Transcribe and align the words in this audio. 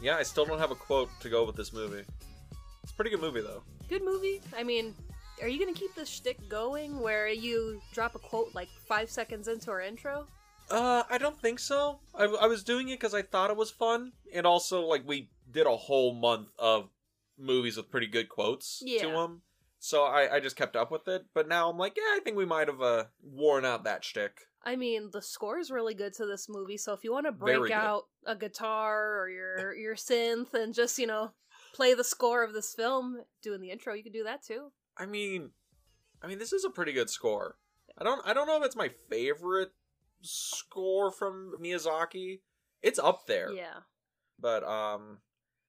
Yeah, 0.00 0.16
I 0.16 0.22
still 0.22 0.44
don't 0.44 0.58
have 0.58 0.70
a 0.70 0.74
quote 0.76 1.10
to 1.20 1.28
go 1.28 1.44
with 1.44 1.56
this 1.56 1.72
movie. 1.72 2.04
It's 2.82 2.92
a 2.92 2.94
pretty 2.94 3.10
good 3.10 3.20
movie 3.20 3.40
though. 3.40 3.62
Good 3.88 4.04
movie. 4.04 4.40
I 4.56 4.62
mean, 4.62 4.94
are 5.42 5.48
you 5.48 5.58
gonna 5.58 5.72
keep 5.76 5.94
this 5.94 6.08
shtick 6.08 6.48
going 6.48 7.00
where 7.00 7.28
you 7.28 7.80
drop 7.92 8.14
a 8.14 8.18
quote 8.18 8.54
like 8.54 8.68
five 8.86 9.10
seconds 9.10 9.48
into 9.48 9.70
our 9.70 9.80
intro? 9.80 10.26
Uh, 10.70 11.02
I 11.10 11.18
don't 11.18 11.40
think 11.40 11.58
so. 11.58 12.00
I, 12.14 12.24
I 12.24 12.46
was 12.46 12.62
doing 12.62 12.88
it 12.88 13.00
because 13.00 13.14
I 13.14 13.22
thought 13.22 13.50
it 13.50 13.56
was 13.56 13.70
fun, 13.70 14.12
and 14.34 14.46
also 14.46 14.82
like 14.82 15.02
we 15.06 15.30
did 15.50 15.66
a 15.66 15.76
whole 15.76 16.14
month 16.14 16.48
of 16.58 16.90
movies 17.38 17.76
with 17.76 17.90
pretty 17.90 18.06
good 18.06 18.28
quotes 18.28 18.82
Yeah. 18.84 19.02
to 19.02 19.08
them, 19.12 19.42
so 19.78 20.02
I, 20.04 20.36
I 20.36 20.40
just 20.40 20.56
kept 20.56 20.76
up 20.76 20.90
with 20.90 21.08
it. 21.08 21.24
But 21.34 21.48
now 21.48 21.70
I'm 21.70 21.78
like, 21.78 21.94
yeah, 21.96 22.02
I 22.16 22.20
think 22.22 22.36
we 22.36 22.44
might 22.44 22.68
have 22.68 22.82
uh 22.82 23.04
worn 23.22 23.64
out 23.64 23.84
that 23.84 24.04
shtick. 24.04 24.40
I 24.68 24.76
mean, 24.76 25.10
the 25.12 25.22
score 25.22 25.58
is 25.58 25.70
really 25.70 25.94
good 25.94 26.12
to 26.14 26.26
this 26.26 26.48
movie, 26.48 26.76
so 26.76 26.92
if 26.92 27.02
you 27.04 27.12
want 27.12 27.26
to 27.26 27.32
break 27.32 27.70
out 27.72 28.04
a 28.26 28.36
guitar 28.36 29.18
or 29.20 29.30
your 29.30 29.74
your 29.74 29.94
synth 29.94 30.52
and 30.54 30.74
just 30.74 30.98
you 30.98 31.06
know 31.06 31.32
play 31.74 31.94
the 31.94 32.04
score 32.04 32.44
of 32.44 32.52
this 32.52 32.74
film 32.74 33.18
doing 33.42 33.60
the 33.60 33.70
intro, 33.70 33.94
you 33.94 34.02
could 34.02 34.12
do 34.12 34.24
that 34.24 34.42
too. 34.44 34.70
I 34.96 35.06
mean, 35.06 35.50
I 36.22 36.26
mean, 36.26 36.38
this 36.38 36.52
is 36.52 36.64
a 36.64 36.70
pretty 36.70 36.92
good 36.92 37.08
score. 37.10 37.56
I 37.96 38.04
don't 38.04 38.20
I 38.26 38.34
don't 38.34 38.46
know 38.46 38.58
if 38.58 38.64
it's 38.64 38.76
my 38.76 38.90
favorite 39.08 39.70
score 40.22 41.10
from 41.10 41.54
Miyazaki. 41.62 42.40
It's 42.82 42.98
up 42.98 43.26
there, 43.26 43.50
Yeah, 43.52 43.80
but 44.38 44.62
um, 44.64 45.18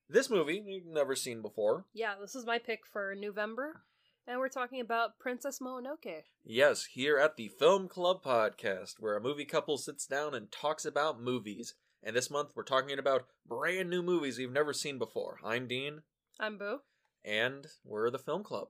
this 0.09 0.29
movie 0.29 0.61
you've 0.65 0.85
never 0.85 1.15
seen 1.15 1.41
before. 1.41 1.85
yeah. 1.93 2.15
This 2.19 2.35
is 2.35 2.45
my 2.45 2.59
pick 2.59 2.81
for 2.85 3.15
November, 3.17 3.81
and 4.29 4.39
we're 4.39 4.47
talking 4.47 4.79
about 4.79 5.17
Princess 5.17 5.57
Mononoke. 5.59 6.21
Yes, 6.45 6.85
here 6.85 7.17
at 7.17 7.35
the 7.35 7.47
Film 7.47 7.87
Club 7.87 8.23
podcast, 8.23 8.95
where 8.99 9.17
a 9.17 9.21
movie 9.21 9.43
couple 9.43 9.77
sits 9.79 10.05
down 10.05 10.35
and 10.35 10.51
talks 10.51 10.85
about 10.85 11.19
movies. 11.19 11.73
And 12.03 12.15
this 12.15 12.29
month 12.29 12.51
we're 12.55 12.63
talking 12.63 12.99
about 12.99 13.25
brand 13.47 13.89
new 13.89 14.03
movies 14.03 14.37
we've 14.37 14.51
never 14.51 14.71
seen 14.71 14.99
before. 14.99 15.39
I'm 15.43 15.67
Dean, 15.67 16.03
I'm 16.39 16.57
Boo. 16.59 16.81
and 17.25 17.65
we're 17.83 18.11
the 18.11 18.19
Film 18.19 18.43
Club. 18.43 18.67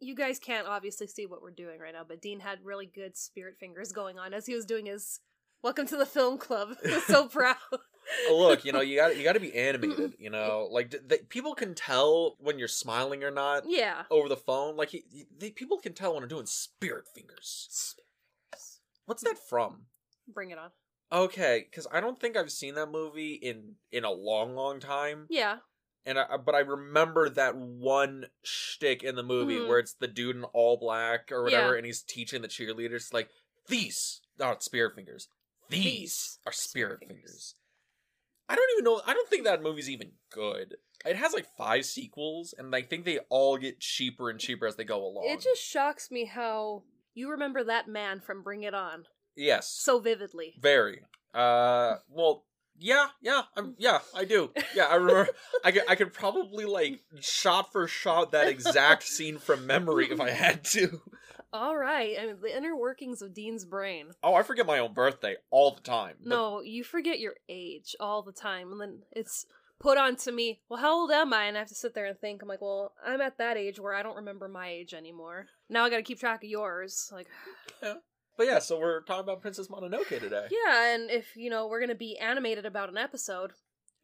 You 0.00 0.16
guys 0.16 0.38
can't 0.38 0.66
obviously 0.66 1.06
see 1.06 1.26
what 1.26 1.42
we're 1.42 1.50
doing 1.52 1.78
right 1.78 1.92
now, 1.92 2.04
but 2.08 2.22
Dean 2.22 2.40
had 2.40 2.64
really 2.64 2.86
good 2.86 3.16
spirit 3.16 3.56
fingers 3.60 3.92
going 3.92 4.18
on 4.18 4.32
as 4.32 4.46
he 4.46 4.54
was 4.54 4.64
doing 4.64 4.86
his 4.86 5.20
"Welcome 5.62 5.86
to 5.88 5.96
the 5.96 6.06
Film 6.06 6.38
Club." 6.38 6.70
He 6.84 6.90
was 6.94 7.04
so 7.04 7.28
proud. 7.28 7.56
Look, 8.30 8.64
you 8.64 8.72
know, 8.72 8.80
you 8.82 8.96
got 8.96 9.16
you 9.16 9.22
got 9.24 9.32
to 9.34 9.40
be 9.40 9.54
animated. 9.54 10.14
You 10.18 10.30
know, 10.30 10.68
like 10.70 10.90
d- 10.90 10.98
they, 11.06 11.18
people 11.18 11.54
can 11.54 11.74
tell 11.74 12.36
when 12.40 12.58
you're 12.58 12.68
smiling 12.68 13.24
or 13.24 13.30
not 13.30 13.64
yeah. 13.66 14.02
over 14.10 14.28
the 14.28 14.36
phone. 14.36 14.76
Like 14.76 14.90
he, 14.90 15.04
they, 15.38 15.50
people 15.50 15.78
can 15.78 15.92
tell 15.94 16.12
when 16.12 16.22
they're 16.22 16.28
doing 16.28 16.46
spirit 16.46 17.04
fingers. 17.14 17.66
Spirit 17.70 18.06
fingers. 18.50 18.80
What's 19.06 19.22
that 19.24 19.38
from? 19.48 19.86
Bring 20.32 20.50
it 20.50 20.58
on. 20.58 20.70
Okay, 21.12 21.66
because 21.70 21.86
I 21.92 22.00
don't 22.00 22.18
think 22.18 22.36
I've 22.36 22.50
seen 22.50 22.74
that 22.76 22.90
movie 22.90 23.34
in 23.34 23.74
in 23.90 24.04
a 24.04 24.10
long, 24.10 24.54
long 24.54 24.80
time. 24.80 25.26
Yeah. 25.28 25.58
And 26.04 26.18
I, 26.18 26.36
but 26.44 26.54
I 26.56 26.60
remember 26.60 27.28
that 27.28 27.54
one 27.54 28.26
shtick 28.42 29.04
in 29.04 29.14
the 29.14 29.22
movie 29.22 29.56
Mhm. 29.58 29.68
where 29.68 29.78
it's 29.78 29.92
the 29.94 30.08
dude 30.08 30.34
in 30.36 30.42
all 30.44 30.76
black 30.76 31.30
or 31.30 31.44
whatever, 31.44 31.72
Yeah. 31.72 31.76
and 31.76 31.86
he's 31.86 32.02
teaching 32.02 32.42
the 32.42 32.48
cheerleaders 32.48 33.12
like 33.12 33.28
these 33.68 34.20
are 34.40 34.56
spirit 34.60 34.96
fingers. 34.96 35.28
These, 35.68 35.84
These 35.84 36.38
are 36.44 36.50
are 36.50 36.52
spirit 36.52 36.98
spirit 36.98 36.98
fingers. 37.00 37.20
fingers. 37.30 37.54
I 38.48 38.56
don't 38.56 38.70
even 38.74 38.84
know. 38.84 39.00
I 39.06 39.14
don't 39.14 39.28
think 39.28 39.44
that 39.44 39.62
movie's 39.62 39.88
even 39.88 40.12
good. 40.30 40.76
It 41.04 41.16
has 41.16 41.32
like 41.32 41.46
five 41.56 41.84
sequels, 41.84 42.54
and 42.56 42.74
I 42.74 42.82
think 42.82 43.04
they 43.04 43.18
all 43.28 43.56
get 43.56 43.80
cheaper 43.80 44.30
and 44.30 44.38
cheaper 44.38 44.66
as 44.66 44.76
they 44.76 44.84
go 44.84 45.04
along. 45.04 45.24
It 45.26 45.40
just 45.40 45.62
shocks 45.62 46.10
me 46.10 46.26
how 46.26 46.84
you 47.14 47.30
remember 47.30 47.64
that 47.64 47.88
man 47.88 48.20
from 48.20 48.42
Bring 48.42 48.62
It 48.62 48.74
On 48.74 49.04
yes, 49.36 49.68
so 49.68 49.98
vividly. 49.98 50.54
very. 50.60 51.02
Uh, 51.34 51.96
well, 52.08 52.44
yeah, 52.78 53.08
yeah, 53.20 53.42
I'm, 53.56 53.74
yeah, 53.78 54.00
I 54.14 54.24
do. 54.24 54.50
Yeah, 54.74 54.84
I 54.84 54.96
remember. 54.96 55.28
I 55.64 55.72
could, 55.72 55.82
I 55.88 55.94
could 55.94 56.12
probably 56.12 56.64
like 56.64 57.00
shot 57.20 57.72
for 57.72 57.86
shot 57.86 58.32
that 58.32 58.48
exact 58.48 59.02
scene 59.08 59.38
from 59.38 59.66
memory 59.66 60.10
if 60.10 60.20
I 60.20 60.30
had 60.30 60.64
to. 60.66 61.00
All 61.52 61.76
right. 61.76 62.16
I 62.20 62.26
mean, 62.26 62.36
the 62.40 62.56
inner 62.56 62.74
workings 62.76 63.20
of 63.22 63.34
Dean's 63.34 63.64
brain. 63.64 64.12
Oh, 64.22 64.34
I 64.34 64.42
forget 64.42 64.66
my 64.66 64.78
own 64.78 64.94
birthday 64.94 65.36
all 65.50 65.72
the 65.74 65.80
time. 65.82 66.16
but- 66.20 66.28
No, 66.30 66.60
you 66.60 66.82
forget 66.84 67.20
your 67.20 67.34
age 67.48 67.94
all 68.00 68.22
the 68.22 68.32
time, 68.32 68.72
and 68.72 68.80
then 68.80 69.02
it's 69.12 69.46
put 69.78 69.98
on 69.98 70.16
to 70.16 70.32
me. 70.32 70.60
Well, 70.68 70.80
how 70.80 70.92
old 70.94 71.10
am 71.10 71.32
I? 71.34 71.44
And 71.44 71.56
I 71.56 71.60
have 71.60 71.68
to 71.68 71.74
sit 71.74 71.94
there 71.94 72.06
and 72.06 72.18
think. 72.18 72.40
I'm 72.40 72.48
like, 72.48 72.62
well, 72.62 72.94
I'm 73.04 73.20
at 73.20 73.38
that 73.38 73.56
age 73.56 73.78
where 73.80 73.94
I 73.94 74.02
don't 74.02 74.16
remember 74.16 74.48
my 74.48 74.68
age 74.68 74.94
anymore. 74.94 75.46
Now 75.68 75.84
I 75.84 75.90
got 75.90 75.96
to 75.96 76.02
keep 76.02 76.20
track 76.20 76.42
of 76.44 76.48
yours. 76.50 77.10
Like, 77.12 77.26
But 78.38 78.46
yeah, 78.46 78.60
so 78.60 78.78
we're 78.80 79.02
talking 79.02 79.24
about 79.24 79.42
Princess 79.42 79.68
Mononoke 79.68 80.08
today. 80.08 80.46
yeah. 80.50 80.94
And 80.94 81.10
if 81.10 81.36
you 81.36 81.50
know 81.50 81.66
we're 81.68 81.80
gonna 81.80 81.94
be 81.94 82.16
animated 82.16 82.64
about 82.64 82.88
an 82.88 82.96
episode, 82.96 83.52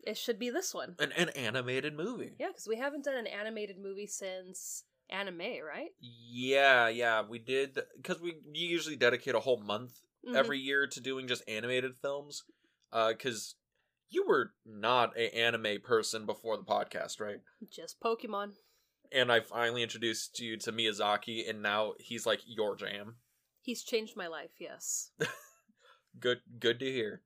it 0.05 0.19
should 0.19 0.39
be 0.39 0.51
this 0.51 0.75
one. 0.75 0.97
An, 0.99 1.13
an 1.13 1.31
animated 1.31 1.97
movie. 1.97 2.35
Yeah, 2.39 2.49
because 2.49 2.69
we 2.69 2.77
haven't 2.77 3.05
done 3.07 3.17
an 3.17 3.27
animated 3.27 3.79
movie 3.79 4.07
since 4.07 4.85
anime, 5.11 5.39
right? 5.39 5.91
Yeah, 6.01 6.89
yeah, 6.89 7.23
we 7.23 7.39
did 7.39 7.79
because 7.97 8.21
we 8.21 8.37
usually 8.53 8.97
dedicate 8.97 9.35
a 9.35 9.41
whole 9.41 9.61
month 9.63 10.01
Mhm. 10.27 10.37
every 10.37 10.59
year 10.59 10.87
to 10.87 11.01
doing 11.01 11.27
just 11.29 11.43
animated 11.49 11.97
films. 12.01 12.45
Uh, 12.93 13.13
because 13.13 13.57
you 14.09 14.27
were 14.27 14.55
not 14.65 15.17
an 15.17 15.31
anime 15.35 15.81
person 15.83 16.25
before 16.27 16.57
the 16.57 16.65
podcast, 16.65 17.21
right? 17.21 17.41
just 17.71 18.01
Pokemon. 18.01 18.57
And 19.13 19.33
I 19.33 19.41
finally 19.41 19.83
introduced 19.83 20.39
you 20.41 20.57
to 20.59 20.73
Miyazaki, 20.73 21.49
and 21.49 21.63
now 21.63 21.95
he's 21.99 22.27
like 22.27 22.41
your 22.47 22.77
jam. 22.77 23.17
He's 23.61 23.83
changed 23.83 24.17
my 24.17 24.27
life. 24.27 24.53
Yes. 24.59 25.11
Good, 26.21 26.41
good 26.59 26.81
to 26.81 26.91
hear. 26.91 27.23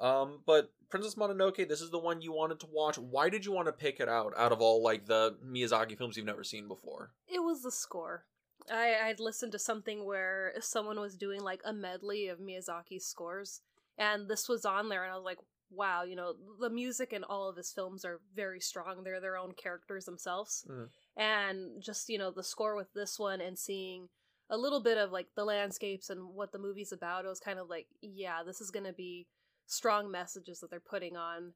Um, 0.00 0.40
but 0.46 0.70
Princess 0.90 1.16
Mononoke, 1.16 1.68
this 1.68 1.80
is 1.80 1.90
the 1.90 1.98
one 1.98 2.20
you 2.22 2.32
wanted 2.32 2.60
to 2.60 2.66
watch. 2.70 2.98
Why 2.98 3.28
did 3.28 3.44
you 3.44 3.52
want 3.52 3.66
to 3.66 3.72
pick 3.72 4.00
it 4.00 4.08
out 4.08 4.32
out 4.36 4.52
of 4.52 4.60
all 4.60 4.82
like 4.82 5.06
the 5.06 5.36
Miyazaki 5.44 5.96
films 5.98 6.16
you've 6.16 6.26
never 6.26 6.44
seen 6.44 6.68
before? 6.68 7.12
It 7.26 7.40
was 7.40 7.62
the 7.62 7.72
score. 7.72 8.24
I 8.70 8.94
I'd 9.04 9.20
listened 9.20 9.52
to 9.52 9.58
something 9.58 10.04
where 10.04 10.54
someone 10.60 11.00
was 11.00 11.16
doing 11.16 11.40
like 11.40 11.60
a 11.64 11.72
medley 11.72 12.28
of 12.28 12.38
Miyazaki's 12.38 13.06
scores, 13.06 13.60
and 13.96 14.28
this 14.28 14.48
was 14.48 14.64
on 14.64 14.88
there, 14.88 15.02
and 15.04 15.12
I 15.12 15.16
was 15.16 15.24
like, 15.24 15.38
wow, 15.70 16.02
you 16.02 16.16
know, 16.16 16.34
the 16.60 16.70
music 16.70 17.12
in 17.12 17.24
all 17.24 17.48
of 17.48 17.56
his 17.56 17.72
films 17.72 18.04
are 18.04 18.20
very 18.34 18.60
strong. 18.60 19.02
They're 19.04 19.20
their 19.20 19.36
own 19.36 19.52
characters 19.52 20.04
themselves, 20.04 20.64
Mhm. 20.68 20.88
and 21.16 21.82
just 21.82 22.08
you 22.08 22.18
know 22.18 22.30
the 22.30 22.42
score 22.44 22.76
with 22.76 22.92
this 22.94 23.18
one 23.18 23.40
and 23.40 23.58
seeing 23.58 24.08
a 24.50 24.56
little 24.56 24.80
bit 24.80 24.96
of 24.96 25.12
like 25.12 25.34
the 25.34 25.44
landscapes 25.44 26.08
and 26.08 26.34
what 26.34 26.52
the 26.52 26.58
movie's 26.58 26.92
about, 26.92 27.24
it 27.24 27.28
was 27.28 27.40
kind 27.40 27.58
of 27.58 27.68
like, 27.68 27.86
yeah, 28.00 28.42
this 28.42 28.60
is 28.62 28.70
gonna 28.70 28.92
be 28.94 29.26
strong 29.68 30.10
messages 30.10 30.58
that 30.60 30.70
they're 30.70 30.80
putting 30.80 31.16
on. 31.16 31.52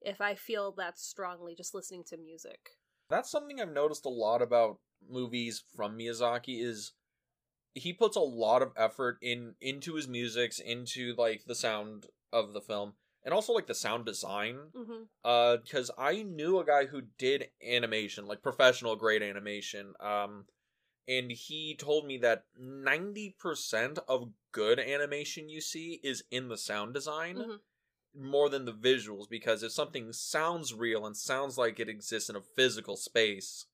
If 0.00 0.20
I 0.20 0.34
feel 0.34 0.72
that 0.72 0.98
strongly 0.98 1.54
just 1.54 1.74
listening 1.74 2.04
to 2.08 2.16
music. 2.16 2.70
That's 3.10 3.30
something 3.30 3.60
I've 3.60 3.72
noticed 3.72 4.04
a 4.06 4.10
lot 4.10 4.40
about 4.42 4.78
movies 5.08 5.62
from 5.74 5.98
Miyazaki 5.98 6.62
is 6.62 6.92
he 7.74 7.92
puts 7.92 8.16
a 8.16 8.20
lot 8.20 8.62
of 8.62 8.72
effort 8.76 9.18
in 9.20 9.54
into 9.60 9.94
his 9.94 10.08
musics, 10.08 10.58
into 10.58 11.14
like 11.16 11.44
the 11.44 11.54
sound 11.54 12.06
of 12.32 12.52
the 12.52 12.60
film, 12.60 12.94
and 13.24 13.34
also 13.34 13.52
like 13.52 13.66
the 13.66 13.74
sound 13.74 14.06
design. 14.06 14.72
hmm 14.74 15.02
Uh, 15.24 15.56
because 15.56 15.90
I 15.98 16.22
knew 16.22 16.60
a 16.60 16.64
guy 16.64 16.86
who 16.86 17.02
did 17.18 17.50
animation, 17.66 18.26
like 18.26 18.42
professional 18.42 18.94
grade 18.96 19.22
animation. 19.22 19.94
Um, 19.98 20.46
and 21.08 21.30
he 21.30 21.74
told 21.74 22.06
me 22.06 22.18
that 22.18 22.44
ninety 22.58 23.36
percent 23.38 23.98
of 24.08 24.32
good 24.52 24.78
animation 24.78 25.48
you 25.48 25.60
see 25.60 26.00
is 26.02 26.24
in 26.30 26.48
the 26.48 26.56
sound 26.58 26.94
design 26.94 27.36
Mhm. 27.36 27.60
more 28.14 28.48
than 28.48 28.64
the 28.64 28.72
visuals. 28.72 29.28
Because 29.28 29.62
if 29.62 29.72
something 29.72 30.12
sounds 30.12 30.72
real 30.74 31.04
and 31.06 31.16
sounds 31.16 31.58
like 31.58 31.78
it 31.78 31.88
exists 31.88 32.30
in 32.30 32.36
a 32.36 32.40
physical 32.40 32.96
space, 32.96 33.66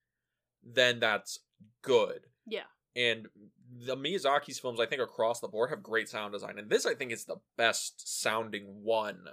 then 0.63 0.99
that's 1.01 1.39
good. 1.83 2.27
Yeah. 2.47 2.67
And 2.95 3.29
the 3.71 3.97
Miyazaki's 3.97 4.59
films, 4.59 4.79
I 4.81 4.87
think 4.87 5.01
across 5.01 5.41
the 5.41 5.49
board, 5.49 5.71
have 5.71 5.83
great 5.83 6.09
sound 6.09 6.33
design, 6.35 6.59
and 6.59 6.69
this 6.69 6.85
I 6.85 6.95
think 6.95 7.11
is 7.13 7.25
the 7.25 7.41
best 7.57 8.07
sounding 8.21 8.83
one 8.83 9.29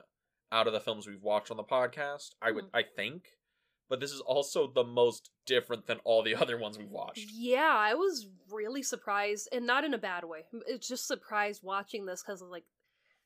out 0.51 0.65
of 0.67 0.73
the 0.73 0.79
films 0.79 1.05
we've 1.07 1.21
watched 1.21 1.51
on 1.51 1.57
the 1.57 1.63
podcast. 1.63 2.35
I 2.41 2.51
would, 2.51 2.69
I 2.73 2.83
think, 2.83 3.37
but 3.89 3.99
this 3.99 4.11
is 4.11 4.21
also 4.21 4.67
the 4.67 4.83
most 4.83 5.31
different 5.45 5.87
than 5.87 5.99
all 6.03 6.23
the 6.23 6.35
other 6.41 6.57
ones 6.57 6.77
we've 6.77 6.89
watched. 6.89 7.29
Yeah, 7.33 7.73
I 7.73 7.95
was 7.95 8.27
really 8.51 8.83
surprised, 8.83 9.49
and 9.51 9.65
not 9.65 9.83
in 9.83 9.93
a 9.93 9.97
bad 9.97 10.23
way. 10.25 10.45
It's 10.67 10.87
just 10.87 11.07
surprised 11.07 11.63
watching 11.63 12.05
this 12.05 12.23
because 12.23 12.41
like 12.41 12.65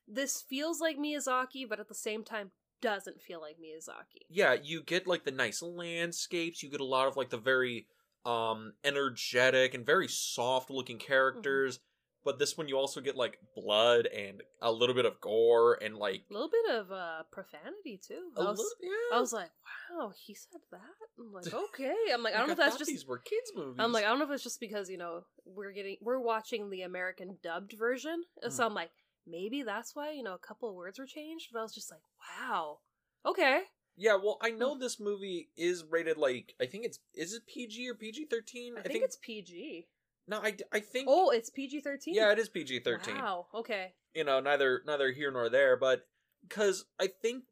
this 0.07 0.41
feels 0.41 0.81
like 0.81 0.97
Miyazaki, 0.97 1.67
but 1.67 1.79
at 1.79 1.87
the 1.87 1.95
same 1.95 2.23
time 2.23 2.51
doesn't 2.81 3.21
feel 3.21 3.39
like 3.39 3.57
Miyazaki. 3.57 4.23
Yeah, 4.29 4.55
you 4.61 4.83
get 4.83 5.07
like 5.07 5.23
the 5.23 5.31
nice 5.31 5.61
landscapes. 5.61 6.63
You 6.63 6.69
get 6.69 6.81
a 6.81 6.85
lot 6.85 7.07
of 7.07 7.17
like 7.17 7.29
the 7.29 7.37
very 7.37 7.87
um 8.25 8.73
energetic 8.85 9.73
and 9.73 9.85
very 9.85 10.07
soft 10.07 10.69
looking 10.69 10.97
characters. 10.97 11.79
But 12.25 12.39
this 12.39 12.57
one, 12.57 12.67
you 12.69 12.77
also 12.77 13.01
get 13.01 13.15
like 13.17 13.37
blood 13.55 14.05
and 14.07 14.41
a 14.61 14.71
little 14.71 14.95
bit 14.95 15.05
of 15.05 15.19
gore 15.19 15.77
and 15.83 15.97
like 15.97 16.21
A 16.29 16.33
little 16.33 16.49
bit 16.49 16.75
of 16.75 16.91
uh 16.91 17.23
profanity 17.31 17.99
too. 18.05 18.29
a 18.37 18.41
I 18.41 18.49
was, 18.49 18.57
little, 18.59 18.71
yeah. 18.81 19.17
I 19.17 19.19
was 19.19 19.33
like, 19.33 19.49
wow, 19.91 20.11
he 20.25 20.33
said 20.33 20.61
that. 20.71 20.79
I'm 21.19 21.33
like, 21.33 21.53
okay. 21.53 21.93
I'm 22.13 22.23
like, 22.23 22.33
I 22.33 22.37
don't 22.37 22.47
know 22.47 22.53
if 22.53 22.57
that's 22.57 22.77
just. 22.77 22.89
these 22.89 23.05
were 23.05 23.17
kids 23.19 23.51
movies. 23.55 23.75
I'm 23.79 23.91
like, 23.91 24.05
I 24.05 24.07
don't 24.07 24.19
know 24.19 24.25
if 24.25 24.31
it's 24.31 24.43
just 24.43 24.59
because 24.59 24.89
you 24.89 24.97
know 24.97 25.23
we're 25.45 25.71
getting 25.73 25.97
we're 26.01 26.19
watching 26.19 26.69
the 26.69 26.83
American 26.83 27.37
dubbed 27.43 27.73
version, 27.77 28.23
Mm. 28.43 28.51
so 28.51 28.65
I'm 28.65 28.73
like, 28.73 28.91
maybe 29.27 29.63
that's 29.63 29.95
why 29.95 30.11
you 30.11 30.23
know 30.23 30.33
a 30.33 30.37
couple 30.47 30.69
of 30.69 30.75
words 30.75 30.99
were 30.99 31.05
changed. 31.05 31.49
But 31.51 31.59
I 31.59 31.63
was 31.63 31.73
just 31.75 31.91
like, 31.91 32.01
wow, 32.49 32.79
okay. 33.25 33.63
Yeah, 33.95 34.15
well, 34.15 34.39
I 34.41 34.49
know 34.49 34.75
this 34.75 34.99
movie 34.99 35.49
is 35.55 35.83
rated 35.87 36.17
like 36.17 36.55
I 36.59 36.65
think 36.65 36.85
it's 36.85 36.99
is 37.13 37.33
it 37.33 37.43
PG 37.47 37.87
or 37.89 37.93
PG 37.95 38.25
thirteen? 38.25 38.73
I, 38.77 38.81
think, 38.81 39.03
it's 39.03 39.17
PG. 39.21 39.85
No, 40.27 40.39
I, 40.39 40.55
I 40.71 40.79
think 40.79 41.07
Oh, 41.09 41.29
it's 41.31 41.49
PG 41.49 41.81
thirteen. 41.81 42.13
yeah, 42.15 42.31
it 42.31 42.39
is 42.39 42.49
PG 42.49 42.79
thirteen. 42.79 43.15
Wow. 43.15 43.47
Okay. 43.53 43.93
You 44.13 44.23
know, 44.23 44.39
neither 44.39 44.81
neither 44.85 45.11
here 45.11 45.31
nor 45.31 45.49
there, 45.49 45.75
but 45.77 46.05
because 46.47 46.85
I 46.99 47.07
think 47.07 47.43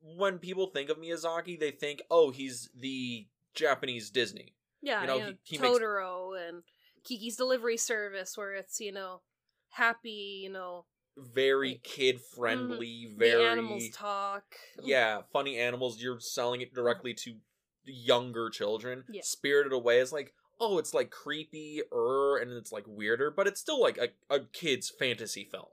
when 0.00 0.38
people 0.38 0.66
think 0.68 0.90
of 0.90 0.96
Miyazaki, 0.98 1.58
they 1.58 1.70
think, 1.72 2.02
oh, 2.10 2.30
he's 2.30 2.70
the 2.78 3.26
Japanese 3.54 4.10
Disney. 4.10 4.54
Yeah. 4.80 5.00
You 5.02 5.06
know, 5.06 5.18
he- 5.18 5.38
he 5.42 5.58
makes- 5.58 5.78
Totoro 5.78 6.48
and 6.48 6.62
Kiki's 7.04 7.36
Delivery 7.36 7.76
Service, 7.76 8.36
where 8.36 8.54
it's 8.54 8.80
you 8.80 8.92
know 8.92 9.22
happy. 9.70 10.40
You 10.42 10.50
know, 10.50 10.86
Very 11.16 11.70
Like- 11.72 11.82
kid 11.82 12.20
friendly, 12.20 13.06
mm-hmm. 13.08 13.18
the 13.18 13.26
very 13.30 13.44
animals 13.44 13.88
talk. 13.92 14.44
yeah, 14.82 15.22
funny 15.32 15.58
animals. 15.58 16.00
You're 16.00 16.20
selling 16.20 16.60
it 16.60 16.72
directly 16.72 17.12
to 17.14 17.40
younger 17.84 18.50
children. 18.50 19.04
Yeah. 19.10 19.22
Spirited 19.24 19.72
Away 19.72 19.98
is 19.98 20.12
like, 20.12 20.32
oh, 20.60 20.78
it's 20.78 20.92
like 20.94 21.10
creepy 21.10 21.82
er 21.92 22.38
and 22.38 22.52
it's 22.52 22.72
like 22.72 22.84
weirder, 22.86 23.30
but 23.30 23.46
it's 23.46 23.60
still 23.60 23.80
like 23.80 23.98
a, 23.98 24.08
a 24.34 24.40
kid's 24.52 24.90
fantasy 24.90 25.44
film. 25.44 25.66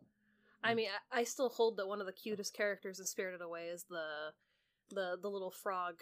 I 0.63 0.73
mean, 0.73 0.87
I, 1.11 1.19
I 1.19 1.23
still 1.25 1.49
hold 1.49 1.77
that 1.77 1.87
one 1.87 1.99
of 2.01 2.07
the 2.07 2.13
cutest 2.13 2.55
characters 2.55 2.99
in 2.99 3.05
Spirited 3.05 3.41
Away 3.41 3.65
is 3.67 3.85
the 3.89 4.33
the 4.89 5.17
the 5.21 5.29
little 5.29 5.51
frog 5.51 5.95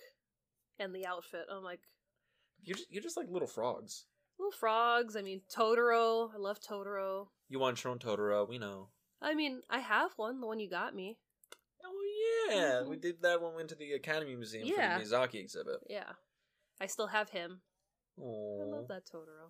and 0.79 0.93
the 0.95 1.05
outfit. 1.05 1.45
I'm 1.51 1.63
like 1.63 1.81
You 2.63 2.73
just 2.75 2.91
you 2.91 3.01
just 3.01 3.17
like 3.17 3.27
little 3.29 3.47
frogs. 3.47 4.05
little 4.39 4.51
frogs. 4.51 5.15
I 5.15 5.21
mean, 5.21 5.41
Totoro. 5.53 6.29
I 6.33 6.37
love 6.37 6.59
Totoro. 6.61 7.27
You 7.49 7.59
want 7.59 7.83
your 7.83 7.91
own 7.91 7.99
Totoro, 7.99 8.47
we 8.47 8.57
know. 8.57 8.87
I 9.21 9.35
mean, 9.35 9.61
I 9.69 9.79
have 9.79 10.11
one, 10.17 10.39
the 10.41 10.47
one 10.47 10.59
you 10.59 10.69
got 10.69 10.95
me. 10.95 11.17
Oh 11.85 12.49
yeah, 12.49 12.81
Mhm. 12.83 12.87
we 12.89 12.95
did 12.97 13.21
that 13.21 13.41
when 13.41 13.51
we 13.51 13.57
went 13.57 13.69
to 13.69 13.75
the 13.75 13.91
Academy 13.93 14.35
Museum 14.35 14.65
Yeah. 14.65 14.97
for 14.97 15.03
the 15.05 15.09
Miyazaki 15.15 15.35
exhibit. 15.35 15.77
Yeah, 15.89 16.13
I 16.81 16.87
still 16.87 17.07
have 17.07 17.29
him. 17.29 17.61
I 18.19 18.23
Oh, 18.23 18.77
love 18.77 18.87
that 18.89 19.03
Totoro. 19.05 19.49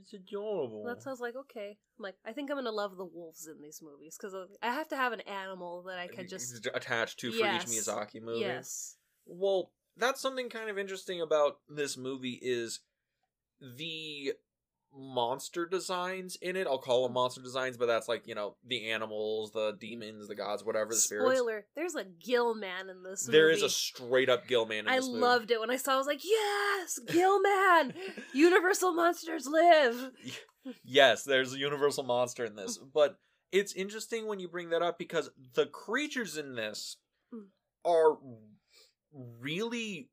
it's 0.00 0.12
adorable. 0.12 0.84
That 0.84 1.02
sounds 1.02 1.20
like 1.20 1.34
okay. 1.36 1.78
I'm 1.98 2.02
like, 2.02 2.16
I 2.24 2.32
think 2.32 2.50
I'm 2.50 2.56
gonna 2.56 2.70
love 2.70 2.96
the 2.96 3.04
wolves 3.04 3.46
in 3.46 3.62
these 3.62 3.80
movies 3.82 4.16
because 4.20 4.34
I 4.62 4.66
have 4.72 4.88
to 4.88 4.96
have 4.96 5.12
an 5.12 5.20
animal 5.22 5.82
that 5.84 5.98
I 5.98 6.08
can 6.08 6.28
just 6.28 6.66
attach 6.74 7.16
to 7.16 7.32
for 7.32 7.46
Yes. 7.46 7.66
each 7.68 7.84
Miyazaki 7.84 8.22
movie. 8.22 8.40
yes, 8.44 8.96
Well, 9.26 9.70
that's 9.96 10.20
something 10.20 10.48
kind 10.48 10.70
of 10.70 10.78
interesting 10.78 11.20
about 11.20 11.58
this 11.68 11.96
movie 11.96 12.38
is 12.40 12.80
the 13.60 14.34
monster 14.94 15.66
designs 15.66 16.36
in 16.42 16.56
it. 16.56 16.66
I'll 16.66 16.78
call 16.78 17.04
them 17.04 17.12
monster 17.14 17.40
designs, 17.42 17.76
but 17.76 17.86
that's 17.86 18.08
like, 18.08 18.26
you 18.26 18.34
know, 18.34 18.56
the 18.66 18.90
animals, 18.90 19.52
the 19.52 19.76
demons, 19.78 20.28
the 20.28 20.34
gods, 20.34 20.64
whatever, 20.64 20.90
the 20.90 20.96
spirits. 20.96 21.38
Spoiler: 21.38 21.66
There's 21.76 21.94
a 21.94 22.04
gill 22.04 22.54
man 22.54 22.88
in 22.88 23.02
this. 23.02 23.24
There 23.24 23.44
movie. 23.48 23.56
is 23.56 23.62
a 23.62 23.70
straight 23.70 24.28
up 24.28 24.46
gill 24.48 24.66
man 24.66 24.80
in 24.80 24.88
I 24.88 24.96
this 24.96 25.06
movie. 25.08 25.20
loved 25.20 25.50
it 25.50 25.60
when 25.60 25.70
I 25.70 25.76
saw. 25.76 25.92
it. 25.92 25.94
I 25.94 25.98
was 25.98 26.06
like, 26.06 26.24
yes, 26.24 26.98
gill 27.06 27.40
man. 27.40 27.94
Universal 28.32 28.94
monsters 28.94 29.46
live. 29.46 30.10
yes, 30.84 31.24
there's 31.24 31.52
a 31.54 31.58
universal 31.58 32.04
monster 32.04 32.44
in 32.44 32.56
this, 32.56 32.78
but 32.78 33.16
it's 33.52 33.72
interesting 33.74 34.26
when 34.26 34.38
you 34.40 34.48
bring 34.48 34.70
that 34.70 34.82
up 34.82 34.98
because 34.98 35.30
the 35.54 35.66
creatures 35.66 36.36
in 36.36 36.54
this 36.54 36.96
Mm. 37.32 37.46
are 37.84 38.16
really 39.40 40.08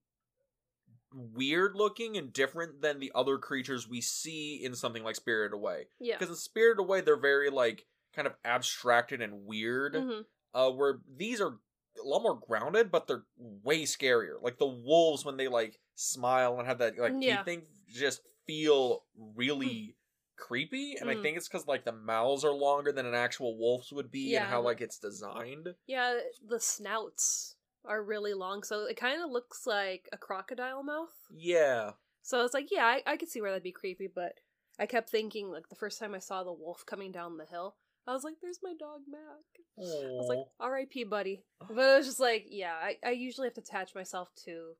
weird 1.15 1.75
looking 1.75 2.17
and 2.17 2.33
different 2.33 2.81
than 2.81 2.99
the 2.99 3.11
other 3.15 3.37
creatures 3.37 3.87
we 3.87 4.01
see 4.01 4.55
in 4.63 4.75
something 4.75 5.03
like 5.03 5.15
Spirited 5.15 5.53
Away. 5.53 5.87
Yeah. 5.99 6.17
Because 6.17 6.29
in 6.29 6.35
Spirited 6.35 6.79
Away, 6.79 7.01
they're 7.01 7.15
very 7.15 7.49
like 7.49 7.85
kind 8.13 8.27
of 8.27 8.33
abstracted 8.43 9.21
and 9.21 9.45
weird. 9.45 9.95
hmm 9.95 10.21
Uh, 10.53 10.71
where 10.71 10.99
these 11.17 11.41
are 11.41 11.59
a 12.01 12.07
lot 12.07 12.21
more 12.23 12.39
grounded, 12.47 12.89
but 12.91 13.07
they're 13.07 13.23
way 13.37 13.83
scarier. 13.83 14.41
Like 14.41 14.57
the 14.57 14.65
wolves 14.67 15.25
when 15.25 15.37
they 15.37 15.47
like 15.47 15.79
smile 15.95 16.57
and 16.59 16.67
have 16.67 16.77
that 16.79 16.97
like 16.97 17.13
Yeah. 17.19 17.37
teeth 17.37 17.45
thing, 17.45 17.61
just 17.87 18.21
feel 18.47 19.03
really 19.35 19.95
creepy. 20.37 20.95
And 20.99 21.09
I 21.09 21.15
Mm. 21.15 21.21
think 21.21 21.37
it's 21.37 21.47
because 21.47 21.65
like 21.67 21.85
the 21.85 21.91
mouths 21.93 22.43
are 22.45 22.53
longer 22.53 22.91
than 22.91 23.05
an 23.05 23.13
actual 23.15 23.57
wolf's 23.57 23.91
would 23.91 24.11
be, 24.11 24.31
Yeah, 24.31 24.41
and 24.43 24.49
how 24.49 24.61
like 24.61 24.81
it's 24.81 24.99
designed. 24.99 25.75
Yeah, 25.87 26.19
the 26.45 26.59
snouts 26.59 27.54
are 27.87 28.03
really 28.03 28.33
long, 28.33 28.63
so 28.63 28.85
it 28.85 28.97
kind 28.97 29.21
of 29.23 29.29
looks 29.31 29.65
like 29.67 30.09
a 30.11 30.17
crocodile 30.17 30.83
mouth. 30.83 31.13
Yeah, 31.35 31.91
So 32.21 32.43
it's 32.43 32.53
like, 32.53 32.69
yeah, 32.71 32.85
I, 32.85 33.03
I 33.05 33.17
could 33.17 33.29
see 33.29 33.41
where 33.41 33.51
that'd 33.51 33.63
be 33.63 33.71
creepy, 33.71 34.07
but 34.13 34.33
I 34.79 34.85
kept 34.85 35.09
thinking, 35.09 35.51
like, 35.51 35.69
the 35.69 35.75
first 35.75 35.99
time 35.99 36.13
I 36.15 36.19
saw 36.19 36.43
the 36.43 36.51
wolf 36.53 36.85
coming 36.85 37.11
down 37.11 37.37
the 37.37 37.45
hill, 37.45 37.75
I 38.07 38.13
was 38.13 38.23
like, 38.23 38.35
there's 38.41 38.59
my 38.61 38.73
dog 38.79 39.01
Mac. 39.09 39.21
I 39.77 39.81
was 39.81 40.27
like, 40.29 40.45
R.I.P., 40.59 41.05
buddy. 41.05 41.43
But 41.67 41.77
it 41.77 41.97
was 41.97 42.05
just 42.05 42.19
like, 42.19 42.45
yeah, 42.49 42.73
I, 42.73 42.97
I 43.05 43.11
usually 43.11 43.47
have 43.47 43.55
to 43.55 43.61
attach 43.61 43.95
myself 43.95 44.29
to 44.45 44.73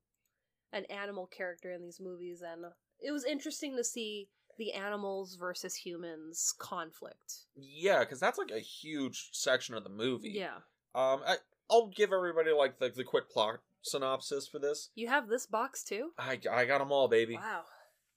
an 0.74 0.86
animal 0.86 1.28
character 1.28 1.72
in 1.72 1.82
these 1.82 2.00
movies, 2.02 2.42
and 2.42 2.66
it 3.00 3.12
was 3.12 3.24
interesting 3.26 3.76
to 3.78 3.84
see 3.84 4.30
the 4.58 4.74
animals 4.74 5.36
versus 5.36 5.76
humans 5.76 6.54
conflict. 6.58 7.46
yeah, 7.56 8.00
because 8.00 8.20
that's 8.20 8.38
like 8.38 8.52
a 8.52 8.60
huge 8.60 9.30
section 9.34 9.76
of 9.76 9.84
the 9.84 9.90
movie. 9.90 10.32
Yeah. 10.36 10.58
Um, 10.94 11.22
I 11.28 11.36
I'll 11.70 11.88
give 11.88 12.14
everybody 12.14 12.52
like 12.52 12.80
the 12.80 12.90
the 12.90 13.04
quick 13.04 13.30
plot 13.30 13.60
synopsis 13.82 14.48
for 14.48 14.60
this. 14.60 14.90
You 14.96 15.08
have 15.08 15.28
this 15.28 15.46
box 15.46 15.84
too? 15.84 16.12
I 16.18 16.40
I 16.52 16.66
got 16.66 16.80
them 16.80 16.92
all, 16.92 17.08
baby. 17.08 17.36
Wow. 17.36 17.64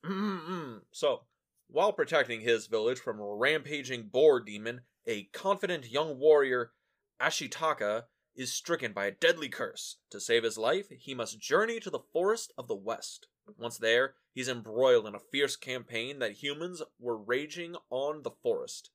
Mm-mm. 0.04 0.80
So, 0.92 1.22
while 1.68 1.92
protecting 1.92 2.40
his 2.40 2.66
village 2.66 2.98
from 2.98 3.20
a 3.20 3.34
rampaging 3.34 4.08
boar 4.12 4.40
demon, 4.40 4.82
a 5.06 5.24
confident 5.32 5.90
young 5.90 6.18
warrior, 6.18 6.72
Ashitaka, 7.20 8.04
is 8.36 8.52
stricken 8.52 8.92
by 8.92 9.06
a 9.06 9.10
deadly 9.10 9.48
curse. 9.48 9.96
To 10.10 10.20
save 10.20 10.44
his 10.44 10.56
life, 10.56 10.86
he 10.90 11.14
must 11.14 11.40
journey 11.40 11.80
to 11.80 11.90
the 11.90 11.98
forest 12.12 12.52
of 12.56 12.68
the 12.68 12.76
west. 12.76 13.26
Once 13.56 13.78
there, 13.78 14.14
he's 14.32 14.48
embroiled 14.48 15.06
in 15.06 15.14
a 15.14 15.20
fierce 15.32 15.56
campaign 15.56 16.20
that 16.20 16.42
humans 16.42 16.82
were 17.00 17.16
raging 17.16 17.74
on 17.90 18.22
the 18.22 18.30
forest. 18.30 18.90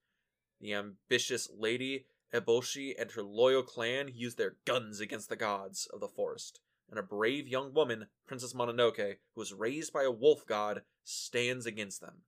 The 0.61 0.73
ambitious 0.73 1.49
lady 1.53 2.05
Eboshi 2.33 2.93
and 2.99 3.11
her 3.11 3.23
loyal 3.23 3.63
clan 3.63 4.09
use 4.13 4.35
their 4.35 4.55
guns 4.65 4.99
against 4.99 5.29
the 5.29 5.35
gods 5.35 5.87
of 5.93 5.99
the 5.99 6.07
forest 6.07 6.59
and 6.89 6.99
a 6.99 7.03
brave 7.03 7.47
young 7.47 7.73
woman, 7.73 8.05
Princess 8.27 8.53
Mononoke, 8.53 9.15
who 9.33 9.41
was 9.41 9.51
raised 9.51 9.91
by 9.91 10.03
a 10.03 10.11
wolf 10.11 10.45
god, 10.45 10.83
stands 11.03 11.65
against 11.65 12.01
them. 12.01 12.21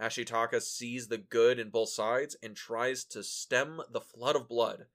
Ashitaka 0.00 0.60
sees 0.60 1.08
the 1.08 1.16
good 1.16 1.58
in 1.58 1.70
both 1.70 1.88
sides 1.88 2.36
and 2.42 2.54
tries 2.54 3.04
to 3.04 3.22
stem 3.22 3.80
the 3.90 4.02
flood 4.02 4.36
of 4.36 4.48
blood, 4.48 4.86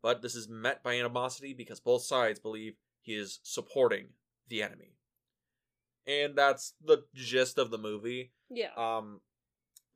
but 0.00 0.22
this 0.22 0.36
is 0.36 0.48
met 0.48 0.82
by 0.82 0.94
animosity 0.94 1.54
because 1.54 1.80
both 1.80 2.02
sides 2.02 2.38
believe 2.38 2.74
he 3.00 3.14
is 3.14 3.40
supporting 3.42 4.10
the 4.48 4.62
enemy. 4.62 4.94
And 6.06 6.36
that's 6.36 6.74
the 6.84 7.04
gist 7.14 7.58
of 7.58 7.70
the 7.70 7.78
movie. 7.78 8.32
Yeah. 8.48 8.70
Um, 8.76 9.22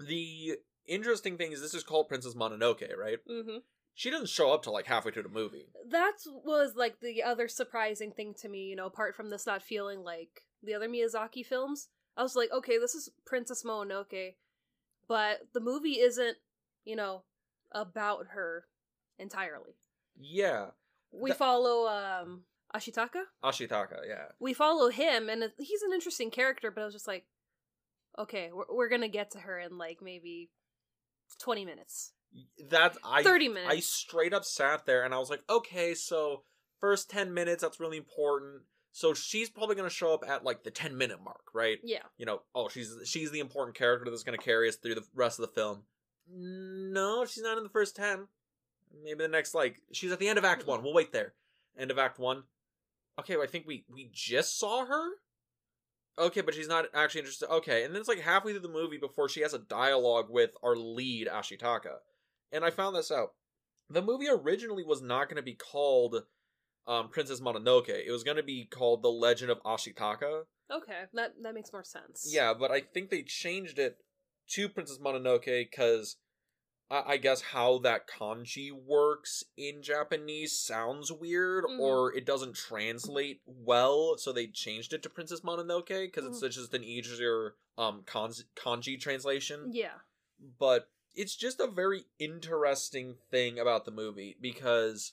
the 0.01 0.57
interesting 0.87 1.37
thing 1.37 1.53
is 1.53 1.61
this 1.61 1.75
is 1.75 1.85
called 1.85 2.09
Princess 2.09 2.35
Mononoke, 2.35 2.97
right? 2.97 3.19
mm-hmm. 3.31 3.59
She 3.99 4.11
doesn't 4.11 4.29
show 4.29 4.53
up 4.53 4.63
till 4.63 4.75
like 4.75 4.87
halfway 4.87 5.11
through 5.11 5.23
the 5.25 5.29
movie. 5.31 5.67
That 5.89 6.13
was 6.45 6.77
like 6.77 7.01
the 7.01 7.23
other 7.23 7.49
surprising 7.49 8.13
thing 8.13 8.35
to 8.43 8.49
me, 8.49 8.67
you 8.67 8.77
know, 8.77 8.85
apart 8.87 9.17
from 9.17 9.31
this 9.31 9.47
not 9.47 9.63
feeling 9.63 10.05
like 10.05 10.43
the 10.63 10.75
other 10.75 10.87
Miyazaki 10.89 11.45
films. 11.45 11.89
I 12.15 12.23
was 12.23 12.37
like, 12.37 12.51
okay, 12.53 12.77
this 12.79 12.95
is 12.95 13.09
Princess 13.25 13.63
Mononoke, 13.65 14.35
but 15.09 15.49
the 15.55 15.61
movie 15.61 15.99
isn't, 15.99 16.37
you 16.85 16.95
know, 16.95 17.23
about 17.73 18.27
her 18.35 18.67
entirely. 19.19 19.73
Yeah, 20.19 20.71
We 21.11 21.31
That- 21.31 21.39
follow 21.39 21.89
um 21.89 22.45
Ashitaka. 22.75 23.23
Ashitaka, 23.43 24.07
yeah. 24.07 24.27
We 24.39 24.53
follow 24.53 24.91
him, 24.91 25.31
and 25.31 25.53
he's 25.59 25.81
an 25.83 25.93
interesting 25.95 26.31
character. 26.31 26.71
But 26.71 26.83
I 26.83 26.85
was 26.85 26.95
just 26.95 27.07
like, 27.09 27.25
okay, 28.19 28.51
we're 28.53 28.67
we're 28.71 28.89
gonna 28.91 29.09
get 29.09 29.31
to 29.31 29.39
her 29.41 29.59
in 29.59 29.79
like 29.79 30.03
maybe 30.03 30.51
twenty 31.39 31.65
minutes, 31.65 32.13
That 32.71 32.97
I 33.05 33.23
thirty 33.23 33.49
minutes. 33.49 33.73
I 33.73 33.81
straight 33.81 34.35
up 34.35 34.45
sat 34.45 34.87
there 34.87 35.05
and 35.05 35.15
I 35.15 35.19
was 35.19 35.31
like, 35.31 35.43
okay, 35.49 35.95
so 35.95 36.43
first 36.81 37.11
ten 37.11 37.33
minutes, 37.33 37.63
that's 37.63 37.81
really 37.81 37.97
important. 37.97 38.63
So 38.93 39.15
she's 39.15 39.51
probably 39.51 39.77
gonna 39.77 39.91
show 39.91 40.15
up 40.15 40.25
at 40.27 40.45
like 40.45 40.65
the 40.65 40.71
ten 40.71 40.97
minute 40.97 41.23
mark, 41.23 41.53
right? 41.55 41.79
yeah, 41.83 42.03
You 42.17 42.27
know, 42.27 42.43
oh, 42.55 42.69
she's 42.69 42.95
she's 43.05 43.31
the 43.31 43.41
important 43.41 43.77
character 43.77 44.11
that's 44.11 44.23
gonna 44.23 44.39
carry 44.39 44.69
us 44.69 44.77
through 44.77 44.95
the 44.97 45.05
rest 45.15 45.39
of 45.39 45.47
the 45.47 45.53
film. 45.53 45.83
No, 46.29 47.25
she's 47.25 47.43
not 47.43 47.59
in 47.59 47.65
the 47.65 47.71
first 47.71 47.97
ten. 47.97 48.29
Maybe 49.05 49.19
the 49.19 49.29
next 49.29 49.55
like 49.55 49.83
she's 49.93 50.13
at 50.13 50.19
the 50.19 50.29
end 50.29 50.39
of 50.39 50.45
Act 50.45 50.63
hmm. 50.63 50.71
One. 50.71 50.83
We'll 50.83 50.95
wait 50.95 51.13
there. 51.13 51.35
End 51.79 51.91
of 51.91 51.99
Act 51.99 52.19
One. 52.19 52.45
Okay, 53.19 53.37
well, 53.37 53.45
I 53.45 53.49
think 53.49 53.67
we 53.67 53.85
we 53.89 54.11
just 54.13 54.59
saw 54.59 54.85
her. 54.85 55.11
Okay, 56.19 56.41
but 56.41 56.55
she's 56.55 56.69
not 56.69 56.87
actually 56.95 57.21
interested. 57.21 57.51
Okay, 57.51 57.85
and 57.85 57.95
then 57.95 58.01
it's 58.01 58.09
like 58.09 58.21
halfway 58.21 58.53
through 58.53 58.61
the 58.61 58.69
movie 58.69 58.99
before 58.99 59.29
she 59.29 59.43
has 59.43 59.53
a 59.53 59.59
dialogue 59.59 60.27
with 60.31 60.51
our 60.63 60.75
lead 60.75 61.29
Ashitaka, 61.29 61.97
and 62.53 62.65
I 62.65 62.71
found 62.71 62.97
this 62.97 63.11
out. 63.11 63.33
The 63.89 64.03
movie 64.03 64.29
originally 64.29 64.85
was 64.85 65.03
not 65.03 65.29
going 65.29 65.37
to 65.37 65.43
be 65.43 65.55
called 65.55 66.25
um, 66.87 67.09
Princess 67.09 67.41
Mononoke. 67.41 67.89
It 67.89 68.11
was 68.11 68.25
going 68.25 68.37
to 68.37 68.43
be 68.43 68.65
called 68.65 69.03
The 69.03 69.09
Legend 69.09 69.51
of 69.51 69.63
Ashitaka. 69.63 70.43
okay, 70.71 71.03
that 71.15 71.35
that 71.43 71.55
makes 71.55 71.73
more 71.73 71.85
sense. 71.85 72.29
Yeah, 72.33 72.53
but 72.59 72.71
I 72.71 72.81
think 72.81 73.11
they 73.11 73.23
changed 73.23 73.79
it 73.79 73.99
to 74.51 74.69
Princess 74.69 74.99
Mononoke 74.99 75.45
because 75.71 76.17
I, 76.91 77.03
I 77.07 77.17
guess 77.17 77.41
how 77.43 77.79
that 77.79 78.09
kanji 78.09 78.71
works 78.73 79.43
in 79.57 79.83
Japanese 79.83 80.59
sounds 80.59 81.11
weird, 81.13 81.65
Mhm. 81.65 81.81
or 81.81 82.13
it 82.15 82.25
doesn't 82.27 82.55
translate 82.55 83.41
well, 83.47 84.17
so 84.19 84.33
they 84.33 84.47
changed 84.47 84.93
it 84.93 85.03
to 85.05 85.11
Princess 85.11 85.41
Mononoke 85.41 85.87
because 85.89 86.25
it's 86.27 86.43
Mhm. 86.43 86.51
just 86.53 86.75
an 86.75 86.85
easier 86.85 87.55
um 87.79 88.03
kanji, 88.05 88.45
kanji 88.57 88.99
translation. 89.01 89.71
Yeah. 89.73 89.95
But 90.59 90.89
it's 91.17 91.35
just 91.35 91.61
a 91.61 91.67
very 91.67 92.05
interesting 92.19 93.17
thing 93.31 93.59
about 93.59 93.85
the 93.85 93.91
movie 93.91 94.37
because 94.41 95.13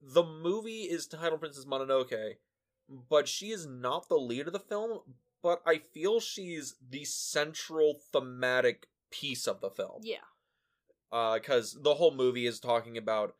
the 0.00 0.22
movie 0.24 0.82
is 0.82 1.06
titled 1.06 1.40
Princess 1.40 1.64
Mononoke, 1.64 2.36
but 2.88 3.28
she 3.28 3.50
is 3.50 3.66
not 3.66 4.08
the 4.08 4.16
lead 4.16 4.46
of 4.46 4.52
the 4.52 4.58
film. 4.58 5.00
But 5.42 5.62
I 5.64 5.78
feel 5.78 6.18
she's 6.18 6.74
the 6.80 7.04
central 7.04 8.00
thematic 8.12 8.88
piece 9.10 9.46
of 9.46 9.60
the 9.60 9.70
film 9.70 10.02
Yeah. 10.02 10.24
because 11.10 11.80
the 11.80 11.94
whole 11.94 12.10
movie 12.12 12.46
is 12.46 12.58
talking 12.58 12.96
about 12.98 13.36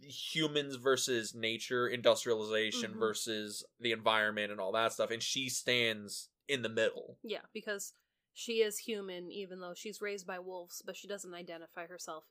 humans 0.00 0.76
versus 0.76 1.34
nature, 1.34 1.88
industrialization 1.88 2.94
Mhm. 2.94 2.98
versus 2.98 3.64
the 3.80 3.92
environment, 3.92 4.50
and 4.52 4.60
all 4.60 4.72
that 4.72 4.92
stuff. 4.92 5.10
And 5.10 5.22
she 5.22 5.48
stands 5.48 6.30
in 6.48 6.62
the 6.62 6.68
middle. 6.68 7.18
Yeah, 7.22 7.42
because 7.52 7.94
she 8.38 8.60
is 8.60 8.78
human 8.78 9.30
even 9.32 9.60
though 9.60 9.72
she's 9.74 10.02
raised 10.02 10.26
by 10.26 10.38
wolves, 10.38 10.82
but 10.84 10.94
she 10.94 11.08
doesn't 11.08 11.34
identify 11.34 11.86
herself 11.86 12.24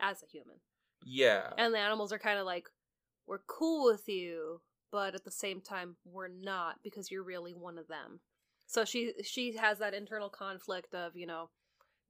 as 0.00 0.20
a 0.22 0.26
human. 0.26 0.56
Yeah, 1.06 1.50
And 1.56 1.72
the 1.72 1.78
animals 1.78 2.12
are 2.12 2.18
kind 2.18 2.38
of 2.40 2.44
like, 2.44 2.68
we're 3.26 3.38
cool 3.46 3.84
with 3.84 4.08
you, 4.08 4.62
but 4.90 5.14
at 5.14 5.24
the 5.24 5.30
same 5.30 5.60
time, 5.60 5.96
we're 6.04 6.28
not 6.28 6.76
because 6.82 7.10
you're 7.10 7.22
really 7.22 7.52
one 7.52 7.78
of 7.78 7.86
them. 7.88 8.20
So 8.66 8.84
she 8.84 9.12
she 9.22 9.56
has 9.56 9.78
that 9.78 9.94
internal 9.94 10.28
conflict 10.28 10.92
of 10.94 11.14
you 11.14 11.26
know 11.26 11.50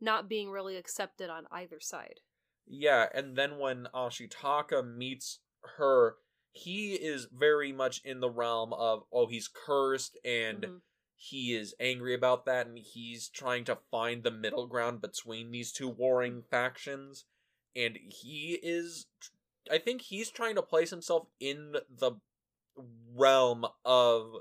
not 0.00 0.28
being 0.28 0.50
really 0.50 0.76
accepted 0.76 1.28
on 1.28 1.44
either 1.52 1.80
side. 1.80 2.20
yeah. 2.66 3.06
And 3.14 3.36
then 3.36 3.58
when 3.58 3.88
Ashitaka 3.94 4.82
meets 4.96 5.40
her, 5.76 6.16
he 6.52 6.94
is 6.94 7.26
very 7.32 7.72
much 7.72 8.00
in 8.04 8.20
the 8.20 8.30
realm 8.30 8.72
of 8.72 9.02
oh, 9.12 9.26
he's 9.26 9.48
cursed 9.48 10.16
and. 10.24 10.62
Mhm. 10.62 10.80
He 11.16 11.54
is 11.54 11.74
angry 11.80 12.14
about 12.14 12.44
that, 12.46 12.66
and 12.66 12.78
he's 12.78 13.28
trying 13.28 13.64
to 13.66 13.78
find 13.90 14.22
the 14.22 14.30
middle 14.30 14.66
ground 14.66 15.00
between 15.00 15.50
these 15.50 15.72
two 15.72 15.88
warring 15.88 16.42
factions. 16.50 17.24
And 17.76 17.98
he 18.08 18.58
is, 18.62 19.06
I 19.70 19.78
think 19.78 20.02
he's 20.02 20.30
trying 20.30 20.54
to 20.56 20.62
place 20.62 20.90
himself 20.90 21.26
in 21.40 21.76
the 21.88 22.12
realm 23.14 23.64
of 23.84 24.32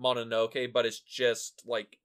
Mononoke, 0.00 0.72
but 0.72 0.86
it's 0.86 1.00
just 1.00 1.62
like 1.66 1.98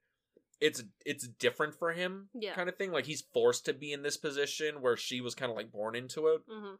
it's 0.59 0.83
it's 1.05 1.27
different 1.27 1.75
for 1.77 1.91
him, 1.91 2.29
Yeah. 2.33 2.55
kind 2.55 2.69
of 2.69 2.77
thing. 2.77 2.91
Like 2.91 3.05
he's 3.05 3.21
forced 3.33 3.65
to 3.65 3.73
be 3.73 3.91
in 3.91 4.01
this 4.01 4.17
position 4.17 4.81
where 4.81 4.95
she 4.95 5.19
was 5.19 5.35
kind 5.35 5.49
of 5.51 5.57
like 5.57 5.71
born 5.71 5.95
into 5.95 6.27
it. 6.27 6.41
Mhm. 6.47 6.77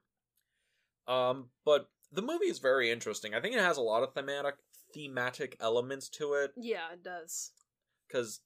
Um, 1.12 1.50
but 1.66 1.90
the 2.12 2.22
movie 2.22 2.46
is 2.46 2.60
very 2.60 2.90
interesting. 2.90 3.34
I 3.34 3.42
think 3.42 3.56
it 3.56 3.60
has 3.62 3.78
a 3.78 3.82
lot 3.82 4.04
of 4.04 4.14
thematic 4.14 4.56
thematic 4.94 5.58
elements 5.60 6.10
to 6.10 6.34
it 6.34 6.52
Yeah, 6.56 6.92
it 6.94 7.04
does. 7.04 7.52
because 8.08 8.42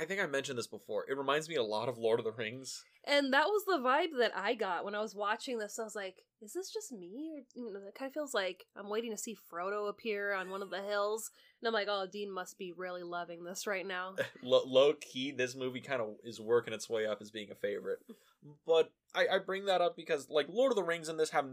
I 0.00 0.04
think 0.04 0.20
I 0.20 0.26
mentioned 0.26 0.58
this 0.58 0.66
before. 0.66 1.04
It 1.08 1.16
reminds 1.16 1.48
me 1.48 1.54
a 1.54 1.62
lot 1.62 1.88
of 1.88 1.96
Lord 1.98 2.18
of 2.18 2.24
the 2.24 2.32
Rings. 2.32 2.84
And 3.04 3.32
that 3.32 3.46
was 3.46 3.64
the 3.64 3.78
vibe 3.78 4.18
that 4.18 4.32
I 4.36 4.54
got 4.54 4.84
when 4.84 4.96
I 4.96 5.00
was 5.00 5.14
watching 5.14 5.58
this. 5.58 5.78
I 5.78 5.84
was 5.84 5.94
like, 5.94 6.24
is 6.42 6.52
this 6.54 6.72
just 6.72 6.90
me? 6.90 7.30
Or, 7.32 7.38
you 7.54 7.72
know, 7.72 7.78
it 7.86 7.94
kind 7.94 8.08
of 8.08 8.12
feels 8.12 8.34
like 8.34 8.64
I'm 8.74 8.88
waiting 8.90 9.12
to 9.12 9.16
see 9.16 9.36
Frodo 9.36 9.88
appear 9.88 10.34
on 10.34 10.50
one 10.50 10.60
of 10.60 10.70
the 10.70 10.82
hills. 10.82 11.30
And 11.62 11.68
I'm 11.68 11.72
like, 11.72 11.86
oh, 11.88 12.08
Dean 12.10 12.32
must 12.32 12.58
be 12.58 12.72
really 12.76 13.04
loving 13.04 13.44
this 13.44 13.64
right 13.64 13.86
now. 13.86 14.16
Lo- 14.42 14.64
low 14.66 14.92
key, 14.94 15.30
this 15.30 15.54
movie 15.54 15.80
kind 15.80 16.02
of 16.02 16.16
is 16.24 16.40
working 16.40 16.74
its 16.74 16.90
way 16.90 17.06
up 17.06 17.18
as 17.22 17.30
being 17.30 17.52
a 17.52 17.54
favorite. 17.54 18.00
Mm. 18.10 18.54
But 18.66 18.90
I, 19.14 19.36
I 19.36 19.38
bring 19.38 19.66
that 19.66 19.80
up 19.80 19.96
because 19.96 20.28
like 20.28 20.48
Lord 20.48 20.72
of 20.72 20.76
the 20.76 20.82
Rings 20.82 21.08
and 21.08 21.18
this 21.18 21.30
have 21.30 21.46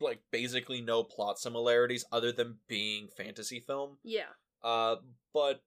like 0.00 0.20
basically 0.30 0.80
no 0.80 1.02
plot 1.02 1.38
similarities 1.38 2.04
other 2.12 2.32
than 2.32 2.56
being 2.68 3.08
fantasy 3.16 3.60
film. 3.60 3.98
Yeah. 4.02 4.32
Uh, 4.62 4.96
but 5.32 5.62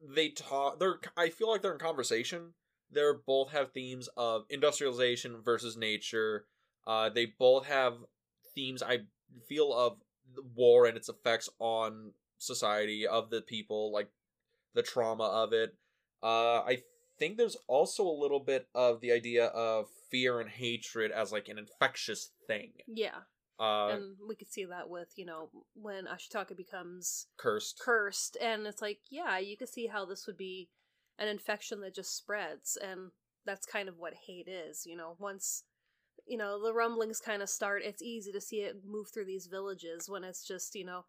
they 0.00 0.30
talk. 0.30 0.78
They're. 0.78 0.98
I 1.16 1.28
feel 1.28 1.50
like 1.50 1.62
they're 1.62 1.72
in 1.72 1.78
conversation. 1.78 2.54
They're 2.90 3.14
both 3.14 3.50
have 3.50 3.72
themes 3.72 4.08
of 4.16 4.44
industrialization 4.48 5.42
versus 5.44 5.76
nature. 5.76 6.46
Uh, 6.86 7.10
they 7.10 7.26
both 7.38 7.66
have 7.66 7.94
themes. 8.54 8.82
I 8.82 9.00
feel 9.48 9.72
of 9.72 9.98
war 10.54 10.86
and 10.86 10.96
its 10.96 11.08
effects 11.08 11.48
on 11.58 12.12
society 12.38 13.06
of 13.06 13.30
the 13.30 13.42
people, 13.42 13.92
like 13.92 14.08
the 14.74 14.82
trauma 14.82 15.24
of 15.24 15.52
it. 15.52 15.74
Uh, 16.22 16.60
I 16.60 16.78
think 17.18 17.36
there's 17.36 17.56
also 17.66 18.04
a 18.04 18.20
little 18.20 18.40
bit 18.40 18.68
of 18.74 19.00
the 19.00 19.12
idea 19.12 19.46
of 19.46 19.86
fear 20.10 20.40
and 20.40 20.48
hatred 20.48 21.10
as 21.10 21.32
like 21.32 21.48
an 21.48 21.58
infectious 21.58 22.30
thing. 22.46 22.72
Yeah. 22.86 23.20
Uh, 23.58 23.88
and 23.88 24.16
we 24.26 24.36
could 24.36 24.50
see 24.50 24.64
that 24.64 24.88
with, 24.88 25.08
you 25.16 25.26
know, 25.26 25.50
when 25.74 26.06
Ashitaka 26.06 26.56
becomes 26.56 27.26
cursed. 27.36 27.80
cursed. 27.84 28.36
And 28.40 28.66
it's 28.66 28.80
like, 28.80 29.00
yeah, 29.10 29.38
you 29.38 29.56
could 29.56 29.68
see 29.68 29.86
how 29.86 30.04
this 30.04 30.26
would 30.26 30.36
be 30.36 30.68
an 31.18 31.28
infection 31.28 31.80
that 31.80 31.94
just 31.94 32.16
spreads. 32.16 32.78
And 32.80 33.10
that's 33.44 33.66
kind 33.66 33.88
of 33.88 33.98
what 33.98 34.14
hate 34.26 34.48
is, 34.48 34.84
you 34.86 34.96
know, 34.96 35.16
once. 35.18 35.64
You 36.26 36.36
know, 36.36 36.62
the 36.62 36.74
rumblings 36.74 37.20
kind 37.20 37.42
of 37.42 37.48
start. 37.48 37.82
It's 37.84 38.02
easy 38.02 38.32
to 38.32 38.40
see 38.40 38.58
it 38.58 38.82
move 38.86 39.08
through 39.12 39.24
these 39.24 39.46
villages 39.46 40.10
when 40.10 40.24
it's 40.24 40.46
just, 40.46 40.74
you 40.74 40.84
know, 40.84 41.06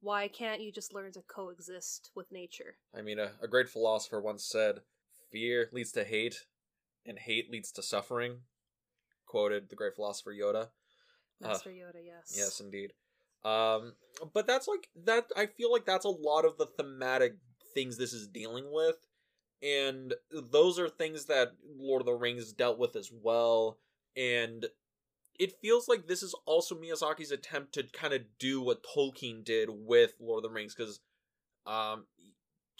why 0.00 0.28
can't 0.28 0.62
you 0.62 0.72
just 0.72 0.94
learn 0.94 1.12
to 1.12 1.22
coexist 1.22 2.10
with 2.14 2.32
nature? 2.32 2.76
I 2.96 3.02
mean, 3.02 3.18
a, 3.18 3.32
a 3.42 3.48
great 3.48 3.68
philosopher 3.68 4.20
once 4.20 4.44
said, 4.44 4.80
"Fear 5.30 5.68
leads 5.72 5.92
to 5.92 6.04
hate, 6.04 6.46
and 7.04 7.18
hate 7.18 7.50
leads 7.50 7.70
to 7.72 7.82
suffering." 7.82 8.38
Quoted 9.26 9.68
the 9.68 9.76
great 9.76 9.94
philosopher 9.94 10.32
Yoda. 10.32 10.70
Uh, 11.44 11.48
Yoda, 11.48 12.04
yes. 12.04 12.34
Yes, 12.36 12.60
indeed. 12.60 12.92
Um, 13.44 13.94
but 14.34 14.46
that's 14.46 14.68
like 14.68 14.88
that. 15.04 15.26
I 15.36 15.46
feel 15.46 15.72
like 15.72 15.86
that's 15.86 16.04
a 16.04 16.10
lot 16.10 16.44
of 16.44 16.58
the 16.58 16.66
thematic 16.66 17.36
things 17.74 17.96
this 17.96 18.12
is 18.12 18.28
dealing 18.28 18.70
with, 18.70 18.96
and 19.62 20.14
those 20.30 20.78
are 20.78 20.88
things 20.88 21.26
that 21.26 21.52
Lord 21.78 22.02
of 22.02 22.06
the 22.06 22.12
Rings 22.12 22.52
dealt 22.52 22.78
with 22.78 22.96
as 22.96 23.10
well. 23.10 23.78
And 24.16 24.66
it 25.38 25.54
feels 25.62 25.88
like 25.88 26.06
this 26.06 26.22
is 26.22 26.34
also 26.44 26.74
Miyazaki's 26.74 27.30
attempt 27.30 27.72
to 27.74 27.84
kind 27.84 28.12
of 28.12 28.22
do 28.38 28.60
what 28.60 28.84
Tolkien 28.84 29.42
did 29.42 29.70
with 29.70 30.12
Lord 30.20 30.44
of 30.44 30.50
the 30.50 30.54
Rings, 30.54 30.74
because 30.74 31.00
um, 31.66 32.04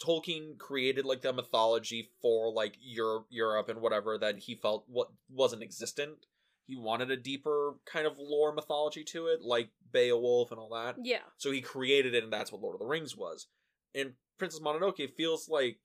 Tolkien 0.03 0.57
created 0.59 1.05
like 1.05 1.21
the 1.21 1.33
mythology 1.33 2.09
for 2.21 2.53
like 2.53 2.75
Europe, 2.79 3.25
Europe 3.29 3.69
and 3.69 3.81
whatever 3.81 4.17
that 4.17 4.39
he 4.39 4.53
felt 4.53 4.85
what 4.87 5.07
wasn't 5.29 5.63
existent. 5.63 6.27
He 6.71 6.77
wanted 6.77 7.11
a 7.11 7.17
deeper 7.17 7.73
kind 7.85 8.07
of 8.07 8.13
lore 8.17 8.53
mythology 8.53 9.03
to 9.03 9.27
it, 9.27 9.41
like 9.41 9.71
Beowulf 9.91 10.51
and 10.51 10.59
all 10.59 10.69
that. 10.69 10.95
Yeah. 11.03 11.17
So 11.37 11.51
he 11.51 11.59
created 11.59 12.15
it, 12.15 12.23
and 12.23 12.31
that's 12.31 12.49
what 12.49 12.61
Lord 12.61 12.75
of 12.75 12.79
the 12.79 12.85
Rings 12.85 13.13
was. 13.17 13.47
And 13.93 14.13
Princess 14.37 14.61
Mononoke 14.61 15.13
feels 15.17 15.49
like 15.49 15.79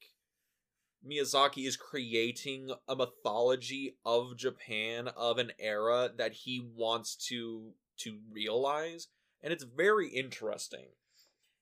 Miyazaki 1.05 1.67
is 1.67 1.77
creating 1.77 2.71
a 2.87 2.95
mythology 2.95 3.97
of 4.05 4.37
Japan 4.37 5.09
of 5.09 5.39
an 5.39 5.51
era 5.59 6.09
that 6.17 6.33
he 6.33 6.65
wants 6.77 7.17
to 7.31 7.73
to 7.99 8.19
realize, 8.31 9.09
and 9.43 9.53
it's 9.53 9.65
very 9.65 10.09
interesting. 10.11 10.91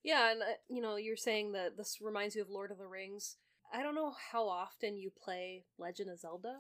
Yeah, 0.03 0.33
and 0.33 0.43
uh, 0.43 0.57
you 0.69 0.83
know, 0.83 0.97
you're 0.97 1.17
saying 1.17 1.53
that 1.53 1.79
this 1.79 1.97
reminds 2.03 2.37
you 2.37 2.43
of 2.43 2.51
Lord 2.51 2.71
of 2.71 2.77
the 2.77 2.87
Rings. 2.87 3.39
I 3.73 3.83
don't 3.83 3.95
know 3.95 4.13
how 4.33 4.47
often 4.51 4.99
you 4.99 5.11
play 5.11 5.65
Legend 5.79 6.11
of 6.11 6.19
Zelda. 6.19 6.59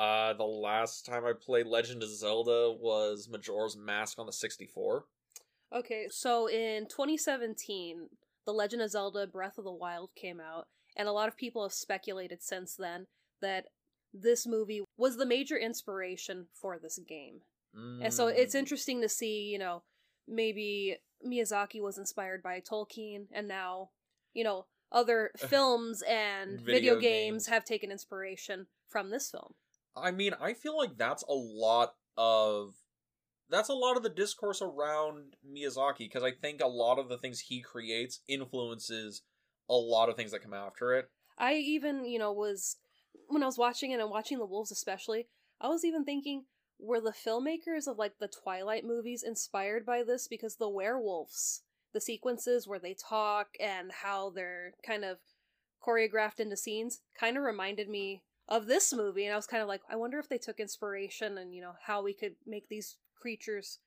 Uh, 0.00 0.32
the 0.32 0.44
last 0.44 1.04
time 1.04 1.26
I 1.26 1.32
played 1.38 1.66
Legend 1.66 2.02
of 2.02 2.08
Zelda 2.08 2.72
was 2.80 3.28
Majora's 3.30 3.76
Mask 3.76 4.18
on 4.18 4.24
the 4.24 4.32
64. 4.32 5.04
Okay, 5.76 6.06
so 6.10 6.48
in 6.48 6.86
2017, 6.86 8.08
The 8.46 8.52
Legend 8.52 8.80
of 8.80 8.90
Zelda 8.90 9.26
Breath 9.26 9.58
of 9.58 9.64
the 9.64 9.70
Wild 9.72 10.08
came 10.16 10.40
out, 10.40 10.68
and 10.96 11.06
a 11.06 11.12
lot 11.12 11.28
of 11.28 11.36
people 11.36 11.62
have 11.62 11.74
speculated 11.74 12.42
since 12.42 12.74
then 12.74 13.08
that 13.42 13.66
this 14.14 14.46
movie 14.46 14.82
was 14.96 15.18
the 15.18 15.26
major 15.26 15.58
inspiration 15.58 16.46
for 16.54 16.78
this 16.78 16.98
game. 17.06 17.42
And 17.74 18.12
so 18.12 18.26
it's 18.26 18.54
Mm. 18.54 18.58
interesting 18.60 19.00
to 19.02 19.08
see, 19.08 19.42
you 19.42 19.58
know, 19.58 19.82
maybe 20.26 20.96
Miyazaki 21.24 21.80
was 21.82 21.98
inspired 21.98 22.42
by 22.42 22.60
Tolkien, 22.60 23.28
and 23.30 23.46
now, 23.46 23.90
you 24.32 24.44
know, 24.44 24.64
other 24.90 25.30
films 25.36 26.02
and 26.02 26.58
Video 26.62 26.94
video, 26.94 27.00
games 27.00 27.44
games. 27.44 27.46
have 27.48 27.64
taken 27.66 27.92
inspiration 27.92 28.66
from 28.88 29.10
this 29.10 29.30
film. 29.30 29.54
I 29.96 30.10
mean, 30.10 30.34
I 30.40 30.54
feel 30.54 30.76
like 30.76 30.96
that's 30.96 31.22
a 31.22 31.32
lot 31.32 31.94
of 32.16 32.74
that's 33.48 33.68
a 33.68 33.74
lot 33.74 33.96
of 33.96 34.02
the 34.02 34.08
discourse 34.08 34.62
around 34.62 35.34
Miyazaki 35.44 35.98
because 35.98 36.22
I 36.22 36.30
think 36.30 36.60
a 36.60 36.68
lot 36.68 36.98
of 36.98 37.08
the 37.08 37.18
things 37.18 37.40
he 37.40 37.60
creates 37.60 38.20
influences 38.28 39.22
a 39.68 39.74
lot 39.74 40.08
of 40.08 40.16
things 40.16 40.32
that 40.32 40.42
come 40.42 40.54
after 40.54 40.94
it. 40.94 41.08
I 41.38 41.54
even, 41.54 42.04
you 42.04 42.18
know, 42.18 42.32
was 42.32 42.76
when 43.28 43.42
I 43.42 43.46
was 43.46 43.58
watching 43.58 43.92
it 43.92 44.00
and 44.00 44.10
watching 44.10 44.38
The 44.38 44.46
Wolves 44.46 44.72
especially, 44.72 45.28
I 45.60 45.68
was 45.68 45.84
even 45.84 46.04
thinking 46.04 46.44
were 46.78 47.00
the 47.00 47.12
filmmakers 47.12 47.86
of 47.86 47.98
like 47.98 48.14
the 48.18 48.28
Twilight 48.28 48.84
movies 48.84 49.22
inspired 49.22 49.86
by 49.86 50.02
this 50.02 50.26
because 50.28 50.56
the 50.56 50.68
werewolves, 50.68 51.62
the 51.92 52.00
sequences 52.00 52.66
where 52.66 52.78
they 52.78 52.94
talk 52.94 53.48
and 53.60 53.92
how 54.02 54.30
they're 54.30 54.72
kind 54.84 55.04
of 55.04 55.18
choreographed 55.86 56.40
into 56.40 56.56
scenes 56.56 57.00
kind 57.18 57.36
of 57.36 57.42
reminded 57.42 57.88
me 57.88 58.22
of 58.50 58.66
this 58.66 58.92
movie, 58.92 59.24
and 59.24 59.32
I 59.32 59.36
was 59.36 59.46
kind 59.46 59.62
of 59.62 59.68
like, 59.68 59.82
I 59.90 59.96
wonder 59.96 60.18
if 60.18 60.28
they 60.28 60.38
took 60.38 60.58
inspiration 60.60 61.38
and 61.38 61.54
you 61.54 61.62
know 61.62 61.72
how 61.86 62.02
we 62.02 62.12
could 62.12 62.34
make 62.46 62.68
these 62.68 62.96
creatures 63.20 63.78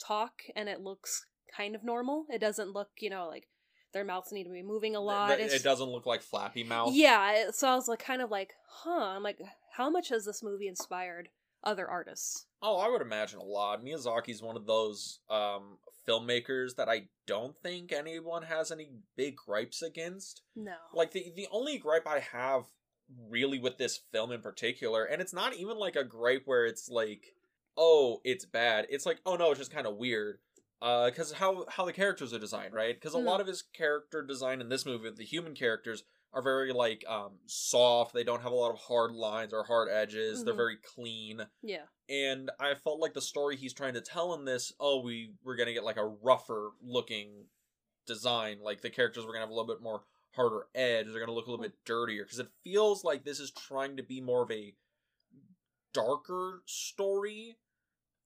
talk 0.00 0.42
and 0.56 0.68
it 0.68 0.80
looks 0.80 1.26
kind 1.56 1.74
of 1.74 1.82
normal. 1.84 2.26
It 2.30 2.38
doesn't 2.38 2.70
look, 2.72 2.90
you 2.98 3.10
know, 3.10 3.26
like 3.28 3.48
their 3.92 4.04
mouths 4.04 4.32
need 4.32 4.44
to 4.44 4.50
be 4.50 4.62
moving 4.62 4.96
a 4.96 5.00
lot. 5.00 5.32
It's- 5.32 5.52
it 5.52 5.62
doesn't 5.62 5.88
look 5.90 6.06
like 6.06 6.22
flappy 6.22 6.64
mouth. 6.64 6.92
Yeah, 6.94 7.50
so 7.50 7.68
I 7.68 7.74
was 7.74 7.88
like, 7.88 7.98
kind 7.98 8.22
of 8.22 8.30
like, 8.30 8.52
huh. 8.84 8.90
I'm 9.16 9.22
like, 9.22 9.38
how 9.76 9.90
much 9.90 10.08
has 10.10 10.24
this 10.24 10.42
movie 10.42 10.68
inspired 10.68 11.28
other 11.64 11.88
artists? 11.88 12.46
Oh, 12.62 12.78
I 12.78 12.88
would 12.88 13.02
imagine 13.02 13.38
a 13.38 13.44
lot. 13.44 13.84
Miyazaki's 13.84 14.42
one 14.42 14.56
of 14.56 14.66
those 14.66 15.20
um, 15.28 15.78
filmmakers 16.08 16.76
that 16.76 16.88
I 16.88 17.08
don't 17.26 17.56
think 17.62 17.92
anyone 17.92 18.44
has 18.44 18.70
any 18.70 18.90
big 19.16 19.36
gripes 19.36 19.82
against. 19.82 20.42
No, 20.56 20.74
Like 20.94 21.12
the 21.12 21.32
the 21.34 21.48
only 21.50 21.78
gripe 21.78 22.06
I 22.06 22.20
have 22.20 22.64
really 23.28 23.58
with 23.58 23.78
this 23.78 24.00
film 24.12 24.32
in 24.32 24.40
particular, 24.40 25.04
and 25.04 25.20
it's 25.20 25.32
not 25.34 25.54
even 25.54 25.76
like 25.78 25.96
a 25.96 26.04
gripe 26.04 26.42
where 26.46 26.66
it's 26.66 26.88
like, 26.88 27.34
oh, 27.76 28.20
it's 28.24 28.44
bad. 28.44 28.86
It's 28.90 29.06
like, 29.06 29.20
oh 29.26 29.36
no, 29.36 29.50
it's 29.50 29.58
just 29.58 29.72
kind 29.72 29.86
of 29.86 29.96
weird. 29.96 30.38
Uh, 30.80 31.10
because 31.10 31.32
how 31.32 31.64
how 31.68 31.84
the 31.84 31.92
characters 31.92 32.32
are 32.32 32.38
designed, 32.40 32.74
right? 32.74 32.94
Because 32.94 33.14
a 33.14 33.18
Mhm. 33.18 33.24
lot 33.24 33.40
of 33.40 33.46
his 33.46 33.62
character 33.62 34.22
design 34.22 34.60
in 34.60 34.68
this 34.68 34.84
movie, 34.84 35.10
the 35.10 35.24
human 35.24 35.54
characters 35.54 36.02
are 36.32 36.42
very 36.42 36.72
like 36.72 37.04
um 37.06 37.38
soft. 37.46 38.14
They 38.14 38.24
don't 38.24 38.42
have 38.42 38.50
a 38.52 38.56
lot 38.56 38.72
of 38.72 38.78
hard 38.80 39.12
lines 39.12 39.52
or 39.52 39.62
hard 39.64 39.88
edges. 39.90 40.42
They're 40.44 40.54
Mhm. 40.54 40.56
very 40.56 40.76
clean 40.78 41.46
yeah, 41.62 41.84
and 42.08 42.50
I 42.58 42.74
felt 42.74 42.98
like 42.98 43.14
the 43.14 43.20
story 43.20 43.56
he's 43.56 43.74
trying 43.74 43.94
to 43.94 44.00
tell 44.00 44.34
in 44.34 44.44
this, 44.44 44.72
oh, 44.80 45.00
we 45.02 45.34
we're 45.44 45.56
gonna 45.56 45.72
get 45.74 45.84
like 45.84 45.98
a 45.98 46.06
rougher 46.06 46.72
looking 46.82 47.48
design, 48.06 48.58
like 48.60 48.80
the 48.80 48.90
characters 48.90 49.24
were 49.24 49.32
gonna 49.32 49.44
have 49.44 49.50
a 49.50 49.54
little 49.54 49.72
bit 49.72 49.82
more 49.82 50.04
harder 50.34 50.66
edge, 50.74 51.06
they're 51.10 51.20
gonna 51.20 51.32
look 51.32 51.46
a 51.46 51.50
little 51.50 51.62
bit 51.62 51.84
dirtier, 51.84 52.24
because 52.24 52.38
it 52.38 52.48
feels 52.64 53.04
like 53.04 53.24
this 53.24 53.40
is 53.40 53.50
trying 53.50 53.96
to 53.96 54.02
be 54.02 54.20
more 54.20 54.42
of 54.42 54.50
a 54.50 54.74
darker 55.92 56.62
story, 56.66 57.56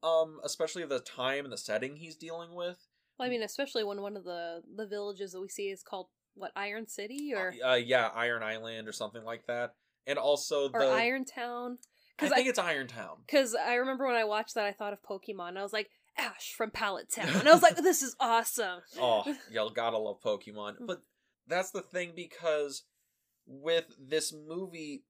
um, 0.03 0.39
especially 0.45 0.83
of 0.83 0.89
the 0.89 1.01
time 1.01 1.45
and 1.45 1.53
the 1.53 1.59
setting 1.59 1.97
he's 1.97 2.17
dealing 2.17 2.55
with. 2.55 2.87
well, 3.19 3.27
I 3.27 3.31
mean, 3.31 3.43
especially 3.43 3.85
when 3.85 4.01
one 4.03 4.17
of 4.17 4.25
the 4.25 4.63
the 4.75 4.87
villages 4.87 5.33
that 5.33 5.41
we 5.41 5.49
see 5.49 5.71
is 5.71 5.83
called 5.83 6.09
what 6.35 6.53
Iron 6.55 6.87
City 6.87 7.33
or 7.35 7.55
Uh, 7.65 7.75
yeah, 7.75 8.11
Iron 8.15 8.43
Island 8.43 8.89
or 8.89 8.93
something 8.93 9.25
like 9.25 9.47
that, 9.47 9.75
and 10.07 10.19
also 10.19 10.69
the 10.69 10.79
or 10.79 10.93
Iron 10.93 11.25
Town. 11.25 11.79
Because 12.17 12.33
I 12.33 12.37
think 12.37 12.49
it's 12.49 12.59
Iron 12.59 12.87
Town. 12.87 13.17
Because 13.27 13.55
I 13.55 13.75
remember 13.75 14.07
when 14.07 14.17
I 14.17 14.25
watched 14.25 14.55
that, 14.55 14.65
I 14.65 14.73
thought 14.73 14.95
of 14.95 15.03
Pokemon. 15.03 15.59
I 15.59 15.63
was 15.63 15.73
like, 15.75 15.91
Ash 16.17 16.55
from 16.57 16.71
Pallet 16.71 17.11
Town. 17.11 17.29
And 17.29 17.47
I 17.47 17.53
was 17.53 17.63
like, 17.63 17.77
this 17.83 18.01
is 18.03 18.17
awesome. 18.19 18.81
oh, 18.99 19.25
y'all 19.51 19.69
gotta 19.71 19.99
love 19.99 20.23
Pokemon. 20.23 20.77
But 20.81 21.03
that's 21.49 21.71
the 21.71 21.83
thing 21.83 22.13
because 22.15 22.83
with 23.47 23.87
this 23.99 24.33
movie, 24.33 25.05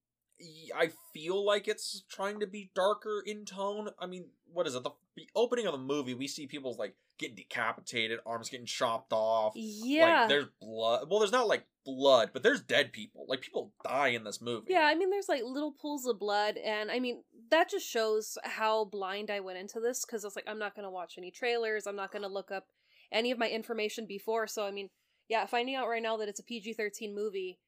I 0.75 0.91
feel 1.15 1.45
like 1.45 1.67
it's 1.67 2.05
trying 2.11 2.41
to 2.41 2.47
be 2.47 2.71
darker 2.75 3.23
in 3.25 3.45
tone. 3.45 3.89
I 3.99 4.07
mean, 4.07 4.27
what 4.53 4.67
is 4.67 4.75
it? 4.75 4.83
The, 4.83 4.91
the 5.17 5.29
opening 5.35 5.67
of 5.67 5.73
the 5.73 5.79
movie, 5.79 6.15
we 6.15 6.29
see 6.29 6.47
people's 6.47 6.79
like 6.79 6.95
getting 7.19 7.37
decapitated, 7.37 8.19
arms 8.27 8.51
getting 8.51 8.67
chopped 8.67 9.13
off. 9.13 9.55
Yeah. 9.57 10.21
Like 10.21 10.29
there's 10.29 10.47
blood. 10.61 11.07
Well, 11.09 11.21
there's 11.21 11.33
not 11.33 11.49
like 11.49 11.65
blood, 11.85 12.31
but 12.33 12.43
there's 12.43 12.61
dead 12.61 12.93
people. 12.93 13.25
Like 13.29 13.41
people 13.41 13.73
die 13.85 14.09
in 14.09 14.25
this 14.25 14.41
movie. 14.43 14.67
yeah, 14.69 14.85
I 14.85 14.95
mean, 14.95 15.11
there's 15.11 15.29
like 15.29 15.43
little 15.43 15.73
pools 15.73 16.07
of 16.07 16.19
blood. 16.19 16.57
And 16.59 16.91
I 16.91 17.01
mean, 17.01 17.23
that 17.51 17.71
just 17.71 17.89
shows 17.89 18.37
how 18.45 18.85
blind 18.85 19.31
I 19.31 19.41
went 19.41 19.59
into 19.59 19.81
this 19.81 20.05
because 20.05 20.25
I 20.25 20.27
was 20.27 20.37
like, 20.37 20.49
I'm 20.49 20.59
not 20.59 20.75
going 20.75 20.85
to 20.85 20.91
watch 20.91 21.15
any 21.17 21.31
trailers. 21.31 21.87
I'm 21.87 21.97
not 21.97 22.13
going 22.13 22.23
to 22.23 22.29
look 22.29 22.51
up 22.51 22.67
any 23.11 23.31
of 23.31 23.39
my 23.39 23.49
information 23.49 24.05
before. 24.07 24.47
So, 24.47 24.67
I 24.67 24.71
mean, 24.71 24.91
yeah, 25.29 25.47
finding 25.47 25.75
out 25.75 25.89
right 25.89 26.03
now 26.03 26.17
that 26.17 26.29
it's 26.29 26.41
a 26.41 26.45
PG 26.45 26.75
13 26.75 27.15
movie. 27.15 27.59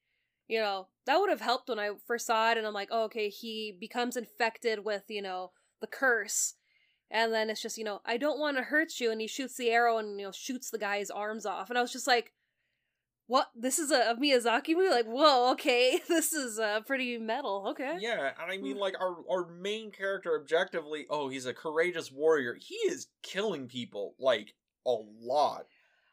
You 0.47 0.59
know, 0.59 0.87
that 1.05 1.17
would 1.19 1.29
have 1.29 1.41
helped 1.41 1.69
when 1.69 1.77
I 1.79 1.91
first 2.07 2.25
saw 2.25 2.51
it, 2.51 2.57
and 2.57 2.65
I'm 2.65 2.73
like, 2.73 2.89
oh, 2.91 3.03
okay, 3.03 3.29
he 3.29 3.75
becomes 3.79 4.17
infected 4.17 4.83
with, 4.83 5.03
you 5.07 5.21
know, 5.21 5.51
the 5.79 5.87
curse. 5.87 6.55
And 7.11 7.33
then 7.33 7.49
it's 7.49 7.61
just, 7.61 7.77
you 7.77 7.83
know, 7.83 8.01
I 8.05 8.17
don't 8.17 8.39
want 8.39 8.57
to 8.57 8.63
hurt 8.63 8.99
you. 8.99 9.11
And 9.11 9.19
he 9.21 9.27
shoots 9.27 9.57
the 9.57 9.69
arrow 9.69 9.97
and, 9.97 10.19
you 10.19 10.25
know, 10.25 10.31
shoots 10.31 10.69
the 10.69 10.77
guy's 10.77 11.09
arms 11.09 11.45
off. 11.45 11.69
And 11.69 11.77
I 11.77 11.81
was 11.81 11.91
just 11.91 12.05
like, 12.07 12.33
what? 13.27 13.49
This 13.55 13.77
is 13.79 13.91
a, 13.91 14.11
a 14.11 14.15
Miyazaki 14.15 14.75
movie? 14.75 14.89
Like, 14.89 15.05
whoa, 15.05 15.51
okay. 15.51 15.99
This 16.07 16.33
is 16.33 16.59
uh, 16.59 16.81
pretty 16.81 17.17
metal. 17.19 17.65
Okay. 17.69 17.97
Yeah, 17.99 18.31
and 18.41 18.51
I 18.51 18.57
mean, 18.57 18.77
Mm. 18.77 18.79
like 18.79 18.95
our 18.99 19.17
our 19.29 19.47
main 19.47 19.91
character, 19.91 20.39
objectively, 20.39 21.05
oh, 21.09 21.29
he's 21.29 21.45
a 21.45 21.53
courageous 21.53 22.11
warrior. 22.11 22.55
He 22.59 22.75
is 22.75 23.07
killing 23.21 23.67
people 23.67 24.15
like 24.19 24.55
a 24.85 24.95
lot. 25.21 25.65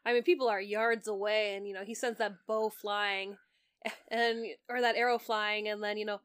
I 0.07 0.13
mean, 0.13 0.23
people 0.23 0.47
are 0.47 0.61
yards 0.61 1.07
away, 1.07 1.55
and, 1.55 1.67
you 1.67 1.73
know, 1.73 1.83
he 1.83 1.93
sends 1.93 2.17
that 2.19 2.33
bow 2.47 2.69
flying, 2.69 3.37
and, 4.09 4.45
or 4.69 4.79
that 4.81 4.95
arrow 4.95 5.19
flying, 5.19 5.67
and 5.67 5.83
then, 5.83 5.97
you 5.97 6.05
know, 6.05 6.21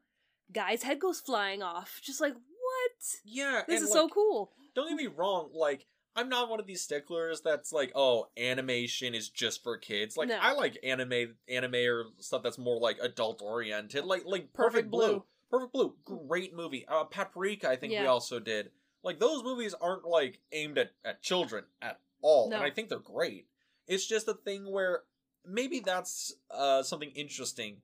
guy's 0.53 0.85
head 0.85 1.01
goes 1.01 1.19
flying 1.21 1.63
off. 1.63 2.01
Just 2.03 2.21
like, 2.21 2.35
what? 2.35 3.07
Yeah, 3.25 3.63
This 3.67 3.83
is 3.83 3.93
so 3.93 4.09
cool. 4.09 4.53
Don't 4.75 4.89
get 4.89 4.97
me 4.97 5.09
wrong, 5.09 5.51
like 5.53 5.87
I'm 6.15 6.29
not 6.29 6.49
one 6.51 6.61
of 6.61 6.67
these 6.67 6.83
sticklers 6.83 7.41
that's 7.41 7.73
like, 7.73 7.93
oh, 7.95 8.29
animation 8.37 9.15
is 9.15 9.29
just 9.31 9.63
for 9.63 9.77
kids. 9.79 10.17
Like 10.17 10.29
No. 10.29 10.39
I 10.41 10.53
like 10.53 10.79
anime, 10.85 11.37
anime 11.49 11.75
or 11.75 12.05
stuff 12.19 12.43
that's 12.43 12.59
more 12.59 12.79
like 12.79 12.99
adult 13.03 13.41
oriented. 13.43 14.05
Like 14.05 14.23
like 14.27 14.53
Perfect, 14.53 14.75
Perfect 14.75 14.91
Blue. 14.91 15.09
Blue. 15.09 15.25
Perfect 15.51 15.73
Blue, 15.73 15.95
great 16.05 16.55
movie. 16.55 16.87
Uh, 16.87 17.05
Paprika, 17.05 17.69
I 17.69 17.77
think 17.77 17.93
we 17.93 18.07
also 18.07 18.39
did. 18.41 18.71
Like 19.03 19.19
those 19.21 19.43
movies 19.43 19.75
aren't 19.81 20.05
like 20.05 20.39
aimed 20.53 20.79
at 20.79 20.93
at 21.05 21.23
children 21.23 21.65
at 21.81 21.99
all, 22.23 22.49
No. 22.51 22.57
and 22.57 22.65
I 22.65 22.71
think 22.71 22.89
they're 22.89 22.99
great. 22.99 23.47
It's 23.87 24.07
just 24.07 24.29
a 24.29 24.35
thing 24.35 24.71
where 24.71 25.03
maybe 25.45 25.81
that's 25.81 26.35
uh 26.51 26.83
something 26.83 27.11
interesting 27.11 27.83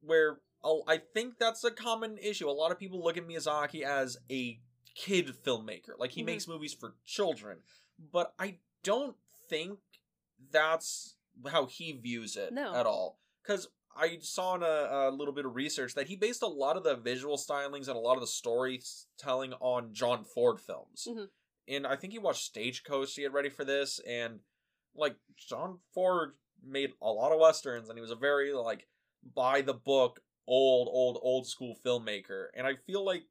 where 0.00 0.40
oh, 0.64 0.84
I 0.86 0.98
think 0.98 1.38
that's 1.38 1.64
a 1.64 1.70
common 1.72 2.18
issue. 2.18 2.48
A 2.48 2.52
lot 2.52 2.70
of 2.70 2.78
people 2.78 3.02
look 3.02 3.16
at 3.16 3.26
Miyazaki 3.26 3.82
as 3.82 4.16
a 4.30 4.60
kid 4.94 5.26
filmmaker, 5.44 5.98
like 5.98 6.12
he 6.12 6.22
Mhm. 6.22 6.26
makes 6.26 6.46
movies 6.46 6.72
for 6.72 6.94
children, 7.04 7.58
but 7.98 8.32
I 8.38 8.60
don't 8.84 9.16
think 9.48 9.80
that's 10.50 11.16
how 11.48 11.66
he 11.66 11.92
views 11.92 12.36
it 12.36 12.52
No. 12.52 12.74
at 12.74 12.86
all. 12.86 13.18
Because 13.42 13.68
I 13.96 14.18
saw 14.20 14.54
in 14.54 14.62
a, 14.62 14.66
a 15.08 15.10
little 15.10 15.34
bit 15.34 15.44
of 15.46 15.54
research 15.54 15.94
that 15.94 16.06
he 16.06 16.16
based 16.16 16.42
a 16.42 16.46
lot 16.46 16.76
of 16.76 16.84
the 16.84 16.94
visual 16.96 17.36
stylings 17.36 17.88
and 17.88 17.96
a 17.96 18.00
lot 18.00 18.14
of 18.14 18.20
the 18.20 18.26
storytelling 18.28 19.54
on 19.54 19.92
John 19.92 20.24
Ford 20.24 20.60
films. 20.60 21.06
Mhm. 21.10 21.28
And 21.68 21.86
I 21.86 21.96
think 21.96 22.12
he 22.12 22.18
watched 22.18 22.44
Stagecoach 22.44 23.14
to 23.14 23.20
get 23.22 23.32
ready 23.32 23.48
for 23.50 23.64
this, 23.64 23.98
and 24.00 24.40
like 24.96 25.16
John 25.36 25.78
Ford 25.94 26.32
made 26.64 26.90
a 27.00 27.10
lot 27.10 27.32
of 27.32 27.40
westerns, 27.40 27.88
and 27.88 27.98
he 27.98 28.02
was 28.02 28.10
a 28.10 28.16
very 28.16 28.52
like 28.52 28.86
by 29.34 29.60
the 29.60 29.74
book, 29.74 30.20
old, 30.46 30.88
old, 30.90 31.18
old 31.22 31.46
school 31.46 31.76
filmmaker. 31.84 32.46
And 32.56 32.66
I 32.66 32.74
feel 32.86 33.04
like 33.04 33.24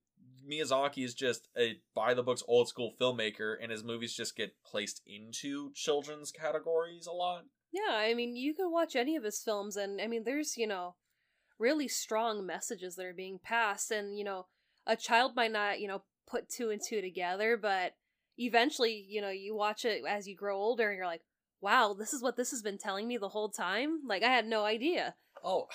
Miyazaki 0.49 1.03
is 1.03 1.13
just 1.13 1.47
a 1.57 1.79
by 1.95 2.13
the 2.13 2.23
books, 2.23 2.43
old 2.47 2.67
school 2.67 2.93
filmmaker, 2.99 3.55
and 3.61 3.71
his 3.71 3.83
movies 3.83 4.15
just 4.15 4.35
get 4.35 4.55
placed 4.65 5.01
into 5.05 5.71
children's 5.73 6.31
categories 6.31 7.07
a 7.07 7.11
lot. 7.11 7.43
Yeah, 7.71 7.93
I 7.95 8.13
mean, 8.13 8.35
you 8.35 8.53
can 8.53 8.71
watch 8.71 8.95
any 8.95 9.15
of 9.15 9.23
his 9.23 9.41
films, 9.41 9.77
and 9.77 10.01
I 10.01 10.07
mean, 10.07 10.23
there's, 10.25 10.57
you 10.57 10.67
know, 10.67 10.95
really 11.57 11.87
strong 11.87 12.45
messages 12.45 12.95
that 12.95 13.05
are 13.05 13.13
being 13.13 13.39
passed, 13.41 13.91
and, 13.91 14.17
you 14.17 14.25
know, 14.25 14.47
a 14.85 14.97
child 14.97 15.35
might 15.35 15.51
not, 15.51 15.79
you 15.79 15.87
know, 15.87 16.03
put 16.27 16.49
two 16.49 16.69
and 16.69 16.81
two 16.85 17.01
together, 17.01 17.55
but 17.55 17.93
eventually, 18.37 19.05
you 19.07 19.21
know, 19.21 19.29
you 19.29 19.55
watch 19.55 19.85
it 19.85 20.01
as 20.07 20.27
you 20.27 20.35
grow 20.35 20.57
older, 20.57 20.89
and 20.89 20.97
you're 20.97 21.05
like, 21.05 21.21
wow, 21.61 21.93
this 21.97 22.13
is 22.13 22.21
what 22.21 22.35
this 22.37 22.51
has 22.51 22.61
been 22.61 22.77
telling 22.77 23.07
me 23.07 23.17
the 23.17 23.29
whole 23.29 23.49
time? 23.49 23.99
Like, 24.07 24.23
I 24.23 24.29
had 24.31 24.45
no 24.47 24.65
idea. 24.65 25.15
Oh, 25.43 25.67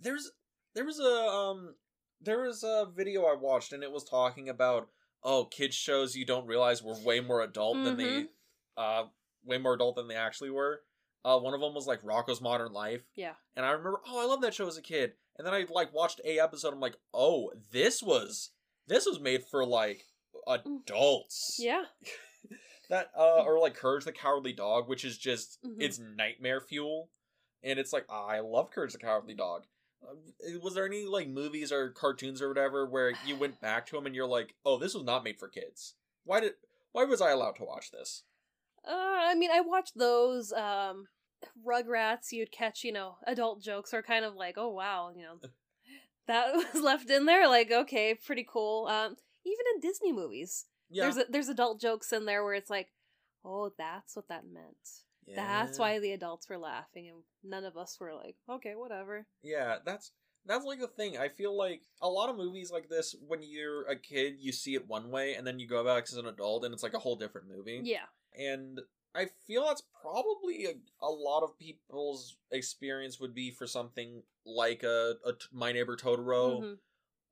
there's 0.00 0.30
there 0.74 0.84
was 0.84 0.98
a 1.00 1.04
um 1.04 1.74
there 2.20 2.42
was 2.42 2.62
a 2.62 2.86
video 2.94 3.24
I 3.24 3.34
watched 3.38 3.72
and 3.72 3.82
it 3.82 3.90
was 3.92 4.04
talking 4.04 4.48
about 4.48 4.88
oh 5.22 5.44
kids 5.46 5.74
shows 5.74 6.14
you 6.14 6.24
don't 6.26 6.46
realize 6.46 6.82
were 6.82 6.98
way 7.04 7.20
more 7.20 7.42
adult 7.42 7.82
than 7.84 7.96
they 7.96 8.04
Mhm. 8.04 8.28
uh 8.76 9.04
way 9.44 9.58
more 9.58 9.74
adult 9.74 9.96
than 9.96 10.08
they 10.08 10.14
actually 10.16 10.50
were. 10.50 10.82
Uh, 11.24 11.38
one 11.40 11.54
of 11.54 11.60
them 11.60 11.74
was 11.74 11.86
like 11.88 12.02
Rocko's 12.02 12.40
Modern 12.40 12.72
Life, 12.72 13.02
Yeah. 13.16 13.34
and 13.56 13.66
I 13.66 13.70
remember 13.70 14.00
oh 14.06 14.20
I 14.22 14.26
love 14.26 14.40
that 14.42 14.54
show 14.54 14.66
as 14.68 14.76
a 14.76 14.82
kid, 14.82 15.12
and 15.36 15.46
then 15.46 15.54
I 15.54 15.64
like 15.70 15.92
watched 15.94 16.20
a 16.24 16.38
episode. 16.38 16.72
I'm 16.72 16.80
like 16.80 16.96
oh 17.14 17.50
this 17.72 18.02
was 18.02 18.50
this 18.86 19.06
was 19.06 19.18
made 19.18 19.42
for 19.50 19.64
like 19.64 20.04
adults. 20.46 21.56
Yeah. 21.58 21.84
That 22.88 23.10
uh 23.16 23.42
or 23.44 23.58
like 23.58 23.74
Courage 23.74 24.04
the 24.04 24.12
Cowardly 24.12 24.52
Dog, 24.52 24.88
which 24.88 25.04
is 25.04 25.18
just 25.18 25.58
Mhm. 25.64 25.76
it's 25.80 25.98
nightmare 25.98 26.60
fuel, 26.60 27.10
and 27.62 27.78
it's 27.78 27.92
like 27.92 28.06
I 28.10 28.40
love 28.40 28.70
Courage 28.70 28.92
the 28.92 28.98
Cowardly 28.98 29.34
Dog. 29.34 29.66
Uh, 30.02 30.58
Was 30.62 30.74
there 30.74 30.86
any 30.86 31.04
like 31.04 31.28
movies 31.28 31.72
or 31.72 31.90
cartoons 31.90 32.40
or 32.42 32.48
whatever 32.48 32.86
where 32.86 33.12
you 33.26 33.36
went 33.36 33.60
back 33.60 33.86
to 33.86 33.96
them 33.96 34.06
and 34.06 34.14
you're 34.14 34.26
like, 34.26 34.54
oh, 34.64 34.78
this 34.78 34.94
was 34.94 35.04
not 35.04 35.24
made 35.24 35.38
for 35.38 35.48
kids? 35.48 35.94
Why 36.24 36.40
did 36.40 36.54
why 36.92 37.04
was 37.04 37.20
I 37.20 37.30
allowed 37.30 37.56
to 37.56 37.64
watch 37.64 37.90
this? 37.90 38.22
Uh, 38.86 38.90
I 38.92 39.34
mean, 39.34 39.50
I 39.50 39.60
watched 39.60 39.98
those, 39.98 40.52
um, 40.52 41.08
Rugrats, 41.66 42.30
you'd 42.30 42.52
catch, 42.52 42.84
you 42.84 42.92
know, 42.92 43.16
adult 43.26 43.60
jokes 43.60 43.92
are 43.92 44.02
kind 44.02 44.24
of 44.24 44.34
like, 44.36 44.54
oh 44.56 44.68
wow, 44.70 45.10
you 45.14 45.22
know, 45.22 45.40
that 46.28 46.54
was 46.74 46.82
left 46.82 47.10
in 47.10 47.26
there. 47.26 47.48
Like, 47.48 47.72
okay, 47.72 48.14
pretty 48.14 48.46
cool. 48.48 48.86
Um, 48.86 49.16
even 49.44 49.64
in 49.74 49.80
Disney 49.80 50.12
movies, 50.12 50.66
Yeah, 50.88 51.04
there's 51.04 51.16
a, 51.16 51.24
there's 51.28 51.48
adult 51.48 51.80
jokes 51.80 52.12
in 52.12 52.24
there 52.26 52.44
where 52.44 52.54
it's 52.54 52.70
like, 52.70 52.88
oh, 53.44 53.72
that's 53.76 54.16
what 54.16 54.28
that 54.28 54.44
meant. 54.46 54.76
That's 55.34 55.78
why 55.78 55.98
the 55.98 56.12
adults 56.12 56.48
were 56.48 56.58
laughing, 56.58 57.08
and 57.08 57.22
none 57.42 57.64
of 57.64 57.76
us 57.76 57.98
were 57.98 58.14
like, 58.14 58.36
okay, 58.48 58.74
whatever. 58.76 59.26
Yeah, 59.42 59.78
that's 59.84 60.12
that's 60.44 60.64
like 60.64 60.78
the 60.78 60.86
thing. 60.86 61.18
I 61.18 61.28
feel 61.28 61.56
like 61.56 61.82
a 62.00 62.08
lot 62.08 62.30
of 62.30 62.36
movies 62.36 62.70
like 62.70 62.88
this, 62.88 63.16
when 63.26 63.40
you're 63.42 63.82
a 63.88 63.96
kid, 63.96 64.36
you 64.38 64.52
see 64.52 64.74
it 64.74 64.86
one 64.86 65.10
way, 65.10 65.34
and 65.34 65.44
then 65.44 65.58
you 65.58 65.66
go 65.66 65.84
back 65.84 66.04
as 66.04 66.14
an 66.14 66.26
adult, 66.26 66.64
and 66.64 66.72
it's 66.72 66.84
like 66.84 66.94
a 66.94 67.00
whole 67.00 67.16
different 67.16 67.48
movie. 67.48 67.80
Yeah. 67.82 68.06
And 68.38 68.80
I 69.16 69.26
feel 69.46 69.64
that's 69.64 69.82
probably 70.00 70.66
a, 70.66 71.04
a 71.04 71.10
lot 71.10 71.42
of 71.42 71.58
people's 71.58 72.36
experience 72.52 73.18
would 73.18 73.34
be 73.34 73.50
for 73.50 73.66
something 73.66 74.22
like 74.44 74.84
a, 74.84 75.14
a 75.24 75.32
T- 75.32 75.46
My 75.52 75.72
Neighbor 75.72 75.96
Totoro 75.96 76.60
Mhm. 76.60 76.78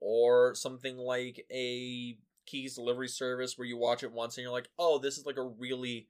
or 0.01 0.55
something 0.57 0.97
like 0.97 1.47
a 1.53 2.19
Kiki's 2.47 2.75
delivery 2.77 3.09
service 3.09 3.57
where 3.57 3.67
you 3.67 3.77
watch 3.77 4.03
it 4.03 4.13
once 4.13 4.37
and 4.37 4.43
you're 4.43 4.53
like, 4.53 4.69
oh, 4.79 4.99
this 4.99 5.19
is 5.19 5.27
like 5.27 5.37
a 5.37 5.43
really 5.43 6.09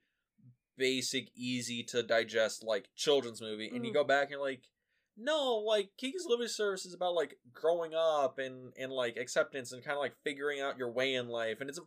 basic, 0.77 1.29
easy 1.35 1.83
to 1.83 2.03
digest 2.03 2.63
like 2.63 2.89
children's 2.95 3.41
movie, 3.41 3.69
and 3.73 3.85
you 3.85 3.91
Mhm. 3.91 3.95
go 3.95 4.03
back 4.03 4.23
and 4.23 4.31
you're 4.31 4.41
like, 4.41 4.69
no, 5.17 5.55
like 5.55 5.95
Kiki's 5.97 6.23
delivery 6.23 6.49
service 6.49 6.85
is 6.85 6.93
about 6.93 7.15
like 7.15 7.39
growing 7.53 7.93
up 7.93 8.37
and 8.37 8.73
and 8.77 8.91
like 8.91 9.15
acceptance 9.15 9.71
and 9.71 9.83
kind 9.83 9.95
of 9.95 10.01
like 10.01 10.15
figuring 10.23 10.59
out 10.59 10.77
your 10.77 10.91
way 10.91 11.13
in 11.13 11.29
life, 11.29 11.61
and 11.61 11.69
it's 11.69 11.79
a, 11.79 11.83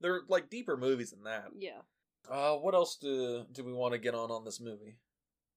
they're 0.00 0.22
like 0.28 0.48
deeper 0.48 0.76
movies 0.76 1.10
than 1.10 1.24
that. 1.24 1.50
Yeah. 1.56 1.82
Uh, 2.28 2.56
what 2.56 2.74
else 2.74 2.96
do 2.96 3.44
do 3.52 3.64
we 3.64 3.72
want 3.72 3.92
to 3.92 3.98
get 3.98 4.14
on 4.14 4.30
on 4.30 4.44
this 4.44 4.60
movie? 4.60 4.96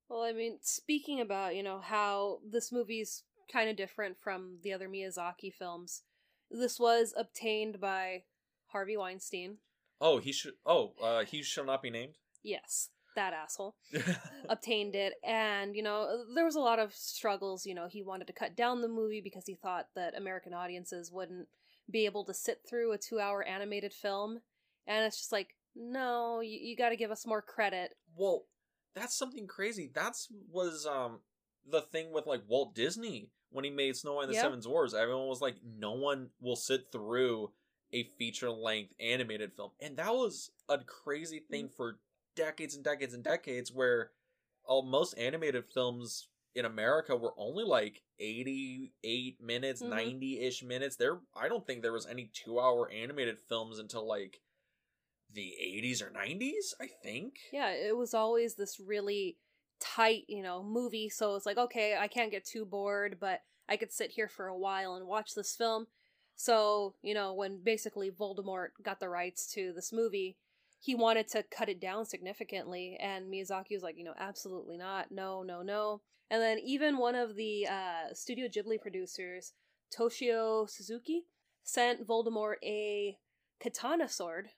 Well, 0.10 0.22
I 0.22 0.34
mean, 0.34 0.60
speaking 0.62 1.22
about, 1.22 1.56
you 1.56 1.64
know, 1.64 1.80
how 1.80 2.42
this 2.46 2.72
movie's 2.72 3.24
kind 3.52 3.70
of 3.70 3.78
different 3.78 4.20
from 4.20 4.60
the 4.62 4.74
other 4.74 4.90
Miyazaki 4.90 5.54
films, 5.54 6.04
this 6.52 6.80
was 6.80 7.14
obtained 7.16 7.80
by 7.80 8.26
Harvey 8.74 8.98
Weinstein. 8.98 9.58
Oh, 10.02 10.20
he 10.20 10.34
should. 10.34 10.54
Oh, 10.66 10.94
uh, 11.02 11.24
he 11.24 11.42
shall 11.42 11.66
not 11.66 11.82
be 11.82 11.90
named. 11.90 12.18
Yes, 12.44 12.90
that 13.16 13.32
asshole. 13.34 13.76
obtained 14.50 14.96
it 14.96 15.14
and 15.24 15.74
you 15.76 15.82
know 15.82 16.26
there 16.36 16.44
was 16.44 16.56
a 16.56 16.60
lot 16.60 16.80
of 16.80 16.94
struggles 16.94 17.66
you 17.66 17.74
know 17.74 17.88
he 17.88 18.04
wanted 18.04 18.28
to 18.28 18.34
cut 18.34 18.58
down 18.58 18.82
the 18.82 18.88
movie 18.90 19.22
because 19.22 19.46
he 19.46 19.56
thought 19.56 19.88
that 19.96 20.18
american 20.18 20.54
audiences 20.54 21.12
wouldn't 21.14 21.48
be 21.90 22.06
able 22.06 22.26
to 22.26 22.34
sit 22.34 22.60
through 22.68 22.92
a 22.92 22.98
two 22.98 23.22
hour 23.22 23.42
animated 23.44 23.94
film 23.94 24.42
and 24.86 25.06
it's 25.06 25.18
just 25.18 25.32
like 25.32 25.56
no 25.76 26.42
you, 26.42 26.60
you 26.62 26.76
got 26.76 26.90
to 26.90 26.98
give 26.98 27.10
us 27.12 27.26
more 27.26 27.42
credit 27.42 27.96
well, 28.16 28.46
that's 28.96 29.18
something 29.18 29.48
crazy. 29.48 29.90
That's 29.94 30.28
was 30.52 30.86
um 30.86 31.20
the 31.70 31.82
thing 31.82 32.12
with 32.12 32.28
like 32.28 32.42
Walt 32.48 32.76
Disney 32.76 33.30
when 33.50 33.64
he 33.66 33.72
made 33.72 33.96
Snow 33.96 34.14
White 34.14 34.24
and 34.24 34.32
the 34.32 34.36
Yeah. 34.36 34.44
Seven 34.44 34.60
Dwarfs. 34.60 34.94
Everyone 34.94 35.28
was 35.28 35.42
like, 35.42 35.56
no 35.64 35.94
one 35.94 36.30
will 36.42 36.56
sit 36.56 36.92
through 36.92 37.52
a 37.94 38.04
feature 38.18 38.52
length 38.52 38.94
animated 39.00 39.54
film, 39.54 39.72
and 39.80 39.96
that 39.98 40.14
was 40.14 40.52
a 40.68 40.80
crazy 40.80 41.40
thing 41.40 41.70
for 41.70 42.00
decades 42.36 42.76
and 42.76 42.84
decades 42.84 43.14
and 43.14 43.24
decades. 43.24 43.72
Where 43.72 44.12
all 44.66 44.84
most 44.84 45.14
animated 45.14 45.66
films 45.74 46.28
in 46.56 46.66
America 46.66 47.16
were 47.16 47.34
only 47.38 47.64
like 47.64 48.02
eighty 48.20 48.94
eight 49.04 49.40
minutes, 49.42 49.82
Mhm. 49.82 49.90
ninety 49.90 50.40
ish 50.40 50.64
minutes. 50.64 50.96
There, 50.96 51.22
I 51.36 51.48
don't 51.48 51.66
think 51.66 51.82
there 51.82 51.94
was 51.94 52.06
any 52.08 52.32
two 52.34 52.60
hour 52.60 52.90
animated 52.92 53.40
films 53.40 53.80
until 53.80 54.06
like 54.08 54.42
the 55.32 55.56
80s 55.60 56.02
or 56.02 56.12
90s 56.12 56.76
i 56.80 56.86
think 57.02 57.40
yeah 57.52 57.72
it 57.72 57.98
was 57.98 58.14
always 58.14 58.54
this 58.56 58.80
really 58.80 59.38
tight 59.80 60.26
you 60.28 60.44
know 60.44 60.62
movie 60.62 61.10
so 61.10 61.36
it's 61.36 61.46
like 61.46 61.58
okay 61.58 61.98
i 61.98 62.08
can't 62.08 62.30
get 62.30 62.46
too 62.46 62.66
bored 62.66 63.18
but 63.20 63.42
i 63.68 63.76
could 63.76 63.92
sit 63.92 64.12
here 64.12 64.28
for 64.28 64.46
a 64.48 64.56
while 64.58 64.94
and 64.94 65.08
watch 65.08 65.34
this 65.34 65.56
film 65.56 65.88
so 66.36 66.96
you 67.02 67.14
know 67.14 67.34
when 67.34 67.62
basically 67.64 68.10
voldemort 68.10 68.70
got 68.84 69.00
the 69.00 69.10
rights 69.10 69.52
to 69.52 69.72
this 69.74 69.94
movie 69.94 70.38
he 70.84 70.96
wanted 70.96 71.30
to 71.30 71.44
cut 71.44 71.70
it 71.70 71.80
down 71.80 72.06
significantly 72.06 72.98
and 73.00 73.32
miyazaki 73.32 73.72
was 73.72 73.84
like 73.84 73.98
you 73.98 74.04
know 74.04 74.14
absolutely 74.20 74.78
not. 74.78 75.12
No 75.12 75.42
no 75.42 75.62
no. 75.62 76.02
And 76.30 76.42
then 76.42 76.60
even 76.60 76.98
one 76.98 77.16
of 77.16 77.36
the 77.36 77.68
uh, 77.68 78.14
studio 78.14 78.50
ghibli 78.50 78.82
producers 78.82 79.54
toshio 79.98 80.70
suzuki 80.70 81.24
sent 81.64 82.06
voldemort 82.06 82.56
a 82.64 83.18
katana 83.62 84.10
sword 84.10 84.50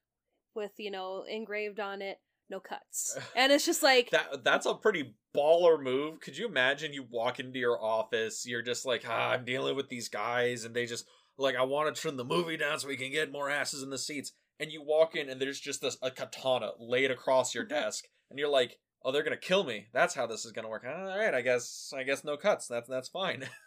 with 0.56 0.72
you 0.78 0.90
know 0.90 1.26
engraved 1.30 1.80
on 1.80 2.02
it 2.02 2.18
no 2.50 2.60
cuts. 2.60 3.18
And 3.36 3.52
it's 3.52 3.66
just 3.66 3.84
like 3.84 4.10
that 4.10 4.44
that's 4.44 4.66
a 4.66 4.74
pretty 4.74 5.14
baller 5.38 5.80
move. 5.80 6.22
Could 6.22 6.40
you 6.40 6.48
imagine 6.48 6.92
you 6.92 7.06
walk 7.08 7.40
into 7.40 7.60
your 7.60 7.80
office 7.80 8.48
you're 8.48 8.64
just 8.64 8.84
like 8.84 9.04
ah, 9.08 9.30
i'm 9.30 9.46
dealing 9.46 9.76
with 9.76 9.90
these 9.90 10.10
guys 10.10 10.66
and 10.66 10.74
they 10.74 10.88
just 10.88 11.06
like 11.38 11.56
i 11.56 11.64
want 11.64 11.94
to 11.94 12.00
trim 12.00 12.18
the 12.18 12.24
movie 12.24 12.58
down 12.58 12.80
so 12.80 12.88
we 12.88 12.98
can 12.98 13.12
get 13.12 13.32
more 13.32 13.50
asses 13.50 13.84
in 13.84 13.90
the 13.90 13.98
seats. 13.98 14.32
And 14.58 14.72
you 14.72 14.82
walk 14.82 15.18
in 15.18 15.30
and 15.30 15.42
there's 15.42 15.60
just 15.60 15.82
this 15.82 15.98
a 16.02 16.10
katana 16.10 16.72
laid 16.80 17.12
across 17.12 17.54
your 17.54 17.64
desk. 17.66 18.06
And 18.30 18.40
you're 18.40 18.50
like 18.50 18.80
oh 19.04 19.12
they're 19.12 19.24
gonna 19.24 19.38
kill 19.38 19.64
me. 19.64 19.88
That's 19.94 20.16
how 20.16 20.28
this 20.28 20.46
is 20.46 20.52
gonna 20.52 20.70
work. 20.70 20.86
All 20.88 21.18
right 21.18 21.34
i 21.34 21.42
guess 21.42 21.94
i 21.96 22.04
guess 22.04 22.24
no 22.24 22.38
cuts. 22.38 22.68
That's 22.68 22.90
that's 22.90 23.10
fine. 23.10 23.48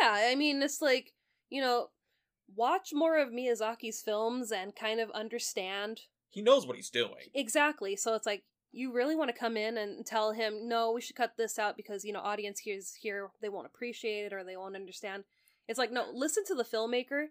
Yeah 0.00 0.26
i 0.28 0.34
mean 0.34 0.60
it's 0.62 0.82
like 0.82 1.12
you 1.48 1.62
know 1.62 1.90
watch 2.56 2.88
more 2.92 3.18
of 3.18 3.28
miyazaki's 3.28 4.02
films 4.02 4.50
and 4.50 4.74
kind 4.74 4.98
of 4.98 5.12
understand 5.12 6.00
he 6.28 6.42
knows 6.42 6.66
what 6.66 6.76
he's 6.76 6.90
doing. 6.90 7.30
Exactly. 7.34 7.96
So 7.96 8.14
it's 8.14 8.26
like 8.26 8.42
you 8.72 8.92
really 8.92 9.16
want 9.16 9.30
to 9.30 9.38
come 9.38 9.56
in 9.56 9.78
and 9.78 10.04
tell 10.04 10.32
him 10.32 10.68
no 10.68 10.92
we 10.92 11.00
should 11.00 11.16
cut 11.16 11.32
this 11.38 11.58
out 11.58 11.76
because 11.76 12.04
you 12.04 12.12
know 12.12 12.20
audience 12.20 12.60
here's 12.62 12.94
here 13.00 13.30
they 13.40 13.48
won't 13.48 13.66
appreciate 13.66 14.26
it 14.26 14.32
or 14.32 14.44
they 14.44 14.56
won't 14.56 14.76
understand 14.76 15.24
it's 15.68 15.78
like 15.78 15.92
no 15.92 16.06
listen 16.12 16.44
to 16.44 16.54
the 16.54 16.64
filmmaker 16.64 17.26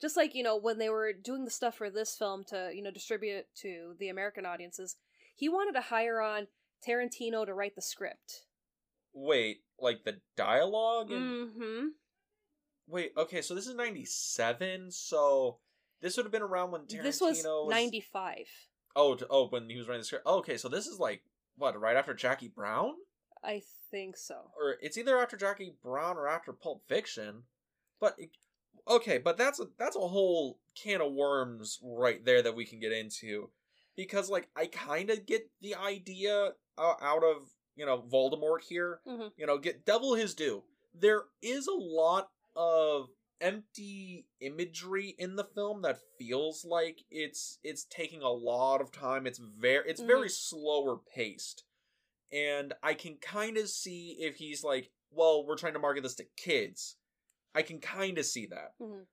just 0.00 0.16
like 0.16 0.34
you 0.34 0.42
know 0.42 0.56
when 0.56 0.78
they 0.78 0.88
were 0.88 1.12
doing 1.12 1.44
the 1.44 1.50
stuff 1.50 1.76
for 1.76 1.90
this 1.90 2.16
film 2.16 2.44
to 2.44 2.70
you 2.74 2.82
know 2.82 2.90
distribute 2.90 3.34
it 3.34 3.48
to 3.54 3.94
the 3.98 4.08
american 4.08 4.46
audiences 4.46 4.96
he 5.34 5.48
wanted 5.48 5.72
to 5.72 5.80
hire 5.80 6.20
on 6.20 6.46
tarantino 6.86 7.44
to 7.44 7.54
write 7.54 7.74
the 7.74 7.82
script 7.82 8.46
wait 9.12 9.58
like 9.78 10.04
the 10.04 10.20
dialogue 10.36 11.10
and 11.10 11.48
mm-hmm 11.48 11.86
Wait, 12.90 13.12
okay, 13.16 13.40
so 13.40 13.54
this 13.54 13.68
is 13.68 13.74
97, 13.76 14.90
so 14.90 15.58
this 16.00 16.16
would 16.16 16.26
have 16.26 16.32
been 16.32 16.42
around 16.42 16.72
when 16.72 16.82
Tarantino 16.82 17.02
this 17.04 17.20
was 17.20 17.46
95 17.68 18.38
Oh, 18.96 19.14
to, 19.14 19.26
oh, 19.30 19.46
when 19.48 19.70
he 19.70 19.76
was 19.76 19.86
writing 19.86 20.00
the 20.00 20.06
script. 20.06 20.24
Oh, 20.26 20.38
okay, 20.38 20.56
so 20.56 20.68
this 20.68 20.88
is 20.88 20.98
like 20.98 21.22
what, 21.56 21.80
right 21.80 21.96
after 21.96 22.14
Jackie 22.14 22.48
Brown? 22.48 22.94
i 23.42 23.62
think 23.90 24.18
so 24.18 24.34
Or 24.54 24.76
it's 24.82 24.98
either 24.98 25.16
after 25.18 25.36
Jackie 25.36 25.72
Brown 25.82 26.18
or 26.18 26.28
after 26.28 26.52
Pulp 26.52 26.82
Fiction. 26.88 27.44
But 28.00 28.18
okay, 28.88 29.18
but 29.18 29.36
that's 29.36 29.60
a 29.60 29.66
that's 29.78 29.96
a 29.96 30.00
whole 30.00 30.58
can 30.74 31.00
of 31.00 31.12
worms 31.12 31.78
right 31.82 32.24
there 32.24 32.42
that 32.42 32.56
we 32.56 32.64
can 32.64 32.80
get 32.80 32.92
into 32.92 33.50
because 33.96 34.30
like 34.30 34.48
I 34.56 34.66
kind 34.66 35.10
of 35.10 35.26
get 35.26 35.50
the 35.60 35.74
idea 35.74 36.52
uh, 36.78 36.94
out 37.02 37.22
of, 37.22 37.48
you 37.76 37.84
know, 37.86 38.02
Voldemort 38.02 38.62
here. 38.62 39.00
Mhm. 39.06 39.32
You 39.36 39.46
know, 39.46 39.58
get 39.58 39.84
double 39.84 40.14
his 40.14 40.34
due. 40.34 40.64
There 40.94 41.24
is 41.42 41.66
a 41.66 41.72
lot 41.74 42.30
of 42.56 43.08
empty 43.40 44.26
imagery 44.40 45.14
in 45.18 45.36
the 45.36 45.44
film 45.44 45.82
that 45.82 45.98
feels 46.18 46.64
like 46.64 47.00
it's 47.10 47.58
it's 47.62 47.84
taking 47.84 48.22
a 48.22 48.28
lot 48.30 48.80
of 48.80 48.92
time. 48.92 49.26
It's 49.26 49.38
very 49.38 49.88
it's 49.88 50.00
very 50.00 50.28
slower 50.28 50.98
paced. 51.14 51.64
And 52.32 52.74
I 52.82 52.94
can 52.94 53.16
kind 53.16 53.56
of 53.56 53.68
see 53.68 54.16
if 54.20 54.36
he's 54.36 54.62
like, 54.62 54.90
well, 55.10 55.44
we're 55.44 55.56
trying 55.56 55.72
to 55.72 55.80
market 55.80 56.02
this 56.04 56.14
to 56.16 56.26
kids. 56.36 56.96
I 57.54 57.62
can 57.62 57.80
kind 57.80 58.18
of 58.18 58.26
see 58.26 58.46
that. 58.46 58.74
Mhm. 58.80 59.06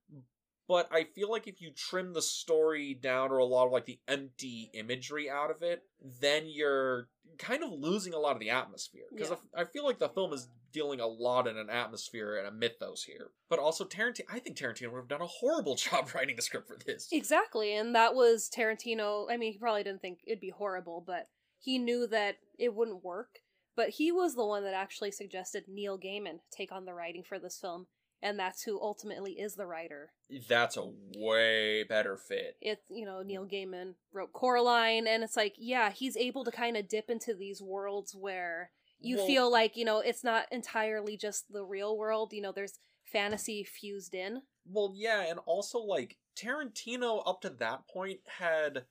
But 0.66 0.88
I 0.92 1.04
feel 1.04 1.30
like 1.30 1.46
if 1.48 1.62
you 1.62 1.70
trim 1.72 2.12
the 2.12 2.20
story 2.20 2.92
down 2.92 3.30
or 3.32 3.38
a 3.38 3.44
lot 3.44 3.66
of 3.66 3.72
like 3.72 3.86
the 3.86 4.00
empty 4.06 4.70
imagery 4.74 5.28
out 5.30 5.50
of 5.50 5.62
it, 5.62 5.82
then 5.98 6.46
you're 6.46 7.08
kind 7.38 7.62
of 7.64 7.72
losing 7.72 8.12
a 8.12 8.18
lot 8.18 8.34
of 8.36 8.40
the 8.40 8.50
atmosphere. 8.50 9.06
Because 9.10 9.30
Yeah. 9.30 9.36
I 9.54 9.64
feel 9.64 9.84
like 9.84 9.98
the 9.98 10.10
film 10.10 10.32
is 10.34 10.48
dealing 10.70 11.00
a 11.00 11.06
lot 11.06 11.46
in 11.46 11.56
an 11.56 11.70
atmosphere 11.70 12.36
and 12.36 12.46
a 12.46 12.50
mythos 12.50 13.04
here. 13.04 13.32
But 13.48 13.58
also 13.58 13.86
Tarantino, 13.86 14.26
I 14.28 14.38
think 14.38 14.58
Tarantino 14.58 14.92
would 14.92 14.98
have 14.98 15.08
done 15.08 15.22
a 15.22 15.26
horrible 15.26 15.74
job 15.76 16.14
writing 16.14 16.36
the 16.36 16.42
script 16.42 16.68
for 16.68 16.76
this. 16.76 17.08
Exactly, 17.12 17.72
and 17.74 17.94
that 17.94 18.14
was 18.14 18.50
Tarantino. 18.50 19.30
I 19.30 19.38
mean, 19.38 19.52
he 19.52 19.58
probably 19.58 19.84
didn't 19.84 20.02
think 20.02 20.20
it'd 20.26 20.40
be 20.40 20.50
horrible, 20.50 21.00
but 21.00 21.28
he 21.58 21.78
knew 21.78 22.06
that 22.08 22.36
it 22.58 22.74
wouldn't 22.74 23.02
work. 23.02 23.40
But 23.74 23.90
he 23.90 24.12
was 24.12 24.34
the 24.34 24.44
one 24.44 24.64
that 24.64 24.74
actually 24.74 25.12
suggested 25.12 25.64
Neil 25.68 25.98
Gaiman 25.98 26.40
take 26.50 26.72
on 26.72 26.84
the 26.84 26.92
writing 26.94 27.22
for 27.22 27.38
this 27.38 27.58
film, 27.58 27.86
and 28.22 28.38
that's 28.38 28.62
who 28.62 28.80
ultimately 28.80 29.32
is 29.32 29.54
the 29.54 29.66
writer. 29.66 30.12
That's 30.48 30.76
a 30.76 30.90
way 31.16 31.84
better 31.84 32.16
fit. 32.16 32.56
It's, 32.60 32.82
you 32.90 33.04
know, 33.06 33.22
Neil 33.22 33.46
Gaiman 33.46 33.94
wrote 34.12 34.32
Coraline, 34.32 35.06
and 35.06 35.22
it's 35.22 35.36
like, 35.36 35.54
yeah, 35.58 35.90
he's 35.90 36.16
able 36.16 36.44
to 36.44 36.50
kind 36.50 36.76
of 36.76 36.88
dip 36.88 37.08
into 37.10 37.34
these 37.34 37.62
worlds 37.62 38.14
where 38.14 38.70
you 39.00 39.16
Well- 39.18 39.26
feel 39.26 39.50
like, 39.52 39.76
you 39.76 39.84
know, 39.84 39.98
it's 40.00 40.24
not 40.24 40.50
entirely 40.52 41.16
just 41.16 41.52
the 41.52 41.64
real 41.64 41.96
world, 41.96 42.32
you 42.32 42.42
know, 42.42 42.52
there's 42.52 42.78
fantasy 43.04 43.64
fused 43.64 44.14
in. 44.14 44.42
Well, 44.66 44.92
yeah, 44.94 45.22
and 45.22 45.38
also 45.46 45.78
like 45.78 46.18
Tarantino 46.36 47.22
up 47.24 47.40
to 47.42 47.50
that 47.50 47.88
point 47.88 48.20
had 48.26 48.84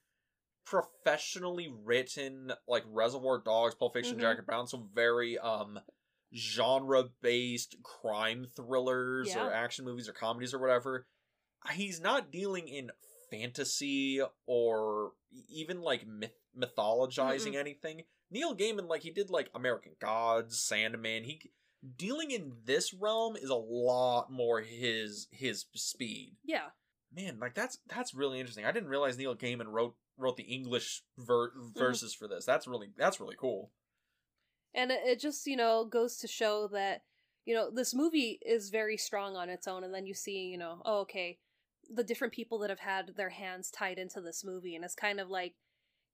professionally 0.65 1.69
written 1.83 2.51
like 2.67 2.83
Reservoir 2.87 3.39
Dogs, 3.39 3.75
Pulp 3.75 3.93
Fiction, 3.93 4.17
Mhm. 4.17 4.21
Jackie 4.21 4.41
Brown, 4.41 4.67
so 4.67 4.79
very 4.93 5.37
um 5.37 5.79
genre 6.37 7.05
based 7.21 7.75
crime 7.83 8.47
thrillers 8.55 9.29
Yeah. 9.29 9.47
or 9.47 9.53
action 9.53 9.83
movies 9.85 10.07
or 10.07 10.13
comedies 10.13 10.53
or 10.53 10.59
whatever. 10.59 11.07
He's 11.73 11.99
not 11.99 12.31
dealing 12.31 12.67
in 12.67 12.91
fantasy 13.31 14.21
or 14.45 15.11
even 15.49 15.81
like 15.81 16.05
myth- 16.07 16.31
mythologizing 16.57 17.55
anything. 17.55 18.03
Neil 18.31 18.55
Gaiman 18.55 18.87
like 18.87 19.01
he 19.03 19.11
did 19.11 19.29
like 19.29 19.49
American 19.53 19.93
Gods, 19.99 20.59
Sandman. 20.59 21.23
He 21.23 21.51
dealing 21.97 22.31
in 22.31 22.53
this 22.65 22.93
realm 22.93 23.35
is 23.35 23.49
a 23.49 23.55
lot 23.55 24.31
more 24.31 24.61
his 24.61 25.27
his 25.31 25.65
speed. 25.75 26.37
Yeah. 26.43 26.69
Man, 27.13 27.39
like 27.39 27.55
that's 27.55 27.79
that's 27.87 28.13
really 28.13 28.39
interesting. 28.39 28.65
I 28.65 28.71
didn't 28.71 28.89
realize 28.89 29.17
Neil 29.17 29.35
Gaiman 29.35 29.67
wrote 29.67 29.95
wrote 30.17 30.37
the 30.37 30.43
English 30.43 31.03
ver- 31.17 31.51
Mm-hmm. 31.51 31.79
verses 31.79 32.13
for 32.13 32.27
this. 32.27 32.45
That's 32.45 32.67
really 32.67 32.89
that's 32.97 33.19
really 33.19 33.35
cool. 33.39 33.71
And 34.77 34.91
it, 34.91 35.01
it 35.03 35.19
just, 35.19 35.45
you 35.47 35.57
know, 35.57 35.83
goes 35.83 36.17
to 36.17 36.27
show 36.27 36.69
that, 36.69 37.01
you 37.45 37.53
know, 37.53 37.69
this 37.69 37.93
movie 37.93 38.39
is 38.45 38.69
very 38.69 38.95
strong 38.95 39.35
on 39.35 39.49
its 39.49 39.67
own. 39.67 39.83
And 39.83 39.93
then 39.93 40.05
you 40.05 40.13
see, 40.13 40.45
you 40.45 40.57
know, 40.57 40.81
oh, 40.85 40.99
okay, 40.99 41.39
the 41.93 42.03
different 42.03 42.33
people 42.33 42.59
that 42.59 42.69
have 42.69 42.79
had 42.79 43.15
their 43.17 43.31
hands 43.31 43.71
tied 43.71 43.97
into 43.97 44.21
this 44.21 44.45
movie. 44.45 44.75
And 44.75 44.85
it's 44.85 44.95
kind 44.95 45.19
of 45.19 45.29
like, 45.29 45.55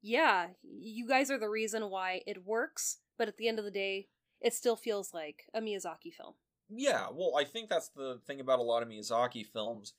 yeah, 0.01 0.47
you 0.63 1.07
guys 1.07 1.29
are 1.29 1.39
the 1.39 1.49
reason 1.49 1.89
why 1.89 2.21
it 2.25 2.45
works. 2.45 2.97
But 3.17 3.27
at 3.27 3.37
the 3.37 3.47
end 3.47 3.59
of 3.59 3.65
the 3.65 3.71
day, 3.71 4.07
it 4.41 4.53
still 4.53 4.75
feels 4.75 5.13
like 5.13 5.43
a 5.53 5.61
Miyazaki 5.61 6.13
film. 6.13 6.33
Yeah, 6.69 7.07
well, 7.11 7.35
I 7.37 7.43
think 7.43 7.69
that's 7.69 7.89
the 7.89 8.19
thing 8.25 8.39
about 8.39 8.59
a 8.59 8.63
lot 8.63 8.81
of 8.81 8.89
Miyazaki 8.89 9.45
films 9.45 9.93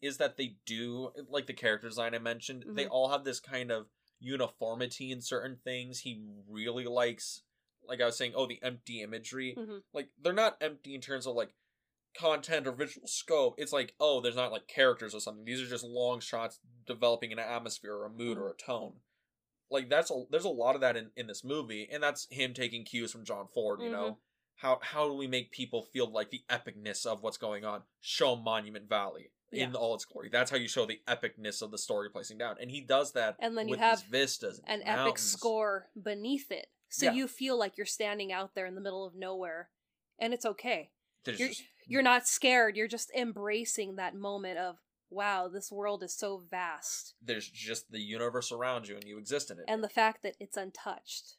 is 0.00 0.16
that 0.18 0.36
they 0.36 0.56
do 0.64 1.10
like 1.28 1.46
the 1.46 1.52
character 1.52 1.88
design 1.88 2.14
I 2.14 2.18
mentioned. 2.18 2.64
They 2.68 2.84
Mhm. 2.84 2.90
all 2.90 3.08
have 3.10 3.24
this 3.24 3.40
kind 3.40 3.70
of 3.70 3.88
uniformity 4.20 5.10
in 5.10 5.20
certain 5.20 5.56
things. 5.56 6.00
He 6.00 6.22
really 6.46 6.84
likes, 6.84 7.42
like 7.88 8.00
I 8.00 8.06
was 8.06 8.16
saying, 8.16 8.32
oh, 8.36 8.46
the 8.46 8.60
empty 8.62 9.02
imagery. 9.02 9.54
Mhm. 9.58 9.82
Like 9.92 10.10
they're 10.22 10.32
not 10.32 10.56
empty 10.60 10.94
in 10.94 11.00
terms 11.00 11.26
of 11.26 11.34
like 11.34 11.54
content 12.18 12.66
or 12.66 12.72
visual 12.72 13.06
scope. 13.06 13.54
It's 13.58 13.72
like 13.72 13.94
oh, 14.00 14.20
there's 14.20 14.36
not 14.36 14.52
like 14.52 14.66
characters 14.66 15.14
or 15.14 15.20
something. 15.20 15.44
These 15.44 15.60
are 15.62 15.66
just 15.68 15.84
long 15.84 16.20
shots 16.20 16.60
developing 16.86 17.32
an 17.32 17.38
atmosphere 17.38 17.94
or 17.94 18.06
a 18.06 18.10
mood 18.10 18.38
or 18.38 18.48
a 18.50 18.54
tone. 18.56 18.94
Like 19.70 19.88
that's 19.90 20.10
a 20.10 20.24
there's 20.30 20.44
a 20.44 20.48
lot 20.50 20.74
of 20.74 20.80
that 20.80 20.96
in 20.96 21.10
in 21.16 21.26
this 21.26 21.44
movie, 21.44 21.88
and 21.90 22.02
that's 22.02 22.26
him 22.30 22.54
taking 22.54 22.84
cues 22.84 23.12
from 23.12 23.24
John 23.24 23.46
Ford. 23.54 23.80
You 23.82 23.90
know 23.90 24.10
Mhm. 24.12 24.16
how 24.56 24.78
how 24.82 25.08
do 25.08 25.14
we 25.14 25.26
make 25.26 25.50
people 25.52 25.82
feel 25.82 26.10
like 26.10 26.30
the 26.30 26.42
epicness 26.48 27.04
of 27.06 27.22
what's 27.22 27.36
going 27.38 27.64
on? 27.64 27.82
Show 28.00 28.34
Monument 28.36 28.88
Valley 28.88 29.30
in 29.52 29.70
Yeah. 29.72 29.76
all 29.78 29.94
its 29.94 30.04
glory. 30.04 30.28
That's 30.30 30.50
how 30.50 30.56
you 30.56 30.68
show 30.68 30.84
the 30.86 31.00
epicness 31.06 31.62
of 31.62 31.70
the 31.70 31.78
story 31.78 32.10
placing 32.10 32.38
down, 32.38 32.56
and 32.60 32.70
he 32.70 32.80
does 32.80 33.12
that. 33.12 33.36
And 33.38 33.56
then 33.56 33.68
you 33.68 33.76
have 33.76 34.02
vistas, 34.04 34.58
An 34.66 34.82
and 34.82 35.00
epic 35.00 35.18
score 35.18 35.90
beneath 36.02 36.50
it. 36.50 36.68
So 36.88 37.06
Yeah. 37.06 37.12
you 37.12 37.28
feel 37.28 37.58
like 37.58 37.76
you're 37.76 37.86
standing 37.86 38.32
out 38.32 38.54
there 38.54 38.66
in 38.66 38.74
the 38.74 38.80
middle 38.80 39.04
of 39.04 39.14
nowhere. 39.14 39.70
And 40.18 40.32
it's 40.34 40.46
okay. 40.46 40.90
There's 41.24 41.38
You're, 41.38 41.48
just- 41.48 41.64
you're 41.86 42.02
not 42.02 42.26
scared. 42.26 42.76
You're 42.76 42.88
just 42.88 43.10
embracing 43.14 43.96
that 43.96 44.14
moment 44.14 44.58
of, 44.58 44.78
wow, 45.10 45.48
this 45.48 45.70
world 45.72 46.02
is 46.02 46.12
so 46.14 46.38
vast. 46.50 47.14
there's 47.22 47.48
just 47.48 47.90
the 47.90 48.00
universe 48.00 48.52
around 48.52 48.88
you, 48.88 48.94
and 48.94 49.04
you 49.04 49.18
exist 49.18 49.50
in 49.50 49.58
it. 49.58 49.64
And 49.68 49.82
the 49.82 49.88
fact 49.88 50.22
that 50.22 50.36
it's 50.40 50.56
untouched. 50.56 51.36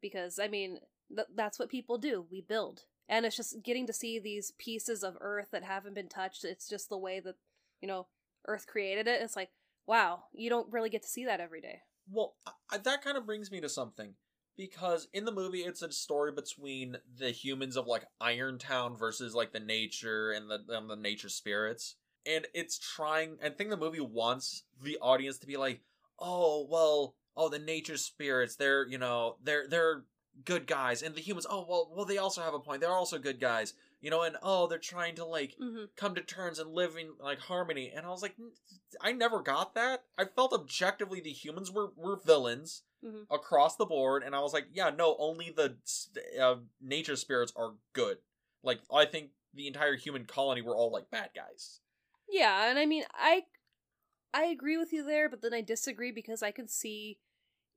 Because, 0.00 0.38
I 0.38 0.48
mean, 0.48 0.78
th- 1.14 1.28
that's 1.34 1.58
what 1.58 1.68
people 1.70 1.98
do. 1.98 2.26
We 2.30 2.40
build. 2.40 2.82
And 3.08 3.26
it's 3.26 3.36
just 3.36 3.62
getting 3.62 3.86
to 3.86 3.92
see 3.92 4.18
these 4.18 4.52
pieces 4.58 5.02
of 5.02 5.16
Earth 5.20 5.48
that 5.52 5.64
haven't 5.64 5.94
been 5.94 6.08
touched. 6.08 6.44
It's 6.44 6.68
just 6.68 6.88
the 6.88 6.98
way 6.98 7.20
that, 7.20 7.36
you 7.80 7.88
know, 7.88 8.06
Earth 8.46 8.66
created 8.66 9.06
it. 9.06 9.20
It's 9.22 9.36
like, 9.36 9.50
wow, 9.86 10.24
you 10.32 10.48
don't 10.50 10.72
really 10.72 10.90
get 10.90 11.02
to 11.02 11.08
see 11.08 11.24
that 11.24 11.40
every 11.40 11.60
day. 11.60 11.80
Well, 12.10 12.34
I, 12.70 12.78
that 12.78 13.02
kind 13.02 13.16
of 13.16 13.26
brings 13.26 13.50
me 13.50 13.60
to 13.60 13.68
something 13.68 14.14
because 14.56 15.08
in 15.12 15.24
the 15.24 15.32
movie 15.32 15.60
it's 15.60 15.82
a 15.82 15.90
story 15.92 16.32
between 16.32 16.96
the 17.18 17.30
humans 17.30 17.76
of 17.76 17.86
like 17.86 18.04
Irontown 18.20 18.98
versus 18.98 19.34
like 19.34 19.52
the 19.52 19.60
nature 19.60 20.32
and 20.32 20.50
the 20.50 20.58
the 20.66 20.96
nature 20.96 21.28
spirits, 21.28 21.96
and 22.26 22.46
it's 22.54 22.78
trying. 22.78 23.38
I 23.44 23.50
think 23.50 23.70
the 23.70 23.76
movie 23.76 24.00
wants 24.00 24.64
the 24.82 24.98
audience 24.98 25.38
to 25.38 25.46
be 25.46 25.56
like, 25.56 25.80
oh 26.18 26.66
well, 26.70 27.14
oh 27.36 27.48
the 27.48 27.58
nature 27.58 27.96
spirits, 27.96 28.56
they're 28.56 28.86
you 28.86 28.98
know 28.98 29.36
they're 29.42 29.68
they're 29.68 30.04
good 30.44 30.66
guys, 30.66 31.02
and 31.02 31.14
the 31.14 31.20
humans, 31.20 31.46
oh 31.48 31.66
well, 31.68 31.90
well 31.94 32.04
they 32.04 32.18
also 32.18 32.42
have 32.42 32.54
a 32.54 32.58
point, 32.58 32.80
they're 32.80 32.90
also 32.90 33.18
good 33.18 33.40
guys, 33.40 33.74
you 34.02 34.10
know, 34.10 34.22
and 34.22 34.36
oh 34.42 34.66
they're 34.66 34.78
trying 34.78 35.14
to 35.14 35.24
like 35.24 35.56
Mm-hmm. 35.60 35.84
come 35.96 36.14
to 36.14 36.20
terms 36.22 36.58
and 36.58 36.72
live 36.72 36.96
in 36.96 37.12
like 37.20 37.38
harmony 37.38 37.92
and 37.94 38.04
i 38.04 38.10
was 38.10 38.22
like 38.22 38.34
"N- 38.38 38.52
i 39.00 39.12
never 39.12 39.40
got 39.40 39.74
that 39.74 40.04
i 40.18 40.24
felt 40.24 40.52
objectively 40.52 41.20
the 41.20 41.30
humans 41.32 41.70
were 41.70 41.92
were 41.96 42.16
villains 42.16 42.82
Mhm. 43.04 43.26
across 43.30 43.76
the 43.76 43.86
board 43.86 44.22
and 44.22 44.34
i 44.34 44.40
was 44.40 44.52
like 44.52 44.66
yeah 44.72 44.90
no 44.90 45.16
only 45.18 45.50
the 45.50 45.76
uh, 46.40 46.56
nature 46.80 47.16
spirits 47.16 47.52
are 47.56 47.72
good 47.92 48.18
like 48.62 48.80
i 48.92 49.04
think 49.04 49.30
the 49.54 49.66
entire 49.66 49.96
human 49.96 50.24
colony 50.24 50.62
were 50.62 50.76
all 50.76 50.90
like 50.90 51.10
bad 51.10 51.30
guys 51.34 51.80
Yeah, 52.28 52.70
and 52.70 52.78
I 52.78 52.86
mean, 52.86 53.04
I 53.14 53.44
I 54.34 54.44
agree 54.44 54.76
with 54.78 54.92
you 54.92 55.04
there, 55.04 55.28
but 55.28 55.42
then 55.42 55.54
I 55.54 55.60
disagree 55.60 56.12
because 56.12 56.42
I 56.42 56.50
can 56.52 56.68
see 56.68 57.18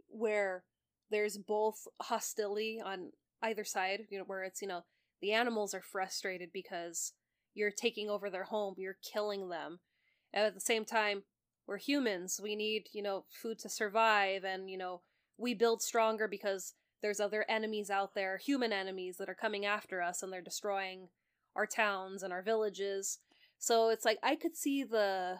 where 0.07 0.63
there's 1.09 1.37
both 1.37 1.87
hostility 2.01 2.81
on 2.83 3.11
either 3.41 3.63
side, 3.63 4.07
you 4.09 4.17
know, 4.19 4.23
where 4.25 4.43
it's, 4.43 4.61
you 4.61 4.67
know, 4.67 4.83
the 5.21 5.31
animals 5.31 5.73
are 5.73 5.81
frustrated 5.81 6.49
because 6.53 7.13
you're 7.53 7.71
taking 7.71 8.09
over 8.09 8.29
their 8.29 8.43
home, 8.45 8.75
you're 8.77 8.97
killing 9.01 9.49
them. 9.49 9.79
And 10.33 10.45
at 10.45 10.53
the 10.53 10.59
same 10.59 10.85
time, 10.85 11.23
we're 11.67 11.77
humans. 11.77 12.39
We 12.41 12.55
need, 12.55 12.87
you 12.93 13.01
know, 13.01 13.25
food 13.29 13.57
to 13.59 13.69
survive 13.69 14.43
and, 14.43 14.69
you 14.69 14.77
know, 14.77 15.01
we 15.37 15.53
build 15.53 15.81
stronger 15.81 16.27
because 16.27 16.73
there's 17.01 17.19
other 17.19 17.45
enemies 17.49 17.89
out 17.89 18.13
there, 18.15 18.37
human 18.37 18.71
enemies 18.71 19.17
that 19.17 19.29
are 19.29 19.35
coming 19.35 19.65
after 19.65 20.01
us 20.01 20.21
and 20.21 20.31
they're 20.31 20.41
destroying 20.41 21.09
our 21.55 21.65
towns 21.65 22.23
and 22.23 22.33
our 22.33 22.41
villages. 22.41 23.19
So 23.57 23.89
it's 23.89 24.05
like 24.05 24.19
I 24.21 24.35
could 24.35 24.55
see 24.55 24.83
the 24.83 25.39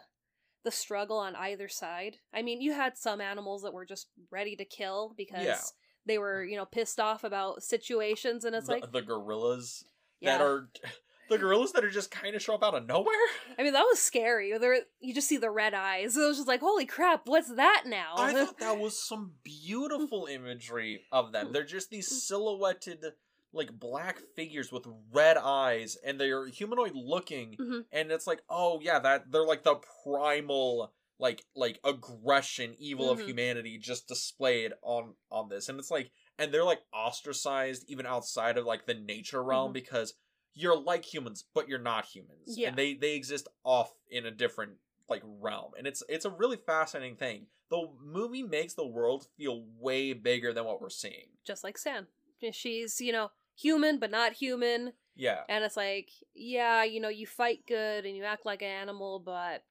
the 0.64 0.70
struggle 0.72 1.18
on 1.18 1.36
either 1.36 1.68
side. 1.68 2.16
I 2.34 2.42
mean, 2.42 2.60
you 2.60 2.72
had 2.72 2.98
some 2.98 3.20
animals 3.20 3.62
that 3.62 3.72
were 3.72 3.84
just 3.84 4.08
ready 4.32 4.56
to 4.56 4.64
kill 4.64 5.14
because 5.16 5.44
Yeah. 5.44 5.60
They 6.06 6.18
were, 6.18 6.44
you 6.44 6.56
know, 6.56 6.64
pissed 6.64 7.00
off 7.00 7.24
about 7.24 7.62
situations 7.62 8.44
and 8.44 8.54
it's 8.54 8.66
the, 8.66 8.74
like 8.74 8.92
the 8.92 9.02
gorillas 9.02 9.84
yeah. 10.20 10.38
that 10.38 10.44
are 10.44 10.68
the 11.30 11.38
gorillas 11.38 11.72
that 11.72 11.84
are 11.84 11.90
just 11.90 12.10
kind 12.10 12.34
of 12.34 12.42
show 12.42 12.54
up 12.54 12.62
out 12.62 12.74
of 12.74 12.86
nowhere 12.86 13.14
I 13.58 13.62
mean, 13.62 13.72
that 13.72 13.82
was 13.82 13.98
scary. 13.98 14.56
There 14.58 14.78
you 15.00 15.14
just 15.14 15.28
see 15.28 15.38
the 15.38 15.50
red 15.50 15.74
eyes. 15.74 16.16
It 16.16 16.20
was 16.20 16.36
just 16.36 16.48
like, 16.48 16.60
"Holy 16.60 16.86
crap, 16.86 17.22
what's 17.26 17.54
that 17.54 17.84
now?" 17.86 18.14
I 18.16 18.32
thought 18.44 18.58
that 18.58 18.78
was 18.78 18.98
some 18.98 19.32
beautiful 19.42 20.26
imagery 20.26 21.02
of 21.10 21.32
them. 21.32 21.52
They're 21.52 21.64
just 21.64 21.90
these 21.90 22.08
silhouetted, 22.08 23.04
like 23.52 23.78
black 23.78 24.20
figures 24.34 24.70
with 24.70 24.86
red 25.12 25.36
eyes, 25.38 25.96
and 26.04 26.20
they're 26.20 26.46
humanoid 26.48 26.92
looking. 26.94 27.56
Mhm. 27.58 27.84
And 27.92 28.12
it's 28.12 28.26
like, 28.26 28.42
oh 28.50 28.80
yeah, 28.82 28.98
that 28.98 29.32
they're 29.32 29.46
like 29.46 29.64
the 29.64 29.76
primal, 30.04 30.92
like 31.18 31.44
like 31.54 31.80
aggression, 31.84 32.74
evil 32.78 33.10
of 33.10 33.18
Mhm. 33.20 33.24
humanity, 33.26 33.78
just 33.78 34.06
displayed 34.08 34.72
on 34.82 35.14
on 35.30 35.48
this. 35.48 35.68
And 35.68 35.78
it's 35.78 35.90
like, 35.90 36.10
and 36.38 36.52
they're 36.52 36.64
like 36.64 36.82
ostracized 36.92 37.84
even 37.88 38.06
outside 38.06 38.58
of 38.58 38.66
like 38.66 38.86
the 38.86 38.94
nature 38.94 39.42
realm 39.42 39.70
Mhm. 39.70 39.74
because 39.74 40.14
you're 40.54 40.76
like 40.78 41.04
humans, 41.04 41.44
but 41.54 41.68
you're 41.68 41.78
not 41.78 42.06
humans, 42.06 42.56
Yeah. 42.58 42.68
and 42.68 42.76
they 42.78 42.94
they 42.94 43.14
exist 43.14 43.48
off 43.64 43.92
in 44.08 44.26
a 44.26 44.30
different 44.30 44.78
like 45.08 45.22
realm 45.24 45.72
and 45.78 45.86
it's 45.86 46.02
it's 46.08 46.24
a 46.24 46.30
really 46.30 46.56
fascinating 46.56 47.16
thing 47.16 47.46
the 47.68 47.88
movie 48.00 48.42
makes 48.42 48.74
the 48.74 48.84
world 48.84 49.28
feel 49.36 49.62
way 49.78 50.12
bigger 50.12 50.52
than 50.52 50.64
what 50.64 50.80
we're 50.80 50.88
seeing 50.90 51.28
just 51.44 51.62
like 51.62 51.78
San. 51.78 52.08
She's, 52.50 53.00
you 53.00 53.12
know, 53.12 53.30
human 53.54 54.00
but 54.00 54.10
not 54.10 54.32
human. 54.32 54.94
yeah 55.14 55.44
And 55.48 55.62
it's 55.64 55.76
like, 55.76 56.10
yeah, 56.34 56.82
you 56.82 56.98
know, 56.98 57.08
you 57.08 57.24
fight 57.24 57.66
good 57.68 58.04
and 58.04 58.16
you 58.16 58.24
act 58.24 58.44
like 58.44 58.62
an 58.62 58.68
animal, 58.68 59.20
but 59.20 59.62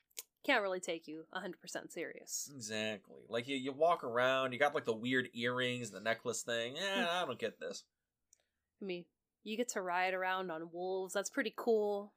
can't 0.46 0.62
really 0.62 0.80
take 0.80 1.08
you 1.08 1.24
100% 1.34 1.92
serious. 1.92 2.50
exactly 2.56 3.18
like 3.30 3.48
you, 3.48 3.56
you 3.56 3.72
walk 3.72 4.04
around 4.04 4.52
you 4.54 4.60
got 4.60 4.76
like 4.76 4.86
the 4.86 4.94
weird 4.96 5.28
earrings 5.34 5.92
the 5.92 6.00
necklace 6.00 6.42
thing 6.44 6.76
eh, 6.78 7.06
i 7.10 7.26
don't 7.26 7.40
get 7.40 7.60
this 7.60 7.84
I 8.82 8.86
mean, 8.86 9.06
you 9.44 9.56
get 9.56 9.70
to 9.70 9.82
ride 9.82 10.14
around 10.14 10.52
on 10.52 10.70
wolves. 10.74 11.14
That's 11.14 11.30
pretty 11.30 11.54
cool. 11.56 12.12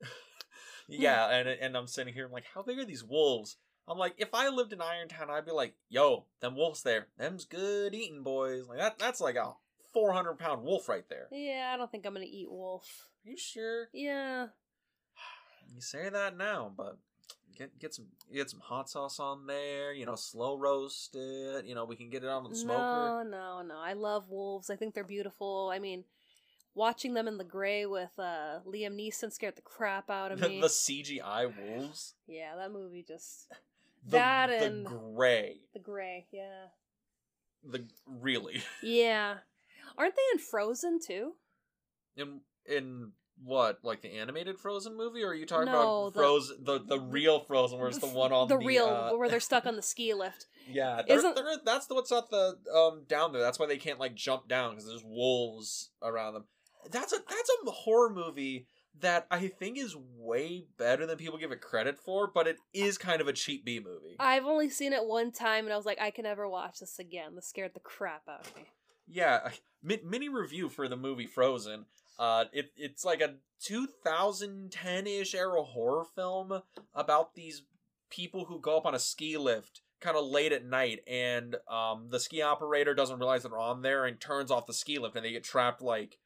yeah 0.88 1.28
and 1.30 1.48
and 1.48 1.76
i'm 1.76 1.86
sitting 1.86 2.12
here 2.14 2.26
I'm 2.26 2.32
like 2.32 2.44
how 2.54 2.62
big 2.62 2.78
are 2.78 2.84
these 2.84 3.02
wolves 3.04 3.56
i'm 3.88 3.96
like 3.98 4.14
if 4.18 4.28
i 4.34 4.48
lived 4.48 4.72
in 4.72 4.80
irontown 4.80 5.30
i'd 5.30 5.46
be 5.46 5.52
like 5.52 5.74
yo 5.88 6.26
them 6.40 6.54
wolves 6.56 6.82
there 6.82 7.06
them's 7.18 7.46
good 7.46 7.94
eating 7.94 8.22
boys 8.22 8.68
like 8.68 8.78
that 8.78 8.98
that's 8.98 9.20
like 9.20 9.36
a 9.36 9.54
400 9.94 10.38
pound 10.38 10.62
wolf 10.62 10.88
right 10.88 11.08
there 11.08 11.28
Yeah, 11.32 11.70
I 11.72 11.76
don't 11.78 11.90
think 11.90 12.04
I'm 12.04 12.12
gonna 12.12 12.26
eat 12.28 12.50
wolf. 12.50 13.08
are 13.24 13.30
you 13.30 13.36
sure 13.36 13.88
Yeah. 13.92 14.48
You 15.74 15.80
say 15.80 16.08
that 16.10 16.36
now, 16.36 16.70
but 16.76 16.98
get 17.56 17.78
get 17.78 17.94
some 17.94 18.06
get 18.32 18.50
some 18.50 18.60
hot 18.60 18.88
sauce 18.88 19.18
on 19.20 19.46
there. 19.46 19.92
You 19.92 20.06
know, 20.06 20.14
slow 20.16 20.56
roast 20.56 21.14
it. 21.14 21.64
You 21.66 21.74
know, 21.74 21.84
we 21.84 21.96
can 21.96 22.10
get 22.10 22.24
it 22.24 22.28
on 22.28 22.44
the 22.48 22.54
smoker. 22.54 22.78
No, 22.78 23.22
no, 23.22 23.62
no. 23.62 23.78
I 23.78 23.92
love 23.94 24.28
wolves. 24.30 24.70
I 24.70 24.76
think 24.76 24.94
they're 24.94 25.04
beautiful. 25.04 25.70
I 25.72 25.78
mean, 25.78 26.04
watching 26.74 27.14
them 27.14 27.28
in 27.28 27.38
the 27.38 27.44
gray 27.44 27.86
with 27.86 28.10
uh, 28.18 28.60
Liam 28.66 28.96
Neeson 28.98 29.32
scared 29.32 29.56
the 29.56 29.62
crap 29.62 30.10
out 30.10 30.32
of 30.32 30.40
me. 30.48 30.60
the 30.60 30.66
CGI 30.68 31.52
wolves. 31.56 32.14
Yeah, 32.26 32.56
that 32.56 32.72
movie 32.72 33.04
just 33.06 33.48
The, 34.06 34.18
That 34.18 34.46
the 34.48 34.64
and- 34.66 34.84
gray. 34.86 35.60
the 35.72 35.78
gray. 35.80 36.26
Yeah, 36.30 36.66
The 37.66 37.84
really 38.06 38.62
yeah. 38.82 39.36
Aren't 39.96 40.14
they 40.16 40.22
in 40.34 40.38
Frozen 40.40 40.98
too? 41.06 41.32
in 42.16 42.40
in 42.66 43.12
what 43.42 43.78
like 43.82 44.02
the 44.02 44.12
animated 44.14 44.58
Frozen 44.58 44.96
movie, 44.96 45.22
or 45.22 45.28
are 45.28 45.34
you 45.34 45.46
talking 45.46 45.66
No, 45.66 46.04
about 46.06 46.14
the- 46.14 46.20
Frozen 46.20 46.64
the 46.64 46.78
the 46.80 47.00
real 47.00 47.40
Frozen, 47.40 47.78
where 47.78 47.88
it's 47.88 47.98
the 47.98 48.06
one 48.22 48.32
on 48.32 48.48
the, 48.48 48.58
the, 48.58 48.64
real 48.64 48.86
uh, 48.86 49.16
where 49.16 49.28
they're 49.28 49.40
stuck 49.40 49.66
on 49.66 49.76
the 49.76 49.82
ski 49.82 50.14
lift. 50.14 50.46
Yeah, 50.68 51.02
they're, 51.06 51.18
Isn't- 51.18 51.34
they're, 51.36 51.56
that's 51.64 51.86
the, 51.86 51.94
what's 51.94 52.10
at 52.12 52.30
the 52.30 52.56
um 52.74 53.04
down 53.08 53.32
there. 53.32 53.42
That's 53.42 53.58
why 53.58 53.66
they 53.66 53.76
can't 53.76 53.98
like 54.00 54.14
jump 54.14 54.48
down 54.48 54.70
because 54.70 54.86
there's 54.86 55.04
wolves 55.04 55.90
around 56.02 56.34
them. 56.34 56.44
that's 56.90 57.12
a 57.12 57.16
that's 57.16 57.50
a 57.66 57.70
horror 57.70 58.10
movie 58.10 58.66
that 59.00 59.26
I 59.30 59.48
think 59.48 59.76
is 59.76 59.96
way 60.16 60.66
better 60.78 61.04
than 61.04 61.16
people 61.18 61.36
give 61.36 61.50
it 61.50 61.60
credit 61.60 61.98
for, 61.98 62.28
but 62.32 62.46
it 62.46 62.58
is 62.72 62.96
kind 62.96 63.20
of 63.20 63.26
a 63.26 63.32
cheap 63.32 63.64
B 63.64 63.80
movie. 63.80 64.14
I've 64.20 64.44
only 64.44 64.70
seen 64.70 64.92
it 64.92 65.04
one 65.04 65.32
time, 65.32 65.64
and 65.64 65.72
I 65.72 65.76
was 65.76 65.84
like, 65.84 66.00
I 66.00 66.12
can 66.12 66.22
never 66.22 66.48
watch 66.48 66.78
this 66.78 67.00
again. 67.00 67.34
This 67.34 67.48
scared 67.48 67.72
the 67.74 67.80
crap 67.80 68.22
out 68.28 68.46
of 68.46 68.54
me. 68.56 68.62
Yeah, 69.08 69.50
mini 69.82 70.28
review 70.28 70.68
for 70.68 70.86
the 70.88 70.96
movie 70.96 71.26
Frozen. 71.26 71.86
Uh, 72.18 72.44
it 72.52 72.72
it's 72.76 73.04
like 73.04 73.20
a 73.20 73.34
2010 73.62 75.06
ish 75.06 75.34
era 75.34 75.62
horror 75.62 76.04
film 76.14 76.62
about 76.94 77.34
these 77.34 77.62
people 78.10 78.44
who 78.44 78.60
go 78.60 78.76
up 78.76 78.86
on 78.86 78.94
a 78.94 78.98
ski 78.98 79.36
lift 79.36 79.80
kind 80.00 80.16
of 80.16 80.26
late 80.26 80.52
at 80.52 80.64
night, 80.64 81.00
and 81.06 81.56
um, 81.68 82.08
the 82.10 82.20
ski 82.20 82.42
operator 82.42 82.94
doesn't 82.94 83.18
realize 83.18 83.42
they're 83.42 83.58
on 83.58 83.82
there 83.82 84.04
and 84.04 84.20
turns 84.20 84.50
off 84.50 84.66
the 84.66 84.74
ski 84.74 84.98
lift, 84.98 85.16
and 85.16 85.24
they 85.24 85.32
get 85.32 85.42
trapped 85.42 85.80
like 85.80 86.18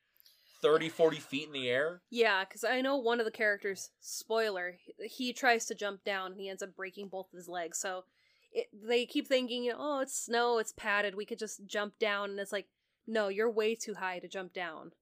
30, 0.60 0.88
40 0.88 1.16
feet 1.18 1.46
in 1.46 1.52
the 1.52 1.68
air. 1.68 2.02
Yeah, 2.10 2.44
because 2.44 2.64
I 2.64 2.80
know 2.80 2.96
one 2.96 3.20
of 3.20 3.26
the 3.26 3.32
characters, 3.32 3.90
spoiler, 4.00 4.76
he, 5.00 5.32
tries 5.32 5.66
to 5.66 5.74
jump 5.74 6.04
down 6.04 6.32
and 6.32 6.40
he 6.40 6.48
ends 6.48 6.62
up 6.62 6.74
breaking 6.74 7.08
both 7.08 7.32
of 7.32 7.36
his 7.36 7.48
legs. 7.48 7.78
So 7.78 8.04
it, 8.52 8.66
they 8.72 9.06
keep 9.06 9.28
thinking, 9.28 9.62
you 9.64 9.72
know, 9.72 9.78
oh, 9.78 10.00
it's 10.00 10.18
snow, 10.18 10.58
it's 10.58 10.72
padded, 10.72 11.14
we 11.14 11.24
could 11.24 11.38
just 11.38 11.64
jump 11.66 11.98
down. 11.98 12.30
And 12.30 12.40
it's 12.40 12.52
like, 12.52 12.66
no, 13.06 13.28
you're 13.28 13.50
way 13.50 13.74
too 13.74 13.94
high 13.94 14.18
to 14.18 14.28
jump 14.28 14.52
down. 14.52 14.92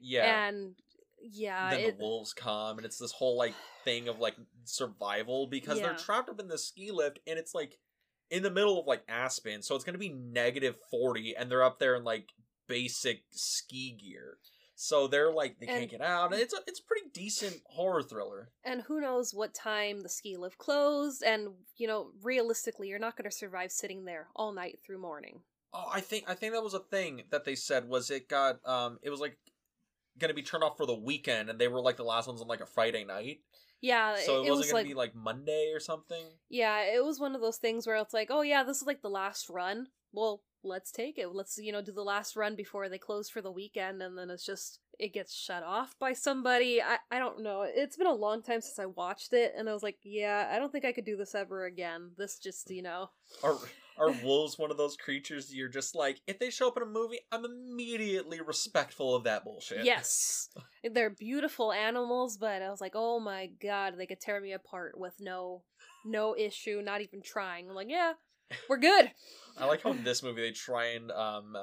Yeah. 0.00 0.48
And 0.48 0.74
yeah, 1.22 1.70
then 1.70 1.80
it, 1.80 1.98
the 1.98 2.02
wolves 2.04 2.32
come, 2.32 2.78
and 2.78 2.84
it's 2.86 2.98
this 2.98 3.12
whole 3.12 3.36
like 3.36 3.54
thing 3.84 4.08
of 4.08 4.18
like 4.18 4.36
survival 4.64 5.46
because 5.46 5.78
they're 5.80 5.94
trapped 5.94 6.30
up 6.30 6.40
in 6.40 6.48
the 6.48 6.58
ski 6.58 6.90
lift, 6.90 7.20
and 7.26 7.38
it's 7.38 7.54
like 7.54 7.78
in 8.30 8.42
the 8.42 8.50
middle 8.50 8.80
of 8.80 8.86
like 8.86 9.02
Aspen, 9.08 9.62
so 9.62 9.74
it's 9.74 9.84
gonna 9.84 9.98
be 9.98 10.08
negative 10.08 10.76
forty, 10.90 11.34
and 11.36 11.50
they're 11.50 11.62
up 11.62 11.78
there 11.78 11.94
in 11.94 12.04
like 12.04 12.30
basic 12.66 13.22
ski 13.30 13.96
gear. 14.00 14.38
So 14.76 15.08
they're 15.08 15.30
like 15.30 15.60
they 15.60 15.66
can't 15.66 15.90
get 15.90 16.00
out. 16.00 16.32
and 16.32 16.40
It's 16.40 16.54
a 16.54 16.58
it's 16.66 16.80
a 16.80 16.84
pretty 16.84 17.08
decent 17.12 17.60
horror 17.66 18.02
thriller. 18.02 18.48
and 18.64 18.80
who 18.80 18.98
knows 18.98 19.34
what 19.34 19.52
time 19.52 20.00
the 20.00 20.08
ski 20.08 20.38
lift 20.38 20.56
closed. 20.56 21.22
And, 21.22 21.48
you 21.76 21.86
know, 21.86 22.12
realistically, 22.22 22.88
you're 22.88 22.98
not 22.98 23.14
going 23.14 23.28
to 23.28 23.36
survive 23.36 23.72
sitting 23.72 24.06
there 24.06 24.28
all 24.34 24.52
night 24.52 24.78
through 24.82 24.96
morning. 24.98 25.42
Oh, 25.74 25.84
I 25.92 26.00
think 26.00 26.24
I 26.28 26.34
think 26.34 26.54
that 26.54 26.62
was 26.62 26.72
a 26.72 26.78
thing 26.80 27.24
that 27.30 27.44
they 27.44 27.56
said 27.56 27.90
was 27.90 28.10
it 28.10 28.26
got 28.30 28.66
um 28.66 28.98
it 29.02 29.10
was 29.10 29.20
like 29.20 29.36
gonna 30.20 30.34
be 30.34 30.42
turned 30.42 30.64
off 30.64 30.76
for 30.76 30.86
the 30.86 30.94
weekend, 30.94 31.50
and 31.50 31.58
they 31.58 31.68
were 31.68 31.80
like 31.80 31.96
the 31.96 32.04
last 32.04 32.28
ones 32.28 32.40
on 32.40 32.48
like 32.48 32.60
a 32.60 32.66
Friday 32.66 33.04
night, 33.04 33.40
Yeah, 33.80 34.16
so 34.16 34.42
it, 34.42 34.46
it, 34.46 34.50
wasn't 34.50 34.56
was 34.56 34.66
gonna 34.66 34.78
like 34.78 34.86
be 34.86 34.94
like 34.94 35.14
Monday 35.14 35.72
or 35.74 35.80
something. 35.80 36.24
Yeah, 36.48 36.82
it 36.82 37.04
was 37.04 37.18
one 37.18 37.34
of 37.34 37.40
those 37.40 37.56
things 37.56 37.86
where 37.86 37.96
it's 37.96 38.14
like, 38.14 38.28
oh 38.30 38.42
yeah, 38.42 38.62
this 38.62 38.78
is 38.78 38.86
like 38.86 39.02
the 39.02 39.10
last 39.10 39.48
run. 39.48 39.88
Well, 40.12 40.42
let's 40.62 40.92
take 40.92 41.18
it. 41.18 41.34
Let's 41.34 41.58
you 41.58 41.72
know 41.72 41.82
do 41.82 41.92
the 41.92 42.02
last 42.02 42.36
run 42.36 42.56
before 42.56 42.88
they 42.88 42.98
close 42.98 43.28
for 43.28 43.42
the 43.42 43.50
weekend, 43.50 44.02
and 44.02 44.16
then 44.16 44.30
it's 44.30 44.44
just 44.44 44.80
it 44.98 45.14
gets 45.14 45.34
shut 45.34 45.62
off 45.62 45.94
by 45.98 46.12
somebody. 46.12 46.82
I 46.82 46.98
I 47.10 47.18
don't 47.18 47.42
know. 47.42 47.62
It's 47.66 47.96
been 47.96 48.06
a 48.06 48.14
long 48.14 48.42
time 48.42 48.60
since 48.60 48.78
I 48.78 48.86
watched 48.86 49.32
it, 49.32 49.54
and 49.56 49.68
I 49.68 49.72
was 49.72 49.82
like, 49.82 49.98
yeah, 50.02 50.50
I 50.52 50.58
don't 50.58 50.70
think 50.70 50.84
I 50.84 50.92
could 50.92 51.04
do 51.04 51.16
this 51.16 51.34
ever 51.34 51.64
again. 51.64 52.10
This 52.16 52.38
just 52.38 52.70
you 52.70 52.82
know, 52.82 53.10
are 54.00 54.10
wolves 54.24 54.58
one 54.58 54.70
of 54.70 54.78
those 54.78 54.96
creatures 54.96 55.54
you're 55.54 55.68
just 55.68 55.94
like 55.94 56.20
if 56.26 56.38
they 56.38 56.50
show 56.50 56.68
up 56.68 56.76
in 56.76 56.82
a 56.82 56.86
movie, 56.86 57.20
I'm 57.30 57.44
immediately 57.44 58.40
respectful 58.40 59.14
of 59.14 59.24
that 59.24 59.44
bullshit. 59.44 59.84
yes, 59.84 60.48
they're 60.92 61.10
beautiful 61.10 61.72
animals, 61.72 62.36
but 62.38 62.62
I 62.62 62.70
was 62.70 62.80
like, 62.80 62.92
oh 62.94 63.20
my 63.20 63.50
god, 63.62 63.94
they 63.96 64.06
could 64.06 64.20
tear 64.20 64.40
me 64.40 64.52
apart 64.52 64.98
with 64.98 65.14
no 65.20 65.62
no 66.04 66.34
issue, 66.36 66.80
not 66.82 67.02
even 67.02 67.20
trying. 67.22 67.68
I'm 67.68 67.76
like, 67.76 67.90
yeah, 67.90 68.14
we're 68.68 68.78
good. 68.78 69.10
I 69.58 69.66
like 69.66 69.82
how 69.82 69.90
in 69.90 70.02
this 70.02 70.22
movie 70.22 70.42
they 70.42 70.52
try 70.52 70.92
and 70.92 71.10
um 71.12 71.56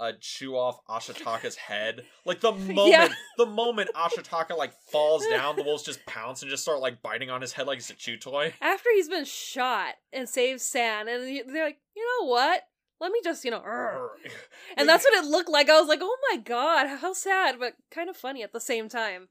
uh, 0.00 0.12
chew 0.20 0.56
off 0.56 0.80
Ashitaka's 0.86 1.56
head. 1.56 2.02
Like 2.24 2.40
the 2.40 2.52
moment 2.52 2.88
Yeah. 2.88 3.08
the 3.36 3.46
moment 3.46 3.90
Ashitaka 3.94 4.56
like 4.56 4.72
falls 4.90 5.24
down, 5.28 5.56
the 5.56 5.62
wolves 5.62 5.82
just 5.84 6.04
pounce 6.06 6.42
and 6.42 6.50
just 6.50 6.62
start 6.62 6.80
like 6.80 7.02
biting 7.02 7.30
on 7.30 7.40
his 7.42 7.52
head 7.52 7.66
like 7.66 7.78
it's 7.78 7.90
a 7.90 7.94
chew 7.94 8.16
toy. 8.16 8.54
after 8.60 8.88
he's 8.94 9.08
been 9.08 9.24
shot 9.26 9.94
and 10.12 10.28
saves 10.28 10.62
San, 10.64 11.06
and 11.06 11.28
he- 11.28 11.42
they're 11.42 11.66
like, 11.66 11.78
you 11.94 12.04
know 12.20 12.26
what? 12.28 12.62
Let 12.98 13.12
me 13.12 13.20
just, 13.24 13.44
you 13.46 13.50
know, 13.50 13.62
and 14.76 14.86
that's 14.86 15.04
what 15.04 15.14
it 15.24 15.26
looked 15.26 15.48
like. 15.48 15.70
I 15.70 15.80
was 15.80 15.88
like, 15.88 16.00
oh 16.02 16.16
my 16.30 16.36
god, 16.38 16.86
how 16.98 17.14
sad, 17.14 17.56
but 17.58 17.72
kind 17.90 18.10
of 18.10 18.16
funny 18.16 18.42
at 18.42 18.52
the 18.52 18.60
same 18.60 18.90
time. 18.90 19.26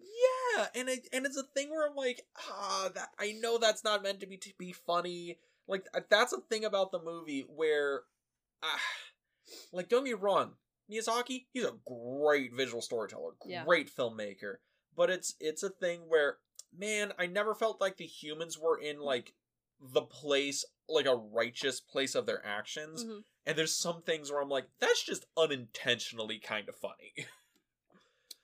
Yeah, 0.55 0.65
and 0.75 0.89
it, 0.89 1.07
and 1.13 1.23
it's 1.25 1.37
a 1.37 1.43
thing 1.55 1.69
where 1.69 1.87
I'm 1.87 1.95
like, 1.95 2.23
ah, 2.49 2.89
that 2.95 3.09
I 3.19 3.33
know 3.39 3.57
that's 3.59 3.83
not 3.83 4.01
meant 4.01 4.21
to 4.21 4.25
be 4.27 4.37
to 4.37 4.49
be 4.57 4.71
funny. 4.73 5.37
Like 5.67 5.85
that's 6.09 6.33
a 6.33 6.41
thing 6.49 6.65
about 6.65 6.91
the 6.91 6.99
movie 6.99 7.45
where, 7.47 8.01
ah, 8.63 8.79
like 9.71 9.89
don't 9.89 10.03
get 10.05 10.15
me 10.15 10.19
wrong, 10.19 10.53
Miyazaki, 10.91 11.45
he's 11.51 11.65
a 11.65 11.73
great 11.85 12.53
visual 12.53 12.81
storyteller, 12.81 13.31
Yeah. 13.45 13.63
great 13.63 13.89
filmmaker, 13.93 14.55
but 14.95 15.09
it's 15.09 15.35
it's 15.39 15.63
a 15.63 15.69
thing 15.69 16.01
where, 16.07 16.37
man, 16.77 17.13
I 17.17 17.25
never 17.27 17.53
felt 17.55 17.81
like 17.81 17.97
the 17.97 18.05
humans 18.05 18.57
were 18.57 18.77
in 18.79 18.99
like 18.99 19.33
the 19.79 20.01
place 20.01 20.65
like 20.89 21.05
a 21.05 21.15
righteous 21.15 21.79
place 21.79 22.15
of 22.15 22.25
their 22.25 22.45
actions 22.45 23.05
Mhm. 23.05 23.23
and 23.45 23.57
there's 23.57 23.77
some 23.77 24.01
things 24.01 24.29
where 24.29 24.41
i'm 24.41 24.49
like 24.49 24.67
that's 24.79 25.01
just 25.03 25.25
unintentionally 25.37 26.37
kind 26.39 26.67
of 26.67 26.75
funny 26.75 27.13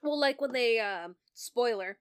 Well, 0.02 0.18
like 0.20 0.40
when 0.40 0.52
they, 0.52 0.78
um, 0.78 1.16
spoiler, 1.34 1.98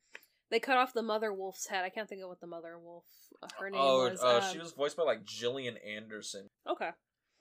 they 0.51 0.59
cut 0.59 0.77
off 0.77 0.93
the 0.93 1.01
mother 1.01 1.33
wolf's 1.33 1.67
head. 1.67 1.83
I 1.83 1.89
can't 1.89 2.07
think 2.07 2.21
of 2.21 2.29
what 2.29 2.39
the 2.39 2.45
mother 2.47 2.77
wolf, 2.77 3.05
uh, 3.41 3.47
her 3.59 3.69
name 3.69 3.81
Oh, 3.81 4.09
was. 4.09 4.21
uh, 4.21 4.41
um, 4.43 4.51
she 4.51 4.59
was 4.59 4.73
voiced 4.73 4.95
by 4.97 5.03
like 5.03 5.25
Gillian 5.25 5.77
Anderson. 5.77 6.49
Okay. 6.69 6.91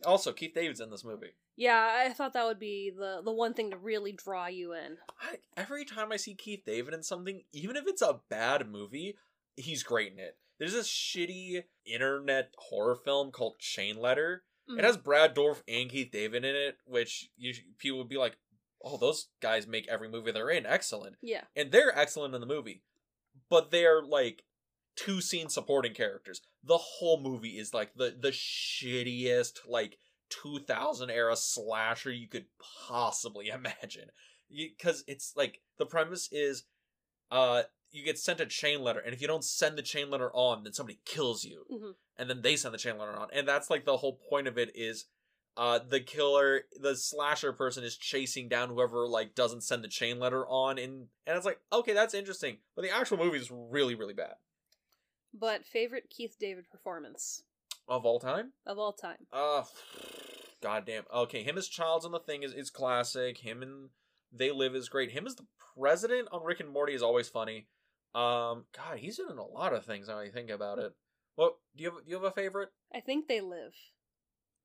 Also, 0.05 0.33
Keith 0.33 0.55
David's 0.55 0.81
in 0.81 0.90
this 0.90 1.05
movie. 1.05 1.35
Yeah, 1.57 2.05
I 2.05 2.12
thought 2.12 2.33
that 2.33 2.47
would 2.47 2.59
be 2.59 2.90
the 2.90 3.21
the 3.25 3.33
one 3.33 3.55
thing 3.55 3.71
to 3.71 3.77
really 3.77 4.12
draw 4.12 4.47
you 4.47 4.73
in. 4.73 4.99
I, 5.21 5.37
every 5.57 5.85
time 5.85 6.12
I 6.12 6.17
see 6.17 6.35
Keith 6.35 6.62
David 6.67 6.95
in 6.95 7.03
something, 7.03 7.43
even 7.53 7.77
if 7.77 7.87
it's 7.87 8.03
a 8.03 8.21
bad 8.29 8.69
movie, 8.69 9.17
he's 9.57 9.83
great 9.83 10.12
in 10.12 10.19
it. 10.19 10.37
There's 10.59 10.73
this 10.73 10.88
shitty 10.88 11.64
internet 11.85 12.55
horror 12.59 12.97
film 12.97 13.31
called 13.31 13.59
Chain 13.59 13.97
Letter. 13.97 14.45
Mhm. 14.69 14.79
It 14.79 14.85
has 14.85 14.97
Brad 14.97 15.35
Dourif 15.35 15.62
and 15.69 15.90
Keith 15.90 16.11
David 16.11 16.45
in 16.45 16.55
it, 16.55 16.79
which 16.87 17.31
you, 17.37 17.55
people 17.79 17.99
would 17.99 18.09
be 18.09 18.17
like, 18.17 18.37
"Oh, 18.83 18.97
those 18.97 19.29
guys 19.40 19.67
make 19.67 19.87
every 19.88 20.09
movie 20.09 20.33
they're 20.33 20.51
in 20.51 20.67
excellent," 20.67 21.17
yeah. 21.21 21.45
and 21.55 21.71
they're 21.71 21.97
excellent 21.97 22.35
in 22.35 22.40
the 22.40 22.47
movie, 22.47 22.83
but 23.49 23.71
they're 23.71 24.03
like 24.03 24.45
two 24.96 25.20
scene 25.20 25.48
supporting 25.48 25.94
characters. 25.94 26.40
The 26.62 26.78
whole 26.78 27.20
movie 27.20 27.59
is 27.59 27.74
like 27.74 27.94
the 27.94 28.14
the 28.18 28.30
shittiest 28.30 29.61
like 29.68 29.98
2000 30.30 31.11
era 31.11 31.37
slasher 31.37 32.11
you 32.11 32.28
could 32.28 32.46
possibly 32.88 33.48
imagine. 33.48 34.09
Because 34.50 35.04
it's 35.07 35.33
like 35.37 35.61
the 35.78 35.87
premise 35.87 36.28
is, 36.30 36.64
uh, 37.30 37.62
you 37.90 38.04
get 38.04 38.18
sent 38.18 38.40
a 38.40 38.46
chain 38.46 38.83
letter, 38.83 39.00
and 39.00 39.14
if 39.14 39.20
you 39.20 39.26
don't 39.26 39.44
send 39.44 39.76
the 39.78 39.83
chain 39.83 40.11
letter 40.11 40.30
on, 40.35 40.64
then 40.64 40.72
somebody 40.72 41.00
kills 41.04 41.44
you, 41.44 41.64
Mhm. 41.70 41.94
and 42.16 42.28
then 42.30 42.42
they 42.42 42.57
send 42.57 42.74
the 42.74 42.78
chain 42.78 42.98
letter 42.98 43.16
on, 43.16 43.28
and 43.33 43.48
that's 43.48 43.70
like 43.70 43.85
the 43.85 43.96
whole 43.98 44.16
point 44.28 44.48
of 44.48 44.59
it 44.59 44.70
is. 44.74 45.07
Uh, 45.57 45.78
the 45.78 46.00
killer, 46.00 46.62
the 46.80 46.96
slasher 46.96 47.52
person 47.52 47.85
is 47.85 47.96
chasing 47.96 48.48
down 48.48 48.68
whoever 48.68 49.07
like 49.07 49.37
doesn't 49.37 49.61
send 49.61 49.85
the 49.85 49.88
chain 49.88 50.18
letter 50.18 50.44
on, 50.48 50.78
and 50.78 51.07
and 51.26 51.37
it's 51.37 51.46
like 51.46 51.61
okay, 51.72 51.92
that's 51.92 52.12
interesting, 52.12 52.59
but 52.74 52.83
the 52.83 52.90
actual 52.90 53.18
movie 53.18 53.38
is 53.38 53.52
really 53.52 53.94
really 53.94 54.14
bad 54.14 54.35
But 55.38 55.66
favorite 55.66 56.11
Keith 56.11 56.37
David 56.38 56.70
performance 56.70 57.42
of 57.88 58.07
all 58.07 58.20
time. 58.20 58.53
of 58.66 58.79
all 58.79 58.92
time. 58.92 59.27
Uh 59.33 59.64
goddamn. 60.62 61.05
Okay, 61.12 61.42
him 61.42 61.59
as 61.59 61.68
Childs 61.68 62.05
on 62.05 62.12
the 62.12 62.20
thing 62.20 62.42
is 62.42 62.53
is 62.53 62.70
classic. 62.70 63.38
Him 63.38 63.62
and 63.62 63.90
They 64.33 64.51
Live 64.51 64.75
is 64.75 64.88
great. 64.88 65.11
Him 65.11 65.27
as 65.27 65.35
the 65.37 65.47
president 65.77 66.29
on 66.33 66.42
Rick 66.44 66.61
and 66.61 66.70
Morty 66.70 66.94
is 66.94 67.03
always 67.03 67.29
funny. 67.29 67.66
Um, 68.14 68.66
God, 68.77 68.99
he's 68.99 69.18
in 69.18 69.38
a 69.38 69.44
lot 69.44 69.75
of 69.75 69.85
things 69.85 70.07
now 70.09 70.18
I 70.20 70.31
think 70.31 70.49
about 70.51 70.79
it. 70.79 70.92
Well, 71.37 71.57
do 71.77 71.83
you 71.83 71.90
have 71.90 72.05
do 72.05 72.11
you 72.11 72.14
have 72.14 72.25
a 72.25 72.31
favorite? 72.31 72.70
I 72.94 73.01
think 73.01 73.27
they 73.27 73.40
live. 73.40 73.75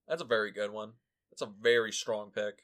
That's 0.07 0.21
a 0.21 0.25
very 0.25 0.51
good 0.51 0.71
one. 0.71 0.93
That's 1.31 1.41
a 1.41 1.51
very 1.61 1.91
strong 1.91 2.31
pick. 2.31 2.63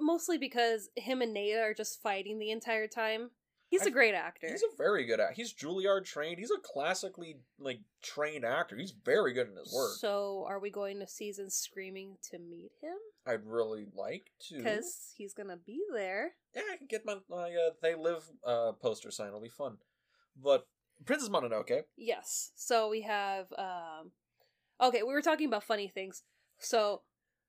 Mostly 0.00 0.38
because 0.38 0.88
him 0.96 1.22
and 1.22 1.32
Nate 1.32 1.56
are 1.56 1.74
just 1.74 2.02
fighting 2.02 2.38
the 2.38 2.50
entire 2.50 2.88
time. 2.88 3.30
He's 3.72 3.86
a 3.86 3.88
I- 3.88 3.90
great 3.90 4.14
actor. 4.14 4.48
He's 4.50 4.62
a 4.62 4.76
very 4.76 5.06
good 5.06 5.18
actor. 5.18 5.32
He's 5.34 5.54
Juilliard 5.54 6.04
trained. 6.04 6.38
He's 6.38 6.50
a 6.50 6.58
classically 6.62 7.38
like 7.58 7.80
trained 8.02 8.44
actor. 8.44 8.76
He's 8.76 8.90
very 8.92 9.32
good 9.32 9.48
in 9.48 9.56
his 9.56 9.72
work. 9.72 9.96
So, 9.96 10.44
are 10.46 10.58
we 10.58 10.70
going 10.70 10.98
to 11.00 11.06
season 11.06 11.48
screaming 11.48 12.18
to 12.30 12.38
meet 12.38 12.72
him? 12.82 12.98
I'd 13.26 13.46
really 13.46 13.86
like 13.96 14.30
to. 14.48 14.58
Because 14.58 15.14
he's 15.16 15.32
gonna 15.32 15.56
be 15.56 15.80
there. 15.90 16.32
yeah, 16.54 16.62
I 16.70 16.76
can 16.76 16.86
get 16.86 17.06
my 17.06 17.16
my 17.30 17.48
uh, 17.48 17.70
They 17.80 17.94
Live 17.94 18.24
uh 18.44 18.72
poster 18.72 19.10
sign. 19.10 19.28
It'll 19.28 19.40
be 19.40 19.48
fun. 19.48 19.78
But 20.36 20.66
Princess 21.06 21.30
Mononoke. 21.30 21.84
Yes. 21.96 22.52
So 22.54 22.90
we 22.90 23.00
have 23.02 23.46
um 23.56 24.12
Okay, 24.82 25.02
we 25.02 25.14
were 25.14 25.22
talking 25.22 25.46
about 25.48 25.64
funny 25.64 25.88
things. 25.88 26.24
So 26.58 27.00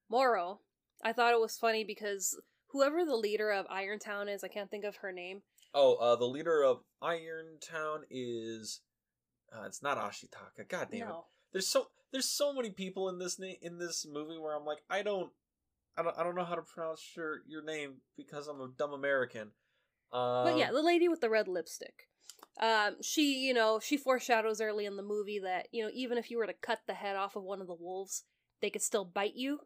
Moro, 0.09 0.61
I 1.03 1.11
thought 1.11 1.33
it 1.33 1.41
was 1.41 1.57
funny 1.57 1.83
because 1.83 2.39
whoever 2.67 3.03
the 3.03 3.17
leader 3.17 3.51
of 3.51 3.67
Irontown 3.67 4.33
is, 4.33 4.41
I 4.43 4.47
can't 4.47 4.71
think 4.71 4.85
of 4.85 4.97
her 4.97 5.11
name. 5.11 5.41
Oh, 5.73 5.95
uh, 5.95 6.15
the 6.15 6.25
leader 6.25 6.63
of 6.63 6.81
Iron 7.01 7.57
Town 7.59 8.03
is. 8.09 8.81
Uh, 9.51 9.65
it's 9.65 9.83
not 9.83 9.97
Ashitaka. 9.97 10.67
God 10.67 10.87
damn 10.91 11.01
it. 11.09 11.15
There's 11.51 11.67
so 11.67 11.87
there's 12.11 12.29
so 12.29 12.53
many 12.53 12.71
people 12.71 13.09
in 13.09 13.19
this 13.19 13.39
na- 13.39 13.59
in 13.61 13.77
this 13.77 14.05
movie 14.11 14.37
where 14.37 14.55
I'm 14.55 14.65
like 14.65 14.83
I 14.89 15.03
don't 15.03 15.31
I 15.97 16.01
don't 16.03 16.17
I 16.17 16.23
don't 16.23 16.35
know 16.35 16.43
how 16.43 16.55
to 16.55 16.61
pronounce 16.63 17.03
your 17.15 17.41
your 17.47 17.63
name 17.63 17.97
because 18.17 18.47
I'm 18.47 18.61
a 18.61 18.69
dumb 18.77 18.93
American. 18.93 19.51
Um, 20.11 20.45
But 20.45 20.57
yeah, 20.57 20.71
the 20.71 20.81
lady 20.81 21.07
with 21.07 21.21
the 21.21 21.29
red 21.29 21.47
lipstick. 21.47 22.07
Um, 22.59 22.97
she, 23.01 23.39
you 23.39 23.53
know, 23.53 23.79
she 23.79 23.97
foreshadows 23.97 24.61
early 24.61 24.85
in 24.85 24.95
the 24.95 25.01
movie 25.01 25.39
that, 25.39 25.69
you 25.71 25.83
know, 25.83 25.89
even 25.91 26.19
if 26.19 26.29
you 26.29 26.37
were 26.37 26.45
to 26.45 26.53
cut 26.53 26.81
the 26.85 26.93
head 26.93 27.15
off 27.15 27.35
of 27.35 27.41
one 27.43 27.61
of 27.61 27.67
the 27.67 27.73
wolves, 27.73 28.23
they 28.61 28.69
could 28.69 28.83
still 28.83 29.05
bite 29.05 29.35
you. 29.35 29.59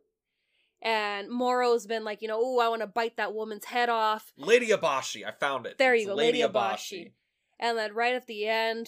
And 0.81 1.29
Moro's 1.29 1.87
been 1.87 2.03
like, 2.03 2.21
you 2.21 2.27
know, 2.27 2.39
oh, 2.39 2.59
I 2.59 2.69
want 2.69 2.81
to 2.81 2.87
bite 2.87 3.17
that 3.17 3.33
woman's 3.33 3.65
head 3.65 3.89
off. 3.89 4.31
Lady 4.37 4.67
Eboshi, 4.67 5.25
I 5.25 5.31
found 5.31 5.65
it. 5.65 5.77
There 5.77 5.95
you 5.95 6.01
It's 6.01 6.09
go, 6.09 6.15
Lady 6.15 6.41
Eboshi. 6.41 7.11
And 7.59 7.77
then 7.77 7.93
right 7.95 8.13
at 8.13 8.27
the 8.27 8.47
end, 8.47 8.87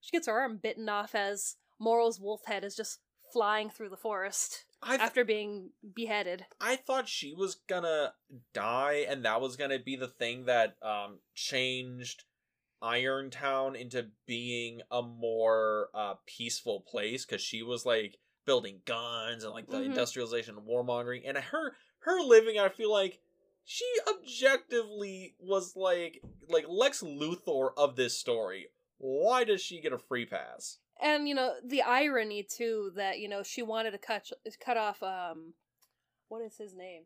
she 0.00 0.12
gets 0.12 0.26
her 0.28 0.38
arm 0.38 0.58
bitten 0.62 0.88
off 0.88 1.14
as 1.14 1.56
Moro's 1.80 2.20
wolf 2.20 2.44
head 2.46 2.62
is 2.62 2.76
just 2.76 3.00
flying 3.32 3.68
through 3.68 3.88
the 3.88 3.96
forest 3.96 4.64
th- 4.86 5.00
after 5.00 5.24
being 5.24 5.70
beheaded. 5.94 6.46
I 6.60 6.76
thought 6.76 7.08
she 7.08 7.32
was 7.32 7.56
gonna 7.68 8.14
die, 8.52 9.04
and 9.08 9.24
that 9.24 9.40
was 9.40 9.56
gonna 9.56 9.78
be 9.78 9.96
the 9.96 10.08
thing 10.08 10.44
that 10.44 10.76
um 10.82 11.18
changed 11.34 12.24
Irontown 12.82 13.80
into 13.80 14.08
being 14.26 14.82
a 14.90 15.02
more 15.02 15.88
uh 15.94 16.14
peaceful 16.26 16.80
place 16.80 17.24
because 17.24 17.42
she 17.42 17.62
was 17.62 17.84
like 17.84 18.18
building 18.44 18.80
guns 18.84 19.44
and 19.44 19.52
like 19.52 19.68
the 19.68 19.78
Mhm. 19.78 19.86
industrialization 19.86 20.56
and 20.56 20.66
warmongering, 20.66 21.22
and 21.24 21.36
her 21.38 21.76
her 22.00 22.20
living, 22.20 22.58
I 22.58 22.68
feel 22.68 22.90
like 22.92 23.20
she 23.64 23.86
objectively 24.08 25.34
was 25.38 25.76
like 25.76 26.22
like 26.48 26.66
Lex 26.68 27.02
Luthor 27.02 27.70
of 27.76 27.96
this 27.96 28.18
story. 28.18 28.68
Why 28.98 29.44
does 29.44 29.60
she 29.60 29.80
get 29.80 29.92
a 29.92 29.98
free 29.98 30.26
pass? 30.26 30.78
and 31.00 31.28
you 31.28 31.34
know 31.34 31.56
the 31.64 31.82
irony 31.82 32.44
too 32.44 32.92
that 32.94 33.18
you 33.18 33.28
know 33.28 33.42
she 33.42 33.62
wanted 33.62 33.90
to 33.90 33.98
cut 33.98 34.30
cut 34.64 34.76
off 34.76 35.02
um 35.02 35.54
what 36.28 36.40
is 36.40 36.56
his 36.56 36.72
name 36.72 37.02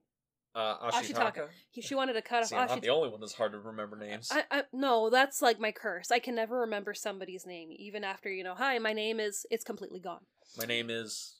Uh, 0.54 0.90
Ashitaka. 0.90 1.14
Ashitaka. 1.32 1.48
he, 1.70 1.80
she 1.80 1.94
wanted 1.94 2.12
to 2.12 2.20
cut 2.22 2.42
off 2.42 2.48
See, 2.50 2.56
I'm 2.56 2.68
not 2.68 2.82
the 2.82 2.90
only 2.90 3.08
one 3.08 3.20
that's 3.20 3.32
hard 3.32 3.52
to 3.52 3.58
remember 3.60 3.96
names. 3.96 4.28
I, 4.30 4.44
I 4.50 4.64
no 4.74 5.08
that's 5.08 5.40
like 5.40 5.58
my 5.58 5.72
curse 5.72 6.10
i 6.10 6.18
can 6.18 6.34
never 6.34 6.58
remember 6.60 6.92
somebody's 6.92 7.46
name 7.46 7.70
even 7.72 8.04
after 8.04 8.30
you 8.30 8.44
know 8.44 8.54
hi 8.54 8.78
my 8.78 8.92
name 8.92 9.20
is 9.20 9.46
it's 9.50 9.64
completely 9.64 10.00
gone 10.00 10.26
My 10.56 10.64
name 10.64 10.90
is. 10.90 11.36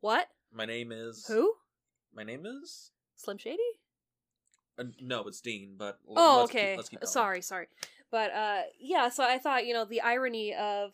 what 0.00 0.28
My 0.52 0.64
name 0.64 0.92
is. 0.92 1.26
who 1.26 1.52
My 2.14 2.22
name 2.24 2.44
is. 2.46 2.90
slim 3.16 3.38
shady 3.38 3.62
Uh, 4.78 4.84
no, 5.00 5.26
it's 5.26 5.40
Dean. 5.40 5.74
But 5.76 5.98
l- 6.08 6.14
oh 6.16 6.38
let's 6.40 6.52
keep- 6.52 6.60
okay 6.60 6.76
let's 6.76 6.88
keep 6.88 7.00
going. 7.00 7.10
sorry 7.10 7.42
sorry 7.42 7.68
but 8.10 8.32
uh 8.32 8.62
yeah 8.80 9.08
so 9.10 9.22
i 9.24 9.36
thought 9.38 9.66
you 9.66 9.74
know 9.74 9.84
the 9.84 10.00
irony 10.00 10.54
of 10.54 10.92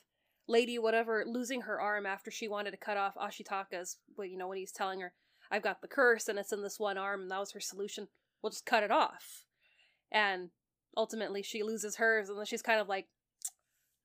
lady 0.49 0.79
whatever 0.79 1.25
losing 1.27 1.61
her 1.63 1.81
arm 1.81 2.07
after 2.07 2.31
she 2.31 2.49
wanted 2.49 2.71
to 2.73 2.77
cut 2.77 2.97
off 2.97 3.15
ashitaka's 3.17 3.99
well 4.17 4.27
you 4.27 4.37
know 4.37 4.49
when 4.49 4.59
he's 4.59 4.73
telling 4.73 5.01
her 5.01 5.13
i've 5.51 5.63
got 5.63 5.81
the 5.81 5.87
curse 5.89 6.29
and 6.29 6.39
it's 6.41 6.53
in 6.53 6.63
this 6.63 6.81
one 6.81 6.99
arm 6.99 7.23
and 7.23 7.31
that 7.31 7.39
was 7.39 7.53
her 7.53 7.61
solution 7.61 8.09
we'll 8.43 8.51
just 8.51 8.67
cut 8.67 8.83
it 8.83 8.91
off 8.91 9.45
and 10.11 10.51
ultimately 10.97 11.43
she 11.43 11.63
loses 11.63 11.97
hers 11.97 12.29
and 12.29 12.37
then 12.39 12.47
she's 12.47 12.63
kind 12.63 12.81
of 12.81 12.89
like 12.89 13.07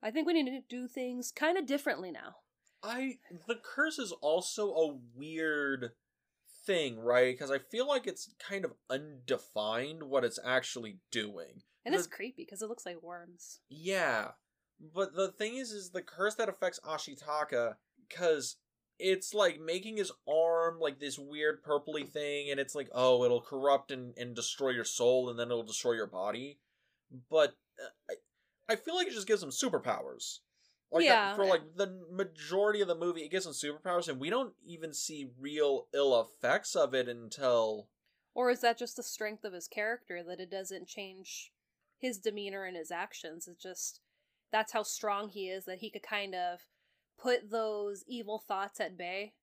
i 0.04 0.12
think 0.12 0.28
we 0.28 0.34
need 0.34 0.46
to 0.46 0.62
do 0.70 0.88
things 0.88 1.32
kind 1.32 1.58
of 1.58 1.66
differently 1.66 2.12
now 2.12 2.36
I 2.84 3.18
the 3.48 3.60
curse 3.62 4.00
is 4.00 4.12
also 4.22 4.74
a 4.74 4.98
weird 5.16 5.92
thing, 6.66 7.00
right? 7.00 7.34
Because 7.34 7.52
I 7.52 7.60
feel 7.60 7.88
like 7.88 8.08
it's 8.08 8.34
kind 8.40 8.66
of 8.66 8.74
undefined 8.90 10.04
what 10.04 10.24
it's 10.24 10.40
actually 10.44 11.00
doing. 11.12 11.64
and 11.86 11.96
it's 11.96 12.08
creepy 12.08 12.44
because 12.44 12.62
it 12.62 12.70
looks 12.70 12.86
like 12.86 13.02
worms 13.02 13.60
Yeah, 13.70 14.30
but 14.94 15.16
the 15.16 15.30
thing 15.30 15.58
is, 15.58 15.72
is 15.72 15.90
the 15.90 16.02
curse 16.02 16.36
that 16.36 16.50
affects 16.50 16.80
Ashitaka 16.86 17.76
because 18.08 18.58
it's 19.00 19.34
like 19.34 19.60
making 19.62 19.98
his 19.98 20.12
arm 20.28 20.80
like 20.80 21.00
this 21.00 21.18
weird 21.18 21.64
purpley 21.64 22.08
thing, 22.08 22.52
and 22.52 22.60
it's 22.60 22.76
like, 22.76 22.90
oh, 22.94 23.24
it'll 23.24 23.42
corrupt 23.42 23.92
and, 23.92 24.14
and 24.18 24.36
destroy 24.36 24.70
your 24.70 24.84
soul, 24.84 25.30
and 25.30 25.40
then 25.40 25.48
it'll 25.48 25.64
destroy 25.64 25.94
your 25.94 26.08
body. 26.08 26.60
But 27.30 27.56
uh, 27.82 28.14
I, 28.70 28.74
I 28.74 28.76
feel 28.76 28.96
like 28.96 29.08
it 29.08 29.14
just 29.14 29.28
gives 29.28 29.42
him 29.42 29.50
superpowers. 29.50 30.40
Like 30.92 31.06
Yeah. 31.06 31.36
for 31.36 31.46
like 31.46 31.76
the 31.76 31.88
majority 32.12 32.82
of 32.82 32.88
the 32.88 32.96
movie, 32.96 33.22
it 33.22 33.30
gives 33.32 33.46
him 33.46 33.52
superpowers, 33.54 34.08
and 34.08 34.20
we 34.20 34.30
don't 34.30 34.54
even 34.66 34.94
see 34.94 35.30
real 35.40 35.88
ill 35.94 36.20
effects 36.20 36.76
of 36.76 36.94
it 36.94 37.08
until 37.08 37.88
Or 38.34 38.50
is 38.50 38.62
that 38.62 38.78
just 38.78 38.96
the 38.96 39.04
strength 39.04 39.44
of 39.44 39.54
his 39.54 39.68
character 39.68 40.24
that 40.24 40.40
it 40.40 40.50
doesn't 40.50 40.88
change 40.88 41.52
his 41.98 42.18
demeanor 42.18 42.64
and 42.64 42.76
his 42.78 42.92
actions? 42.92 43.48
It's 43.48 43.62
just 43.62 44.02
that's 44.52 44.72
how 44.72 44.84
strong 44.84 45.30
he 45.30 45.50
is 45.50 45.66
that 45.66 45.80
he 45.80 45.90
could 45.90 46.04
kind 46.04 46.34
of 46.34 46.66
put 47.20 47.50
those 47.52 48.04
evil 48.08 48.40
thoughts 48.40 48.80
at 48.80 48.98
bay 48.98 49.34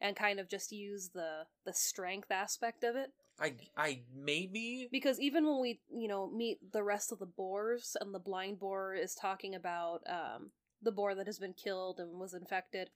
and 0.00 0.16
kind 0.16 0.38
of 0.40 0.48
just 0.48 0.72
use 0.72 1.10
the 1.10 1.46
the 1.64 1.72
strength 1.72 2.30
aspect 2.30 2.84
of 2.84 2.96
it 2.96 3.12
I 3.38 3.54
I 3.76 4.00
maybe 4.14 4.88
because 4.90 5.20
even 5.20 5.46
when 5.46 5.60
we 5.60 5.80
you 5.90 6.08
know 6.08 6.26
meet 6.30 6.72
the 6.72 6.82
rest 6.82 7.12
of 7.12 7.18
the 7.18 7.26
boars 7.26 7.96
and 8.00 8.14
the 8.14 8.18
blind 8.18 8.58
boar 8.58 8.94
is 8.94 9.14
talking 9.14 9.54
about 9.54 10.02
um 10.08 10.50
the 10.82 10.92
boar 10.92 11.14
that 11.14 11.26
has 11.26 11.38
been 11.38 11.54
killed 11.54 11.98
and 11.98 12.18
was 12.20 12.34
infected 12.34 12.90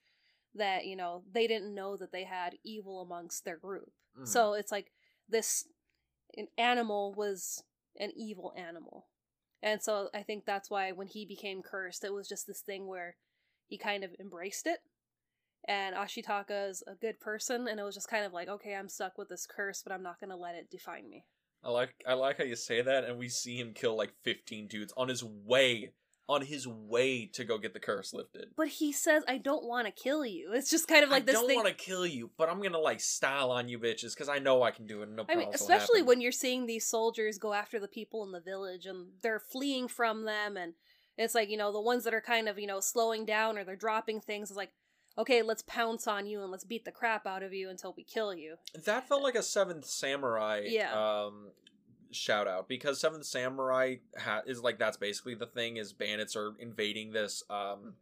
that 0.55 0.85
you 0.85 0.97
know 0.97 1.23
they 1.33 1.47
didn't 1.47 1.75
know 1.75 1.97
that 1.97 2.13
they 2.13 2.25
had 2.25 2.57
evil 2.65 3.01
amongst 3.01 3.45
their 3.45 3.57
group 3.57 3.93
Mhm. 4.19 4.27
so 4.27 4.55
it's 4.55 4.73
like 4.73 4.93
this 5.29 5.69
an 6.37 6.49
animal 6.59 7.15
was 7.15 7.63
an 7.97 8.13
evil 8.17 8.53
animal. 8.57 9.09
And 9.63 9.83
so 9.83 10.09
I 10.15 10.23
think 10.23 10.45
that's 10.47 10.71
why 10.71 10.93
when 10.93 11.09
he 11.09 11.27
became 11.27 11.61
cursed, 11.63 12.05
it 12.05 12.13
was 12.13 12.29
just 12.29 12.47
this 12.47 12.61
thing 12.63 12.87
where 12.87 13.17
he 13.67 13.77
kind 13.77 14.05
of 14.05 14.15
embraced 14.19 14.67
it. 14.67 14.79
And 15.67 15.95
Ashitaka 15.95 16.71
is 16.71 16.83
a 16.87 16.95
good 16.95 17.21
person, 17.21 17.69
and 17.69 17.79
it 17.79 17.83
was 17.83 17.95
just 17.95 18.09
kind 18.09 18.25
of 18.25 18.33
like, 18.33 18.49
okay, 18.49 18.75
I'm 18.75 18.89
stuck 18.89 19.19
with 19.19 19.29
this 19.29 19.47
curse, 19.47 19.83
but 19.83 19.93
I'm 19.93 20.03
not 20.03 20.19
going 20.19 20.31
to 20.31 20.37
let 20.37 20.55
it 20.55 20.71
define 20.71 21.11
me. 21.11 21.27
I 21.63 21.71
like 21.71 21.95
I 22.07 22.15
like 22.15 22.39
how 22.39 22.45
you 22.45 22.57
say 22.57 22.81
that, 22.81 23.05
and 23.05 23.19
we 23.19 23.29
see 23.29 23.59
him 23.59 23.75
kill 23.75 23.95
like 23.97 24.15
fifteen 24.23 24.67
dudes 24.67 24.95
on 24.97 25.09
his 25.09 25.23
way 25.23 25.93
on 26.31 26.43
his 26.43 26.67
way 26.67 27.27
to 27.27 27.45
go 27.45 27.59
get 27.59 27.75
the 27.75 27.81
curse 27.81 28.15
lifted. 28.15 28.47
But 28.57 28.69
he 28.69 28.93
says, 28.93 29.25
I 29.27 29.39
don't 29.39 29.65
want 29.65 29.87
to 29.87 29.93
kill 29.93 30.25
you. 30.25 30.53
It's 30.55 30.71
just 30.71 30.87
kind 30.89 31.03
of 31.03 31.11
like 31.11 31.25
I 31.25 31.27
this 31.27 31.35
don't 31.35 31.47
thing. 31.49 31.57
want 31.57 31.69
to 31.69 31.75
kill 31.75 32.07
you, 32.07 32.31
but 32.39 32.49
I'm 32.49 32.63
gonna 32.63 32.79
like 32.79 33.01
style 33.01 33.51
on 33.51 33.69
you 33.69 33.79
bitches 33.79 34.15
because 34.15 34.29
I 34.29 34.39
know 34.39 34.63
I 34.63 34.71
can 34.71 34.87
do 34.87 35.03
it. 35.03 35.09
No 35.11 35.25
I 35.29 35.35
mean, 35.35 35.49
especially 35.53 36.03
when 36.03 36.21
you're 36.21 36.33
seeing 36.33 36.67
these 36.67 36.87
soldiers 36.87 37.37
go 37.39 37.53
after 37.53 37.81
the 37.81 37.89
people 37.89 38.23
in 38.25 38.33
the 38.33 38.41
village 38.41 38.87
and 38.87 39.09
they're 39.23 39.41
fleeing 39.41 39.89
from 39.89 40.25
them, 40.25 40.57
and 40.57 40.75
it's 41.19 41.35
like, 41.35 41.51
you 41.51 41.57
know, 41.57 41.73
the 41.73 41.81
ones 41.81 42.05
that 42.05 42.15
are 42.15 42.21
kind 42.21 42.49
of, 42.49 42.59
you 42.59 42.67
know, 42.67 42.81
slowing 42.81 43.25
down 43.25 43.59
or 43.59 43.65
they're 43.65 43.77
dropping 43.77 44.21
things, 44.21 44.51
it's 44.51 44.57
like, 44.57 44.71
okay, 45.19 45.43
let's 45.43 45.63
pounce 45.67 46.07
on 46.07 46.27
you 46.27 46.41
and 46.43 46.51
let's 46.51 46.65
beat 46.65 46.85
the 46.85 46.93
crap 46.93 47.27
out 47.27 47.43
of 47.43 47.53
you 47.53 47.69
until 47.69 47.93
we 47.97 48.05
kill 48.05 48.33
you. 48.33 48.55
that 48.87 49.09
felt 49.09 49.23
like 49.23 49.35
a 49.35 49.43
Seventh 49.43 49.85
Samurai 49.85 50.63
Yeah. 50.67 50.93
um 50.95 51.51
shout 52.13 52.47
out 52.49 52.69
because 52.69 53.01
Seventh 53.01 53.25
Samurai 53.25 53.97
ha- 54.19 54.43
is 54.47 54.63
like 54.63 54.79
that's 54.79 54.97
basically 54.97 55.35
the 55.35 55.47
thing 55.47 55.77
is 55.77 55.93
bandits 55.93 56.37
are 56.37 56.55
invading 56.59 57.13
this 57.13 57.43
um 57.51 57.95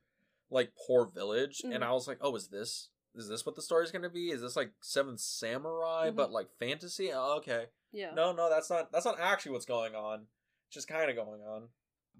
like 0.51 0.73
poor 0.87 1.07
village, 1.07 1.63
Mhm. 1.65 1.75
and 1.75 1.85
I 1.85 1.93
was 1.93 2.09
like, 2.09 2.19
oh, 2.21 2.35
is 2.37 2.49
this 2.49 2.89
is 3.15 3.29
this 3.29 3.45
what 3.45 3.55
the 3.57 3.63
story's 3.63 3.91
gonna 3.91 4.09
be? 4.09 4.31
Is 4.31 4.41
this 4.41 4.57
like 4.57 4.73
Seventh 4.81 5.21
Samurai 5.21 6.11
Mhm. 6.11 6.17
but 6.17 6.31
like 6.31 6.49
fantasy? 6.59 7.13
Oh, 7.13 7.37
okay. 7.39 7.67
Yeah. 7.93 8.13
No, 8.15 8.33
no, 8.33 8.49
that's 8.51 8.71
not 8.71 8.93
that's 8.93 9.05
not 9.07 9.19
actually 9.21 9.53
what's 9.53 9.65
going 9.67 9.95
on. 9.95 10.27
It's 10.69 10.75
just 10.75 10.89
kind 10.89 11.09
of 11.11 11.17
going 11.17 11.43
on. 11.43 11.69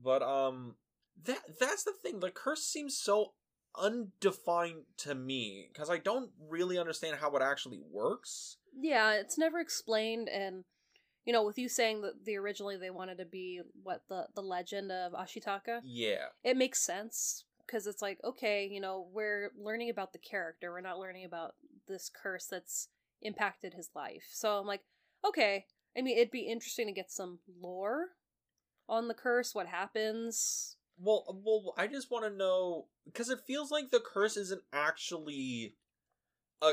But 0.03 0.23
um 0.23 0.77
that 1.25 1.59
that's 1.59 1.85
the 1.85 1.93
thing. 1.93 2.21
The 2.21 2.31
curse 2.31 2.65
seems 2.65 2.97
so 2.99 3.35
undefined 3.77 4.85
to 4.99 5.15
me 5.15 5.71
cuz 5.75 5.89
I 5.91 5.99
don't 5.99 6.33
really 6.39 6.79
understand 6.79 7.17
how 7.19 7.35
it 7.37 7.43
actually 7.43 7.79
works. 7.81 8.57
Yeah, 8.75 9.13
it's 9.15 9.39
never 9.39 9.59
explained, 9.59 10.29
and 10.29 10.65
you 11.29 11.35
know, 11.35 11.45
with 11.45 11.59
you 11.59 11.69
saying 11.69 12.01
that 12.01 12.25
the 12.25 12.39
originally 12.39 12.79
they 12.79 12.89
wanted 12.89 13.19
to 13.19 13.27
be 13.27 13.61
what 13.83 14.01
the 14.09 14.29
the 14.35 14.41
legend 14.41 14.91
of 14.91 15.13
Ashitaka, 15.13 15.81
Yeah. 15.85 16.29
it 16.43 16.57
makes 16.57 16.81
sense 16.81 17.45
because 17.67 17.87
it's 17.87 18.01
like 18.01 18.19
okay, 18.25 18.67
you 18.67 18.81
know, 18.81 19.07
we're 19.13 19.51
learning 19.55 19.91
about 19.91 20.15
the 20.15 20.19
character, 20.19 20.73
we're 20.73 20.81
not 20.81 20.99
learning 20.99 21.27
about 21.27 21.55
this 21.87 22.11
curse 22.11 22.47
that's 22.47 22.89
impacted 23.21 23.75
his 23.75 23.91
life. 23.95 24.25
So 24.33 24.59
I'm 24.59 24.67
like, 24.67 24.81
okay. 25.23 25.67
I 25.95 26.01
mean, 26.01 26.17
it'd 26.17 26.31
be 26.31 26.49
interesting 26.49 26.87
to 26.87 26.95
get 26.95 27.11
some 27.13 27.41
lore 27.61 28.07
on 28.89 29.09
the 29.09 29.15
curse, 29.15 29.55
what 29.55 29.67
happens. 29.67 30.77
Well, 30.99 31.43
well, 31.45 31.75
I 31.77 31.89
just 31.89 32.11
want 32.11 32.25
to 32.25 32.31
know 32.31 32.87
because 33.05 33.29
it 33.29 33.41
feels 33.47 33.71
like 33.71 33.91
the 33.91 34.01
curse 34.01 34.39
isn't 34.39 34.63
actually, 34.73 35.75
uh, 36.63 36.73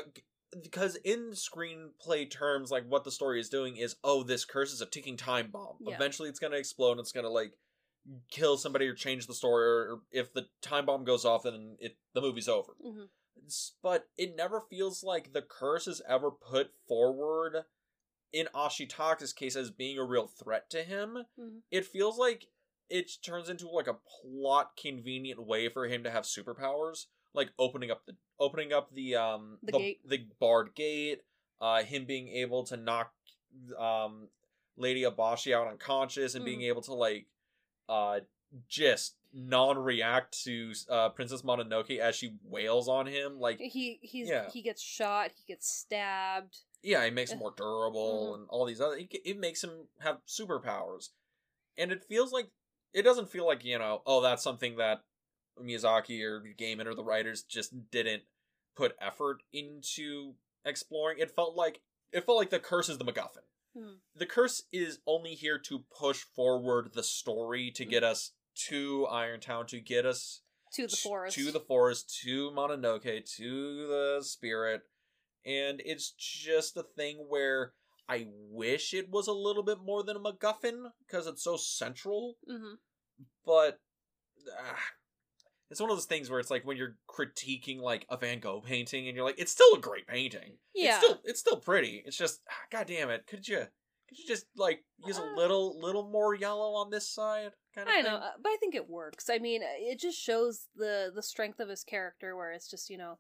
because 0.62 0.96
in 0.98 1.32
screenplay 1.32 2.30
terms, 2.30 2.72
like 2.72 2.86
what 2.88 3.04
the 3.04 3.12
story 3.12 3.40
is 3.40 3.50
doing 3.50 3.78
is, 3.78 3.96
oh, 4.04 4.24
this 4.24 4.46
curse 4.46 4.72
is 4.74 4.82
a 4.82 4.86
ticking 4.86 5.18
time 5.18 5.50
bomb. 5.52 5.78
Yeah. 5.80 5.96
Eventually, 5.96 6.30
it's 6.30 6.40
gonna 6.40 6.58
explode. 6.58 6.92
and 6.92 7.00
It's 7.02 7.12
gonna 7.12 7.30
like 7.30 7.54
kill 8.30 8.58
somebody 8.58 8.88
or 8.88 8.94
change 8.94 9.28
the 9.28 9.34
story. 9.34 9.66
Or 9.66 10.00
if 10.12 10.34
the 10.34 10.48
time 10.62 10.86
bomb 10.86 11.04
goes 11.04 11.26
off, 11.26 11.44
then 11.44 11.78
it 11.80 11.98
the 12.14 12.22
movie's 12.22 12.48
over. 12.50 12.74
hmm 12.82 13.04
But 13.84 14.08
it 14.18 14.36
never 14.36 14.62
feels 14.62 15.04
like 15.04 15.34
the 15.34 15.42
curse 15.42 15.88
is 15.88 16.02
ever 16.08 16.32
put 16.32 16.72
forward 16.88 17.66
in 18.34 18.48
Ashitaka's 18.54 19.34
case 19.34 19.56
as 19.56 19.72
being 19.72 19.98
a 19.98 20.04
real 20.04 20.28
threat 20.28 20.70
to 20.72 20.84
him 20.84 21.26
hmm 21.40 21.60
it 21.72 21.86
feels 21.86 22.18
like 22.18 22.48
it 22.90 23.10
turns 23.24 23.50
into 23.50 23.68
like 23.70 23.88
a 23.88 23.96
plot 24.22 24.72
convenient 24.78 25.46
way 25.46 25.70
for 25.70 25.88
him 25.88 26.04
to 26.04 26.12
have 26.12 26.24
superpowers 26.24 27.06
like 27.34 27.50
opening 27.58 27.90
up 27.92 28.06
the 28.06 28.16
opening 28.40 28.74
up 28.74 28.94
the 28.94 29.16
um 29.16 29.58
The 29.64 29.72
gate. 29.72 30.00
the 30.06 30.26
barred 30.40 30.76
gate 30.76 31.22
uh 31.62 31.84
him 31.84 32.06
being 32.06 32.28
able 32.30 32.64
to 32.66 32.78
knock 32.78 33.14
um 33.78 34.28
Lady 34.78 35.04
Eboshi 35.04 35.54
out 35.56 35.68
unconscious 35.68 36.36
and 36.36 36.44
being 36.44 36.60
Mhm. 36.60 36.68
able 36.70 36.82
to 36.84 36.94
like 36.94 37.28
uh 37.88 38.20
just 38.68 39.16
non-react 39.34 40.44
to 40.44 40.74
uh 40.90 41.10
Princess 41.10 41.42
Mononoke 41.44 41.98
as 42.00 42.16
she 42.16 42.36
wails 42.44 42.88
on 42.88 43.06
him 43.06 43.40
like 43.40 43.60
he 43.60 44.00
he's 44.02 44.28
Yeah. 44.30 44.50
he 44.50 44.62
gets 44.62 44.82
shot, 44.82 45.32
he 45.36 45.44
gets 45.54 45.70
stabbed. 45.72 46.60
yeah, 46.84 47.04
it 47.04 47.14
makes 47.14 47.32
him 47.32 47.40
more 47.40 47.52
durable 47.56 48.32
Mhm. 48.32 48.36
and 48.36 48.50
all 48.50 48.66
these 48.66 48.80
other. 48.82 48.96
It, 48.98 49.14
it 49.26 49.38
makes 49.40 49.64
him 49.64 49.88
have 50.00 50.20
superpowers, 50.28 51.10
and 51.78 51.92
it 51.92 52.04
feels 52.04 52.32
like 52.32 52.50
it 52.94 53.02
doesn't 53.02 53.30
feel 53.30 53.46
like 53.46 53.64
you 53.66 53.78
know, 53.80 54.02
oh, 54.06 54.22
that's 54.22 54.44
something 54.44 54.78
that 54.78 55.04
Miyazaki 55.62 56.22
or 56.24 56.42
Gaiman 56.58 56.86
or 56.86 56.96
the 56.96 57.04
writers 57.04 57.44
just 57.44 57.90
didn't 57.92 58.24
put 58.76 58.96
effort 59.00 59.44
into 59.54 60.36
exploring. 60.66 61.20
It 61.20 61.32
felt 61.32 61.56
like 61.56 61.82
it 62.12 62.26
felt 62.26 62.38
like 62.38 62.50
the 62.50 62.60
curse 62.60 62.90
is 62.90 62.98
the 62.98 63.06
MacGuffin. 63.06 63.44
Mhm. 63.76 64.00
The 64.16 64.26
curse 64.26 64.64
is 64.72 65.00
only 65.06 65.36
here 65.36 65.58
to 65.60 65.80
push 65.98 66.24
forward 66.24 66.94
the 66.94 67.04
story 67.04 67.72
to 67.72 67.86
get 67.86 68.04
us 68.04 68.32
to 68.68 69.06
Irontown, 69.10 69.68
to 69.68 69.80
get 69.82 70.06
us 70.06 70.42
To 70.74 70.88
the 70.88 70.96
forest. 70.96 71.36
to 71.36 71.52
the 71.52 71.60
forest, 71.60 72.18
to 72.24 72.52
Mononoke, 72.52 73.26
to 73.36 73.88
the 73.88 74.24
spirit, 74.24 74.84
and 75.44 75.82
it's 75.86 76.12
just 76.12 76.78
a 76.78 76.84
thing 76.84 77.28
where 77.28 77.74
I 78.08 78.28
wish 78.30 78.94
it 78.94 79.10
was 79.10 79.28
a 79.28 79.34
little 79.34 79.64
bit 79.64 79.80
more 79.80 80.04
than 80.04 80.16
a 80.16 80.20
MacGuffin 80.20 80.94
because 81.00 81.28
it's 81.28 81.44
so 81.44 81.58
central, 81.58 82.38
hmm 82.48 82.76
but 83.44 83.80
ah, 84.58 84.92
it's 85.70 85.80
one 85.82 85.90
of 85.90 85.98
those 85.98 86.06
things 86.06 86.30
where 86.30 86.40
it's 86.40 86.52
like 86.52 86.66
when 86.66 86.78
you're 86.78 86.96
critiquing 87.10 87.80
like 87.82 88.06
a 88.10 88.18
Van 88.18 88.40
Gogh 88.40 88.62
painting 88.62 89.08
and 89.08 89.16
you're 89.16 89.26
like, 89.26 89.40
it's 89.40 89.52
still 89.52 89.74
a 89.76 89.80
great 89.80 90.08
painting. 90.08 90.58
Yeah. 90.74 90.90
It's 90.90 90.98
still 90.98 91.22
it's 91.24 91.40
still 91.40 91.58
pretty. 91.58 92.04
It's 92.06 92.18
just 92.18 92.42
ah, 92.50 92.54
god 92.72 92.88
damn 92.88 93.10
it, 93.10 93.26
could 93.28 93.48
you 93.48 93.66
could 94.08 94.20
you 94.20 94.26
just 94.28 94.46
like 94.56 94.84
use 95.06 95.18
a 95.18 95.24
Uh, 95.24 95.36
little 95.36 95.80
little 95.80 96.08
more 96.10 96.36
yellow 96.36 96.74
on 96.76 96.92
this 96.92 97.10
side? 97.10 97.52
Kind 97.74 97.88
of 97.88 97.94
I 97.94 98.02
thing? 98.02 98.12
know, 98.12 98.18
uh, 98.18 98.32
but 98.42 98.50
I 98.50 98.58
think 98.60 98.76
it 98.76 98.90
works. 98.90 99.30
I 99.30 99.40
mean, 99.40 99.62
it 99.64 100.00
just 100.00 100.20
shows 100.20 100.68
the 100.76 101.12
the 101.14 101.24
strength 101.24 101.60
of 101.60 101.70
his 101.70 101.84
character, 101.84 102.36
where 102.36 102.52
it's 102.52 102.70
just 102.70 102.90
you 102.90 102.98
know, 102.98 103.18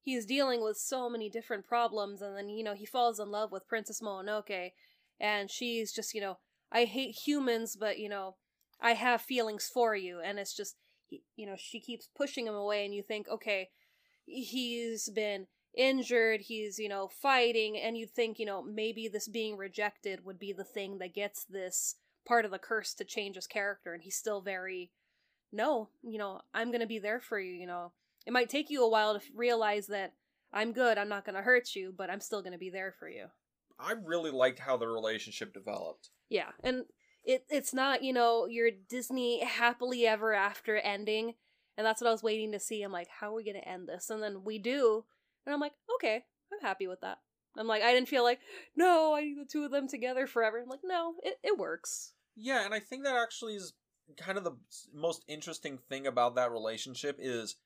he's 0.00 0.24
dealing 0.26 0.62
with 0.62 0.76
so 0.76 1.10
many 1.10 1.28
different 1.28 1.66
problems, 1.66 2.22
and 2.22 2.36
then 2.36 2.48
you 2.48 2.62
know 2.62 2.74
he 2.74 2.86
falls 2.86 3.18
in 3.18 3.30
love 3.30 3.50
with 3.50 3.66
Princess 3.68 4.00
Mononoke, 4.00 4.70
and 5.18 5.50
she's 5.50 5.92
just 5.92 6.14
you 6.14 6.20
know, 6.20 6.38
I 6.70 6.84
hate 6.84 7.18
humans, 7.26 7.76
but 7.78 7.98
you 7.98 8.08
know, 8.08 8.36
I 8.80 8.92
have 8.92 9.20
feelings 9.20 9.68
for 9.72 9.96
you, 9.96 10.20
and 10.20 10.38
it's 10.38 10.56
just 10.56 10.76
you 11.36 11.46
know 11.46 11.56
she 11.58 11.80
keeps 11.80 12.08
pushing 12.16 12.46
him 12.46 12.54
away, 12.54 12.84
and 12.84 12.94
you 12.94 13.02
think, 13.02 13.28
okay, 13.28 13.68
he's 14.24 15.08
been 15.10 15.46
injured, 15.76 16.42
he's 16.42 16.78
you 16.78 16.88
know 16.88 17.08
fighting, 17.08 17.78
and 17.78 17.96
you 17.96 18.06
think 18.06 18.38
you 18.38 18.46
know 18.46 18.62
maybe 18.62 19.08
this 19.08 19.28
being 19.28 19.56
rejected 19.56 20.24
would 20.24 20.38
be 20.38 20.52
the 20.52 20.64
thing 20.64 20.98
that 20.98 21.14
gets 21.14 21.44
this 21.44 21.96
part 22.26 22.44
of 22.44 22.50
the 22.50 22.58
curse 22.58 22.94
to 22.94 23.04
change 23.04 23.36
his 23.36 23.46
character 23.46 23.92
and 23.94 24.02
he's 24.02 24.16
still 24.16 24.40
very 24.40 24.90
no 25.52 25.88
you 26.02 26.18
know 26.18 26.40
i'm 26.54 26.70
gonna 26.70 26.86
be 26.86 26.98
there 26.98 27.20
for 27.20 27.40
you 27.40 27.52
you 27.52 27.66
know 27.66 27.92
it 28.26 28.32
might 28.32 28.48
take 28.48 28.70
you 28.70 28.84
a 28.84 28.88
while 28.88 29.18
to 29.18 29.24
realize 29.34 29.86
that 29.86 30.12
i'm 30.52 30.72
good 30.72 30.98
i'm 30.98 31.08
not 31.08 31.24
gonna 31.24 31.42
hurt 31.42 31.74
you 31.74 31.92
but 31.96 32.10
i'm 32.10 32.20
still 32.20 32.42
gonna 32.42 32.58
be 32.58 32.70
there 32.70 32.94
for 32.98 33.08
you 33.08 33.26
I 33.82 33.94
really 34.04 34.30
liked 34.30 34.58
how 34.58 34.76
the 34.76 34.86
relationship 34.86 35.54
developed. 35.54 36.10
yeah 36.28 36.50
and 36.62 36.84
it 37.24 37.44
it's 37.48 37.74
not 37.74 38.02
you 38.02 38.12
know 38.12 38.46
your 38.46 38.70
disney 38.88 39.44
happily 39.44 40.06
ever 40.06 40.32
after 40.32 40.76
ending. 40.76 41.34
And 41.76 41.86
that's 41.86 42.00
what 42.00 42.08
i 42.08 42.12
was 42.12 42.22
waiting 42.22 42.52
to 42.52 42.60
see. 42.60 42.82
I'm 42.82 42.92
like 42.92 43.08
how 43.20 43.30
are 43.30 43.34
we 43.34 43.44
gonna 43.44 43.58
end 43.58 43.88
this? 43.88 44.10
And 44.10 44.22
then 44.22 44.44
we 44.44 44.58
do. 44.58 45.04
And 45.46 45.54
i'm 45.54 45.60
like 45.60 45.72
okay 45.96 46.24
i'm 46.52 46.60
happy 46.60 46.86
with 46.86 47.00
that. 47.00 47.18
I'm 47.56 47.66
like 47.66 47.82
i 47.82 47.92
didn't 47.92 48.08
feel 48.08 48.22
like 48.22 48.40
no 48.76 49.14
i 49.14 49.22
need 49.22 49.38
the 49.38 49.44
two 49.50 49.64
of 49.64 49.70
them 49.70 49.88
together 49.88 50.26
forever. 50.26 50.60
I'm 50.60 50.68
like 50.68 50.80
no 50.84 51.14
it, 51.22 51.38
it 51.42 51.58
works. 51.58 52.12
Yeah, 52.36 52.64
and 52.64 52.72
I 52.72 52.78
think 52.80 53.04
that 53.04 53.16
actually 53.16 53.54
is 53.56 53.74
kind 54.16 54.38
of 54.38 54.44
the 54.44 54.56
most 54.94 55.24
interesting 55.28 55.78
thing 55.88 56.06
about 56.06 56.34
that 56.36 56.50
relationship 56.52 57.16
is 57.20 57.56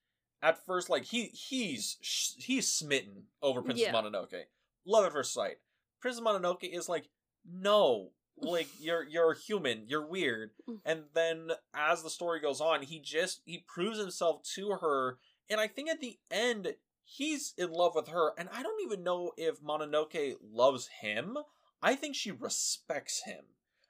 at 0.42 0.64
first 0.66 0.90
like 0.90 1.04
he 1.04 1.24
he's 1.26 1.96
he's 2.38 2.70
smitten 2.70 3.24
over 3.42 3.62
Princess 3.62 3.86
Yeah. 3.86 3.92
Mononoke. 3.92 4.42
Love 4.86 5.06
at 5.06 5.12
first 5.12 5.32
sight. 5.32 5.56
Princess 6.00 6.22
Mononoke 6.22 6.68
is 6.70 6.88
like 6.88 7.08
no, 7.50 8.10
like 8.36 8.68
you're 8.80 9.04
you're 9.04 9.34
human, 9.34 9.84
you're 9.86 10.06
weird. 10.06 10.50
Mm. 10.68 10.80
And 10.84 11.02
then 11.14 11.50
as 11.74 12.02
the 12.02 12.10
story 12.10 12.40
goes 12.40 12.60
on, 12.60 12.82
he 12.82 12.98
just 13.00 13.40
he 13.44 13.64
proves 13.66 13.98
himself 13.98 14.42
to 14.54 14.70
her 14.80 15.18
and 15.48 15.60
I 15.60 15.66
think 15.68 15.88
at 15.90 16.00
the 16.00 16.18
end 16.30 16.74
he's 17.04 17.52
in 17.58 17.70
love 17.70 17.94
with 17.94 18.08
her 18.08 18.32
and 18.38 18.48
I 18.52 18.62
don't 18.62 18.82
even 18.84 19.02
know 19.04 19.32
if 19.36 19.60
Mononoke 19.60 20.34
loves 20.42 20.88
him. 21.00 21.36
I 21.82 21.94
think 21.94 22.14
she 22.16 22.30
respects 22.30 23.22
him. 23.24 23.44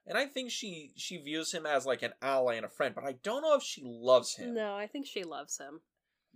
And 0.06 0.18
I 0.18 0.26
think 0.26 0.50
she 0.50 0.92
she 0.96 1.16
views 1.16 1.52
him 1.52 1.64
as 1.64 1.86
like 1.86 2.02
an 2.02 2.12
ally 2.20 2.54
and 2.56 2.66
a 2.66 2.68
friend, 2.68 2.94
but 2.94 3.04
I 3.04 3.12
don't 3.22 3.42
know 3.42 3.54
if 3.56 3.62
she 3.62 3.82
loves 3.84 4.36
him. 4.36 4.52
no 4.54 4.74
i 4.76 4.86
think 4.86 5.06
she 5.06 5.24
loves 5.24 5.56
him 5.58 5.80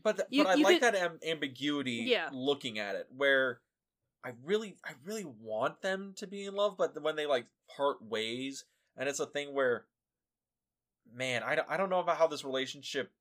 But 0.02 0.16
th- 0.16 0.28
You- 0.30 0.44
but 0.44 0.50
I 0.50 0.54
like 0.54 0.80
could- 0.80 0.82
that 0.82 0.94
am- 0.94 1.18
ambiguity 1.26 2.04
Yeah. 2.06 2.30
looking 2.32 2.78
at 2.78 2.94
it 2.94 3.08
where 3.10 3.60
I 4.24 4.32
really 4.44 4.76
I 4.84 4.92
really 5.04 5.24
want 5.24 5.82
them 5.82 6.14
to 6.16 6.26
be 6.26 6.44
in 6.44 6.54
love, 6.54 6.76
but 6.76 7.00
when 7.02 7.16
they 7.16 7.26
like 7.26 7.46
part 7.74 8.02
ways 8.02 8.64
and 8.96 9.08
it's 9.08 9.20
a 9.20 9.26
thing 9.26 9.54
where 9.54 9.84
man, 11.14 11.42
I 11.42 11.54
don't, 11.54 11.68
I 11.70 11.76
don't 11.76 11.90
know 11.90 12.00
about 12.00 12.18
how 12.18 12.26
this 12.26 12.44
relationship 12.44 13.12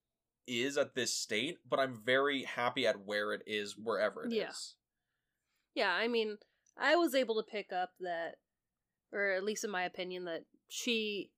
is 0.47 0.77
at 0.77 0.95
this 0.95 1.13
state, 1.13 1.57
but 1.69 1.79
I'm 1.79 2.01
very 2.05 2.43
happy 2.43 2.87
at 2.87 3.05
where 3.05 3.33
it 3.33 3.43
is 3.45 3.77
wherever 3.77 4.25
it 4.25 4.33
is. 4.33 4.33
Yeah. 4.33 4.51
Yeah, 5.83 5.91
I 5.91 6.07
mean, 6.07 6.37
I 6.77 6.95
was 6.95 7.13
able 7.13 7.35
to 7.35 7.49
pick 7.49 7.71
up 7.71 7.91
that, 7.99 8.35
or 9.11 9.31
at 9.31 9.43
least 9.43 9.63
in 9.63 9.69
my 9.69 9.83
opinion, 9.83 10.25
that 10.25 10.43
she 10.67 11.31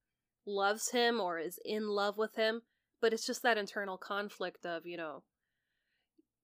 loves 0.45 0.91
him 0.91 1.19
or 1.19 1.39
is 1.39 1.59
in 1.65 1.89
love 1.89 2.17
with 2.17 2.35
him, 2.35 2.61
but 3.01 3.13
it's 3.13 3.25
just 3.25 3.43
that 3.43 3.57
internal 3.57 3.97
conflict 3.97 4.65
of, 4.65 4.85
you 4.85 4.95
know, 4.95 5.23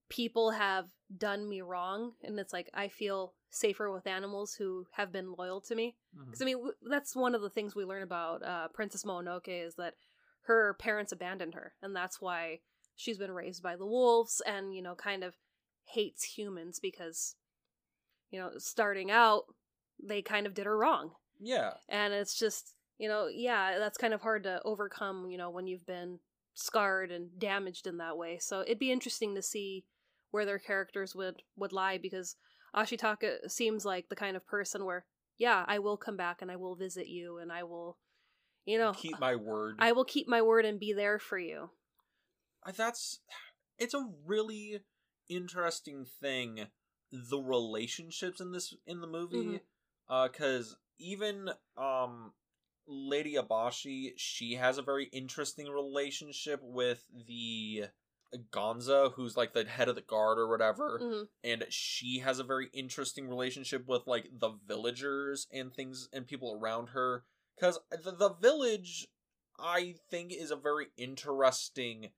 people 0.09 0.51
have 0.51 0.85
done 1.15 1.47
me 1.47 1.61
wrong, 1.61 2.13
and 2.23 2.39
it's 2.39 2.53
like 2.53 2.69
I 2.73 2.87
feel 2.87 3.33
safer 3.49 3.91
with 3.91 4.07
animals 4.07 4.55
who 4.55 4.85
have 4.93 5.11
been 5.11 5.33
loyal 5.37 5.61
to 5.61 5.75
me. 5.75 5.95
Because 6.25 6.41
I 6.41 6.45
mean, 6.45 6.57
w- 6.57 6.73
that's 6.89 7.15
one 7.15 7.35
of 7.35 7.41
the 7.41 7.49
things 7.49 7.75
we 7.75 7.85
learn 7.85 8.03
about 8.03 8.43
uh, 8.43 8.67
Princess 8.73 9.03
Mononoke 9.03 9.47
is 9.47 9.75
that 9.75 9.93
her 10.43 10.75
parents 10.79 11.11
abandoned 11.11 11.53
her, 11.53 11.73
and 11.81 11.95
that's 11.95 12.19
why 12.21 12.59
she's 12.95 13.17
been 13.17 13.31
raised 13.31 13.61
by 13.63 13.75
the 13.75 13.85
wolves, 13.85 14.41
and 14.45 14.75
you 14.75 14.81
know, 14.81 14.95
kind 14.95 15.23
of 15.23 15.35
hates 15.85 16.23
humans 16.23 16.79
because, 16.81 17.35
you 18.31 18.39
know, 18.39 18.51
starting 18.57 19.11
out, 19.11 19.43
they 20.03 20.21
kind 20.21 20.45
of 20.47 20.53
did 20.53 20.65
her 20.65 20.77
wrong, 20.77 21.11
Yeah. 21.39 21.73
and 21.89 22.13
it's 22.13 22.37
just, 22.37 22.73
you 22.97 23.07
know, 23.07 23.27
yeah, 23.27 23.77
that's 23.79 23.97
kind 23.97 24.13
of 24.13 24.21
hard 24.21 24.43
to 24.43 24.61
overcome, 24.65 25.29
you 25.29 25.37
know, 25.37 25.49
when 25.49 25.67
you've 25.67 25.85
been 25.85 26.19
scarred 26.53 27.11
and 27.11 27.37
damaged 27.39 27.85
in 27.85 27.97
that 27.97 28.17
way. 28.17 28.37
So 28.39 28.61
it'd 28.61 28.79
be 28.79 28.91
interesting 28.91 29.35
to 29.35 29.41
see 29.41 29.85
where 30.35 30.45
their 30.45 30.59
characters 30.59 31.15
would 31.15 31.41
would 31.55 31.71
lie 31.71 31.97
because 31.97 32.35
Ashitaka 32.75 33.49
seems 33.49 33.85
like 33.85 34.09
the 34.09 34.17
kind 34.17 34.35
of 34.35 34.45
person 34.45 34.83
where 34.83 35.05
yeah, 35.37 35.63
I 35.65 35.79
will 35.79 35.95
come 35.95 36.17
back 36.17 36.41
and 36.41 36.51
I 36.51 36.57
will 36.57 36.75
visit 36.75 37.07
you 37.07 37.37
and 37.37 37.53
I 37.53 37.63
will 37.63 37.97
you 38.65 38.77
know 38.77 38.91
Keep 38.91 39.17
my 39.17 39.37
word. 39.37 39.77
I 39.79 39.93
will 39.93 40.03
keep 40.03 40.27
my 40.27 40.41
word 40.41 40.65
and 40.65 40.77
be 40.77 40.91
there 40.91 41.19
for 41.19 41.39
you. 41.39 41.69
That's 42.75 43.21
it's 43.79 43.93
a 43.93 44.09
really 44.25 44.81
interesting 45.29 46.05
thing 46.21 46.67
the 47.11 47.39
relationships 47.39 48.41
in 48.41 48.51
this 48.51 48.73
in 48.85 48.99
the 48.99 49.07
movie 49.07 49.37
Mhm. 49.37 49.61
uh 50.09 50.27
cuz 50.27 50.75
even 50.99 51.49
um 51.77 52.33
Lady 52.87 53.35
Eboshi 53.35 54.13
she 54.17 54.55
has 54.55 54.77
a 54.77 54.83
very 54.83 55.05
interesting 55.05 55.69
relationship 55.69 56.59
with 56.61 57.05
the 57.09 57.85
Gonza 58.51 59.11
who's 59.15 59.37
like 59.37 59.53
the 59.53 59.63
head 59.65 59.87
of 59.87 59.95
the 59.95 60.01
guard 60.01 60.37
or 60.39 60.47
whatever 60.47 60.99
Mhm. 61.01 61.27
and 61.43 61.65
she 61.69 62.19
has 62.19 62.39
a 62.39 62.43
very 62.43 62.69
interesting 62.73 63.27
relationship 63.29 63.87
with 63.87 64.07
like 64.07 64.29
the 64.39 64.51
villagers 64.67 65.47
and 65.51 65.73
things 65.73 66.09
and 66.11 66.27
people 66.27 66.53
around 66.59 66.87
her 66.89 67.23
because 67.55 67.79
the, 67.91 68.11
the 68.11 68.33
village 68.33 69.07
i 69.57 69.95
think 70.09 70.33
is 70.33 70.51
a 70.51 70.55
very 70.57 70.87
interesting 70.97 72.11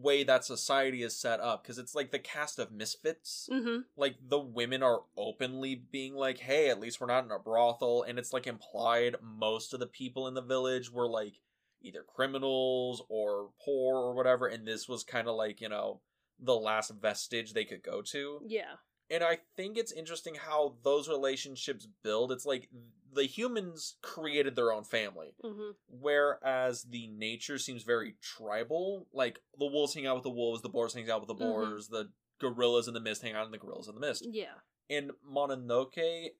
way 0.00 0.22
that 0.22 0.44
society 0.44 1.02
is 1.02 1.16
set 1.16 1.40
up 1.40 1.62
because 1.62 1.78
it's 1.78 1.94
like 1.94 2.10
the 2.10 2.18
cast 2.18 2.58
of 2.58 2.70
misfits 2.70 3.48
Mhm. 3.50 3.84
like 3.96 4.16
the 4.20 4.38
women 4.38 4.82
are 4.82 5.02
openly 5.16 5.74
being 5.74 6.14
like 6.14 6.38
hey 6.38 6.68
at 6.70 6.80
least 6.80 7.00
we're 7.00 7.08
not 7.08 7.24
in 7.24 7.30
a 7.32 7.38
brothel 7.38 8.02
and 8.04 8.18
it's 8.18 8.32
like 8.32 8.46
implied 8.46 9.16
most 9.20 9.74
of 9.74 9.80
the 9.80 9.86
people 9.86 10.26
in 10.28 10.34
the 10.34 10.40
village 10.42 10.90
were 10.90 11.08
like 11.08 11.40
either 11.82 12.02
criminals 12.02 13.02
or 13.08 13.50
poor 13.64 13.96
or 13.96 14.14
whatever 14.14 14.46
and 14.46 14.66
this 14.66 14.88
was 14.88 15.04
kind 15.04 15.28
of 15.28 15.34
like 15.36 15.60
you 15.60 15.68
know 15.68 16.00
the 16.40 16.54
last 16.54 16.90
vestige 17.00 17.52
they 17.52 17.64
could 17.64 17.82
go 17.82 18.00
to 18.02 18.40
Yeah. 18.46 18.74
and 19.10 19.22
i 19.24 19.38
think 19.56 19.76
it's 19.76 19.92
interesting 19.92 20.34
how 20.36 20.76
those 20.82 21.08
relationships 21.08 21.86
build 22.02 22.32
it's 22.32 22.46
like 22.46 22.68
the 23.12 23.24
humans 23.24 23.96
created 24.02 24.54
their 24.54 24.72
own 24.72 24.84
family 24.84 25.34
Mhm. 25.44 25.72
whereas 25.88 26.82
the 26.84 27.06
nature 27.08 27.58
seems 27.58 27.82
very 27.82 28.16
tribal 28.20 29.06
like 29.12 29.40
the 29.58 29.66
wolves 29.66 29.94
hang 29.94 30.06
out 30.06 30.16
with 30.16 30.24
the 30.24 30.30
wolves 30.30 30.62
the 30.62 30.68
boars 30.68 30.94
hang 30.94 31.10
out 31.10 31.20
with 31.20 31.28
the 31.28 31.34
Mhm. 31.34 31.38
boars 31.38 31.88
the 31.88 32.12
gorillas 32.40 32.86
in 32.88 32.94
the 32.94 33.00
mist 33.00 33.22
hang 33.22 33.34
out 33.34 33.46
in 33.46 33.52
the 33.52 33.58
gorillas 33.58 33.88
in 33.88 33.94
the 33.94 34.00
mist 34.00 34.24
Yeah. 34.26 34.54
and 34.90 35.10
mononoke 35.28 36.30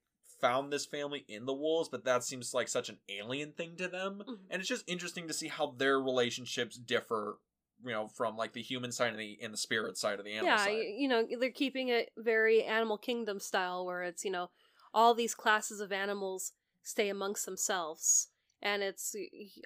found 0.41 0.73
this 0.73 0.87
family 0.87 1.25
in 1.29 1.47
the 1.47 1.53
wolves, 1.53 1.89
but 1.89 2.05
that 2.05 2.25
seems 2.25 2.55
like 2.55 2.69
such 2.69 2.89
an 2.89 2.99
alien 3.09 3.53
thing 3.53 3.77
to 3.77 3.89
them. 3.89 4.23
Mhm. 4.27 4.39
And 4.51 4.61
it's 4.61 4.69
just 4.69 4.89
interesting 4.89 5.29
to 5.29 5.35
see 5.35 5.49
how 5.49 5.73
their 5.77 6.01
relationships 6.01 6.77
differ, 6.77 7.39
you 7.85 7.91
know, 7.93 8.09
from 8.09 8.37
like 8.37 8.53
the 8.53 8.63
human 8.63 8.93
side 8.93 9.11
and 9.11 9.19
the 9.19 9.39
and 9.41 9.53
the 9.53 9.59
spirit 9.59 9.97
side 9.97 10.19
of 10.19 10.25
the 10.25 10.33
animal 10.33 10.47
yeah, 10.51 10.65
side. 10.65 10.83
you 10.97 11.09
know, 11.09 11.27
they're 11.39 11.51
keeping 11.51 11.89
it 11.89 12.11
very 12.17 12.63
Animal 12.63 12.99
Kingdom 12.99 13.41
style, 13.41 13.85
where 13.85 14.03
it's 14.03 14.25
you 14.25 14.31
know 14.31 14.51
all 14.95 15.15
these 15.15 15.35
classes 15.35 15.81
of 15.81 15.93
animals 15.93 16.53
stay 16.83 17.09
amongst 17.09 17.45
themselves, 17.45 18.29
and 18.63 18.83
it's 18.83 19.15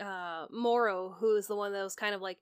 uh, 0.01 0.47
Moro 0.51 1.17
who 1.21 1.37
is 1.37 1.47
the 1.47 1.57
one 1.57 1.73
that 1.73 1.83
was 1.83 1.95
kind 1.95 2.15
of 2.15 2.21
like, 2.21 2.39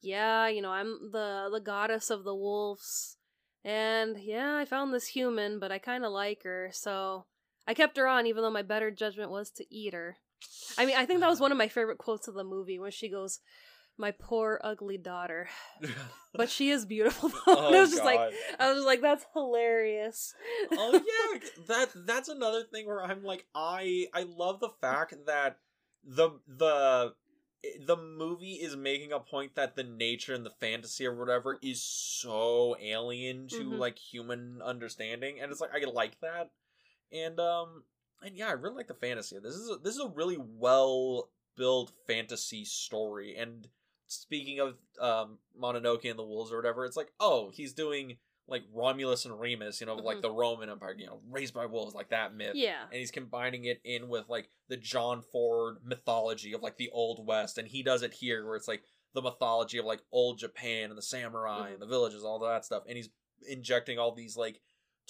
yeah, 0.00 0.48
you 0.48 0.62
know, 0.62 0.72
I'm 0.72 1.10
the 1.12 1.48
the 1.52 1.60
goddess 1.60 2.10
of 2.10 2.24
the 2.24 2.34
wolves, 2.34 3.16
and 3.64 4.18
yeah, 4.18 4.56
I 4.56 4.64
found 4.64 4.92
this 4.92 5.08
human, 5.08 5.58
but 5.58 5.70
I 5.70 5.78
kind 5.78 6.04
of 6.04 6.12
like 6.12 6.42
her, 6.44 6.70
so 6.72 7.26
I 7.68 7.74
kept 7.74 7.98
her 7.98 8.08
on, 8.08 8.26
even 8.26 8.42
though 8.42 8.50
my 8.50 8.62
better 8.62 8.90
judgment 8.90 9.30
was 9.30 9.50
to 9.52 9.66
eat 9.72 9.92
her. 9.92 10.16
I 10.78 10.86
mean, 10.86 10.96
I 10.96 11.04
think 11.04 11.20
that 11.20 11.28
was 11.28 11.38
one 11.40 11.52
of 11.52 11.58
my 11.58 11.68
favorite 11.68 11.98
quotes 11.98 12.26
of 12.26 12.34
the 12.34 12.42
movie 12.42 12.78
when 12.78 12.90
she 12.92 13.08
goes, 13.10 13.40
"My 13.98 14.10
poor 14.10 14.58
ugly 14.64 14.96
daughter," 14.96 15.48
but 16.34 16.48
she 16.48 16.70
is 16.70 16.86
beautiful. 16.86 17.30
Oh, 17.46 17.74
I 17.74 17.80
was 17.80 17.90
just 17.90 18.04
like, 18.04 18.20
I 18.58 18.68
was 18.68 18.78
just 18.78 18.86
like, 18.86 19.02
that's 19.02 19.26
hilarious. 19.34 20.34
oh 20.70 20.92
yeah, 20.92 21.40
that 21.66 21.90
that's 22.06 22.28
another 22.30 22.62
thing 22.64 22.86
where 22.86 23.02
I'm 23.02 23.22
like, 23.22 23.46
I 23.54 24.06
I 24.14 24.22
love 24.22 24.60
the 24.60 24.70
fact 24.80 25.14
that 25.26 25.58
the 26.02 26.30
the 26.46 27.14
the 27.84 27.96
movie 27.96 28.54
is 28.54 28.76
making 28.76 29.12
a 29.12 29.18
point 29.20 29.56
that 29.56 29.74
the 29.74 29.82
nature 29.82 30.32
and 30.32 30.46
the 30.46 30.50
fantasy 30.60 31.04
or 31.04 31.14
whatever 31.14 31.58
is 31.60 31.82
so 31.82 32.76
alien 32.80 33.48
to 33.48 33.64
Mhm. 33.64 33.78
like 33.78 33.98
human 33.98 34.62
understanding, 34.62 35.40
and 35.40 35.50
it's 35.50 35.60
like 35.60 35.74
I 35.74 35.84
like 35.90 36.20
that, 36.20 36.50
and 37.12 37.38
um 37.40 37.84
and 38.22 38.36
yeah, 38.36 38.48
I 38.48 38.52
really 38.52 38.74
like 38.76 38.88
the 38.88 38.94
fantasy. 38.94 39.36
This 39.42 39.54
is 39.54 39.70
a, 39.70 39.76
this 39.76 39.94
is 39.94 40.00
a 40.00 40.08
really 40.08 40.38
well 40.38 41.30
built 41.56 41.92
fantasy 42.06 42.64
story, 42.64 43.36
and 43.36 43.68
speaking 44.06 44.60
of 44.60 44.76
um 45.00 45.38
Mononoke 45.60 46.08
and 46.08 46.18
the 46.18 46.24
Wolves 46.24 46.52
or 46.52 46.56
whatever, 46.56 46.84
it's 46.84 46.96
like 46.96 47.12
oh 47.20 47.50
he's 47.52 47.72
doing 47.72 48.16
like 48.50 48.62
Romulus 48.72 49.26
and 49.26 49.38
Remus, 49.38 49.78
you 49.78 49.86
know, 49.86 49.94
like 49.96 50.18
Mhm. 50.18 50.22
the 50.22 50.30
Roman 50.30 50.70
Empire, 50.70 50.94
you 50.96 51.04
know, 51.04 51.20
raised 51.28 51.52
by 51.52 51.66
wolves, 51.66 51.94
like 51.94 52.08
that 52.08 52.34
myth. 52.34 52.54
Yeah. 52.54 52.84
And 52.84 52.94
he's 52.94 53.10
combining 53.10 53.66
it 53.66 53.78
in 53.84 54.08
with 54.08 54.26
like 54.30 54.48
the 54.68 54.78
John 54.78 55.20
Ford 55.20 55.76
mythology 55.84 56.54
of 56.54 56.62
like 56.62 56.78
the 56.78 56.88
Old 56.88 57.26
West, 57.26 57.58
and 57.58 57.68
he 57.68 57.82
does 57.82 58.02
it 58.02 58.14
here 58.14 58.46
where 58.46 58.56
it's 58.56 58.66
like 58.66 58.82
the 59.12 59.20
mythology 59.20 59.76
of 59.76 59.84
like 59.84 60.00
old 60.12 60.38
Japan 60.38 60.88
and 60.88 60.96
the 60.96 61.02
samurai 61.02 61.68
Mhm. 61.68 61.72
and 61.74 61.82
the 61.82 61.86
villages, 61.86 62.24
all 62.24 62.38
that 62.38 62.64
stuff, 62.64 62.84
and 62.88 62.96
he's 62.96 63.10
injecting 63.46 63.98
all 63.98 64.12
these 64.12 64.34
like 64.34 64.62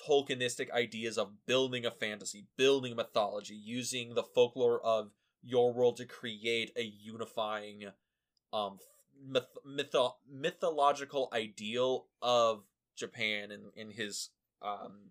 Tolkienistic 0.07 0.71
ideas 0.71 1.19
of 1.19 1.47
building 1.47 1.85
a 1.85 1.91
fantasy, 1.91 2.47
building 2.57 2.97
mythology, 2.97 3.55
using 3.55 4.15
the 4.15 4.23
folklore 4.23 4.81
of 4.85 5.11
your 5.43 5.73
world 5.73 5.97
to 5.97 6.05
create 6.05 6.73
a 6.77 6.83
unifying 6.83 7.85
um 8.53 8.79
myth, 9.27 9.57
mytho- 9.67 10.15
mythological 10.31 11.29
ideal 11.33 12.07
of 12.23 12.65
Japan 12.97 13.51
in 13.51 13.71
in 13.77 13.91
his 13.91 14.31
um 14.63 15.11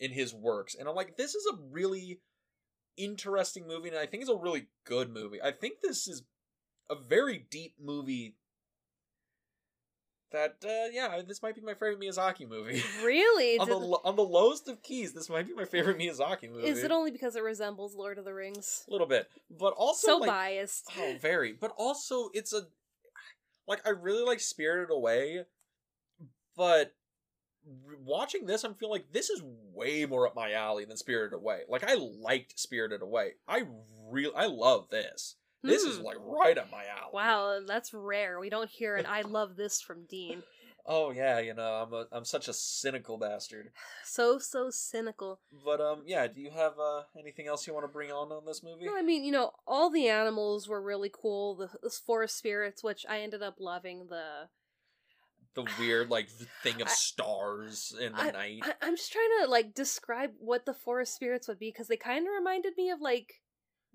in 0.00 0.10
his 0.12 0.34
works. 0.34 0.74
And 0.74 0.88
I'm 0.88 0.94
like 0.94 1.16
this 1.16 1.34
is 1.34 1.46
a 1.46 1.56
really 1.70 2.20
interesting 2.96 3.66
movie 3.66 3.88
and 3.88 3.98
I 3.98 4.06
think 4.06 4.22
it's 4.22 4.30
a 4.30 4.36
really 4.36 4.68
good 4.84 5.10
movie. 5.10 5.40
I 5.42 5.52
think 5.52 5.80
this 5.82 6.06
is 6.06 6.22
a 6.90 6.94
very 6.94 7.46
deep 7.50 7.74
movie 7.80 8.36
that 10.32 10.56
uh 10.64 10.88
yeah, 10.92 11.20
this 11.26 11.42
might 11.42 11.54
be 11.54 11.60
my 11.60 11.74
favorite 11.74 12.00
Miyazaki 12.00 12.48
movie. 12.48 12.82
Really? 13.04 13.58
on 13.58 13.68
the 13.68 13.76
on 13.76 14.16
the 14.16 14.22
lowest 14.22 14.68
of 14.68 14.82
keys, 14.82 15.12
this 15.12 15.28
might 15.30 15.46
be 15.46 15.54
my 15.54 15.64
favorite 15.64 15.98
Miyazaki 15.98 16.50
movie. 16.50 16.66
is 16.68 16.82
it 16.82 16.90
only 16.90 17.10
because 17.10 17.36
it 17.36 17.42
resembles 17.42 17.94
Lord 17.94 18.18
of 18.18 18.24
the 18.24 18.34
Rings? 18.34 18.84
a 18.88 18.90
little 18.90 19.06
bit, 19.06 19.28
but 19.50 19.74
also 19.76 20.06
So 20.08 20.16
like, 20.18 20.30
biased. 20.30 20.90
Oh, 20.98 21.14
very. 21.20 21.52
But 21.52 21.72
also, 21.76 22.30
it's 22.34 22.52
a 22.52 22.62
like 23.68 23.86
I 23.86 23.90
really 23.90 24.24
like 24.24 24.40
Spirited 24.40 24.90
Away, 24.90 25.44
but 26.56 26.94
watching 28.04 28.46
this, 28.46 28.64
I'm 28.64 28.74
feeling 28.74 28.92
like 28.92 29.12
this 29.12 29.30
is 29.30 29.42
way 29.72 30.04
more 30.06 30.26
up 30.26 30.34
my 30.34 30.52
alley 30.52 30.84
than 30.84 30.96
Spirited 30.96 31.34
Away. 31.34 31.60
Like 31.68 31.84
I 31.84 31.94
liked 31.94 32.58
Spirited 32.58 33.02
Away. 33.02 33.32
I 33.46 33.64
real 34.10 34.32
I 34.36 34.46
love 34.46 34.88
this. 34.90 35.36
This 35.62 35.82
is 35.84 35.98
Hmm. 35.98 36.04
like 36.04 36.16
right 36.20 36.58
up 36.58 36.70
my 36.70 36.84
alley. 36.84 37.10
Wow, 37.12 37.60
that's 37.66 37.94
rare. 37.94 38.38
We 38.40 38.50
don't 38.50 38.70
hear 38.70 38.96
an 38.96 39.06
I 39.06 39.22
love 39.22 39.56
this 39.56 39.80
from 39.80 40.04
Dean. 40.06 40.42
Oh 40.84 41.12
yeah, 41.12 41.38
you 41.38 41.54
know 41.54 41.62
I'm 41.62 41.92
a 41.92 42.06
I'm 42.10 42.24
such 42.24 42.48
a 42.48 42.52
cynical 42.52 43.16
bastard. 43.16 43.70
So 44.02 44.40
so 44.40 44.68
cynical. 44.70 45.38
But 45.64 45.80
um 45.80 46.02
yeah, 46.06 46.26
do 46.26 46.40
you 46.40 46.50
have 46.50 46.72
uh 46.76 47.02
anything 47.16 47.46
else 47.46 47.68
you 47.68 47.72
want 47.72 47.84
to 47.84 47.92
bring 47.92 48.10
on 48.10 48.32
on 48.32 48.44
this 48.44 48.64
movie? 48.64 48.86
No, 48.86 48.96
I 48.96 49.02
mean, 49.02 49.24
you 49.24 49.30
know, 49.30 49.52
all 49.64 49.90
the 49.90 50.08
animals 50.08 50.66
were 50.68 50.82
really 50.82 51.08
cool. 51.12 51.54
The, 51.54 51.68
the 51.84 51.90
forest 51.90 52.36
spirits, 52.36 52.82
which 52.82 53.06
I 53.08 53.20
ended 53.20 53.44
up 53.44 53.58
loving. 53.60 54.08
The 54.08 54.48
The 55.54 55.70
weird 55.78 56.10
like 56.10 56.28
thing 56.64 56.82
of 56.82 56.88
I- 56.88 56.90
stars 56.90 57.94
in 58.00 58.12
the 58.12 58.32
night. 58.32 58.62
I, 58.64 58.74
I'm 58.82 58.96
just 58.96 59.12
trying 59.12 59.30
to 59.44 59.48
like 59.50 59.74
describe 59.74 60.32
what 60.40 60.66
the 60.66 60.74
forest 60.74 61.14
spirits 61.14 61.46
would 61.46 61.60
be 61.60 61.68
because 61.68 61.86
they 61.86 61.96
kind 61.96 62.26
of 62.26 62.32
reminded 62.36 62.72
me 62.76 62.90
of 62.90 63.00
like 63.00 63.40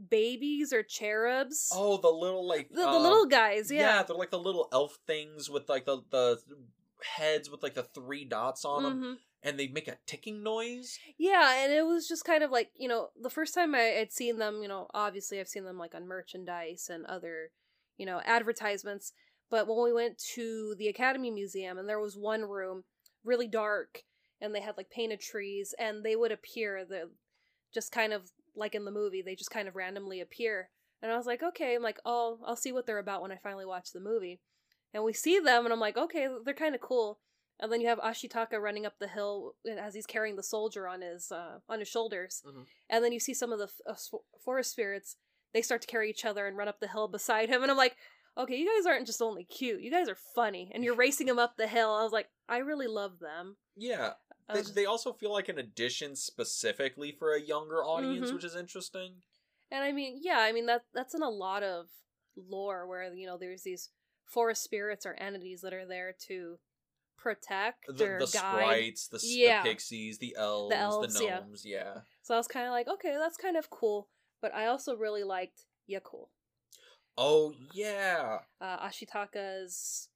babies 0.10 0.72
or 0.74 0.84
cherubs. 0.84 1.70
Oh, 1.74 1.98
the 1.98 2.10
little 2.10 2.48
like 2.48 2.70
the, 2.70 2.82
the 2.82 2.88
um, 2.88 3.02
little 3.04 3.26
guys, 3.26 3.72
yeah. 3.72 4.04
they're 4.04 4.16
like 4.16 4.32
the 4.32 4.40
little 4.40 4.70
elf 4.72 4.98
things 5.08 5.50
with 5.50 5.70
like 5.70 5.86
the 5.86 6.02
the 6.12 6.40
heads 7.16 7.50
with 7.50 7.64
like 7.64 7.74
the 7.76 7.84
three 7.84 8.26
dots 8.26 8.66
on 8.66 8.84
them, 8.84 9.02
Mhm. 9.02 9.18
and 9.44 9.60
they 9.60 9.68
make 9.68 9.88
a 9.88 9.98
ticking 10.06 10.44
noise. 10.44 10.98
Yeah, 11.18 11.64
and 11.64 11.72
it 11.72 11.86
was 11.86 12.08
just 12.08 12.26
kind 12.26 12.44
of 12.44 12.52
like, 12.52 12.72
you 12.76 12.88
know, 12.88 13.10
the 13.22 13.30
first 13.30 13.54
time 13.54 13.76
I 13.76 13.80
had 13.80 14.12
seen 14.12 14.40
them, 14.40 14.62
you 14.62 14.68
know, 14.68 14.88
obviously 14.94 15.40
I've 15.40 15.48
seen 15.48 15.64
them 15.64 15.78
like 15.78 15.94
on 15.94 16.08
merchandise 16.08 16.90
and 16.92 17.06
other, 17.06 17.52
you 17.98 18.06
know, 18.06 18.22
advertisements. 18.26 19.14
But 19.50 19.68
when 19.68 19.82
we 19.84 19.94
went 19.94 20.18
to 20.36 20.76
the 20.78 20.88
Academy 20.88 21.32
Museum 21.32 21.78
and 21.78 21.88
there 21.88 22.00
was 22.00 22.18
one 22.18 22.42
room 22.42 22.84
really 23.24 23.48
dark 23.48 24.04
and 24.42 24.54
they 24.54 24.62
had 24.62 24.76
like 24.76 24.90
painted 24.90 25.22
trees 25.22 25.74
and 25.80 26.04
they 26.04 26.16
would 26.16 26.32
appear 26.32 26.84
the 26.84 27.12
just 27.74 27.92
kind 27.92 28.12
of 28.14 28.32
like 28.58 28.76
in 28.76 28.86
the 28.86 28.92
movie, 28.92 29.22
they 29.22 29.36
just 29.36 29.52
kind 29.52 29.68
of 29.68 29.76
randomly 29.76 30.20
appear. 30.20 30.70
And 31.02 31.12
I 31.12 31.18
was 31.18 31.26
like, 31.28 31.44
okay, 31.44 31.76
I'm 31.76 31.84
like, 31.84 32.00
oh, 32.06 32.40
I'll 32.46 32.56
see 32.56 32.72
what 32.72 32.86
they're 32.86 32.98
about 32.98 33.22
when 33.22 33.32
I 33.32 33.38
finally 33.38 33.66
watch 33.66 33.92
the 33.94 34.00
movie. 34.00 34.42
And 34.94 35.04
we 35.04 35.14
see 35.14 35.40
them 35.40 35.64
and 35.66 35.74
I'm 35.74 35.80
like, 35.80 35.98
okay, 35.98 36.28
they're 36.44 36.54
kind 36.54 36.74
of 36.76 36.82
cool. 36.82 37.20
And 37.60 37.72
then 37.72 37.82
you 37.82 37.88
have 37.88 38.00
Ashitaka 38.00 38.60
running 38.60 38.86
up 38.86 38.94
the 39.00 39.08
hill 39.08 39.54
as 39.80 39.94
he's 39.96 40.06
carrying 40.06 40.36
the 40.36 40.44
soldier 40.44 40.88
on 40.88 41.02
his 41.02 41.32
uh, 41.32 41.60
on 41.70 41.80
his 41.80 41.88
shoulders. 41.88 42.42
Mhm. 42.46 42.66
And 42.90 43.04
then 43.04 43.12
you 43.12 43.20
see 43.20 43.34
some 43.34 43.52
of 43.52 43.60
the 43.60 43.66
f- 43.66 43.82
uh, 44.14 44.18
forest 44.44 44.72
spirits. 44.72 45.18
They 45.54 45.62
start 45.62 45.82
to 45.82 45.88
carry 45.88 46.10
each 46.10 46.26
other 46.26 46.46
and 46.46 46.58
run 46.58 46.68
up 46.68 46.80
the 46.80 46.88
hill 46.88 47.08
beside 47.08 47.50
him. 47.50 47.62
And 47.64 47.72
I'm 47.72 47.78
like, 47.78 47.96
okay, 48.38 48.56
you 48.56 48.66
guys 48.76 48.86
aren't 48.86 49.08
just 49.08 49.22
only 49.22 49.44
cute. 49.44 49.82
You 49.82 49.90
guys 49.90 50.08
are 50.10 50.18
funny. 50.36 50.72
And 50.74 50.84
you're 50.84 50.96
racing 50.96 51.26
them 51.28 51.40
up 51.40 51.58
the 51.58 51.68
hill. 51.68 51.92
I 51.94 52.04
was 52.04 52.12
like, 52.12 52.28
I 52.48 52.58
really 52.58 52.88
love 52.88 53.18
them. 53.20 53.58
Yeah, 53.76 54.14
they, 54.54 54.62
just- 54.62 54.76
they 54.76 54.86
also 54.86 55.14
feel 55.14 55.32
like 55.34 55.50
an 55.50 55.58
addition 55.60 56.16
specifically 56.16 57.12
for 57.12 57.34
a 57.34 57.42
younger 57.42 57.84
audience, 57.84 58.30
Mhm. 58.30 58.36
which 58.36 58.44
is 58.44 58.56
interesting. 58.56 59.24
and 59.70 59.84
I 59.84 59.92
mean, 59.92 60.20
yeah, 60.22 60.40
I 60.40 60.52
mean 60.54 60.66
that 60.68 60.86
that's 60.94 61.14
in 61.14 61.22
a 61.22 61.30
lot 61.30 61.62
of 61.64 61.90
lore 62.36 62.88
where 62.88 63.14
you 63.14 63.26
know 63.28 63.38
there's 63.38 63.64
these 63.64 63.90
forest 64.26 64.64
spirits 64.64 65.06
or 65.06 65.14
entities 65.16 65.62
that 65.62 65.74
are 65.74 65.86
there 65.86 66.14
to 66.28 66.60
protect 67.18 67.86
The, 67.88 68.06
or 68.06 68.20
the 68.20 68.26
guide. 68.28 68.32
sprites, 68.32 69.08
the, 69.08 69.20
Yeah. 69.24 69.64
the 69.64 69.70
pixies, 69.70 70.20
the 70.20 70.36
elves, 70.38 70.70
the, 70.70 70.78
elves, 70.78 71.22
yeah. 71.22 71.40
gnomes. 71.40 71.66
Yeah. 71.66 72.02
So 72.22 72.36
I 72.36 72.38
was 72.38 72.48
kind 72.48 72.66
of 72.68 72.72
like, 72.72 72.88
okay, 72.88 73.14
that's 73.18 73.38
kind 73.38 73.58
of 73.58 73.70
cool. 73.70 74.08
But 74.42 74.54
I 74.54 74.68
also 74.68 74.96
really 74.96 75.24
liked 75.24 75.66
Yakul, 75.90 76.30
Oh 77.18 77.54
yeah, 77.74 78.40
uh, 78.62 78.88
Ashitaka's 78.88 80.10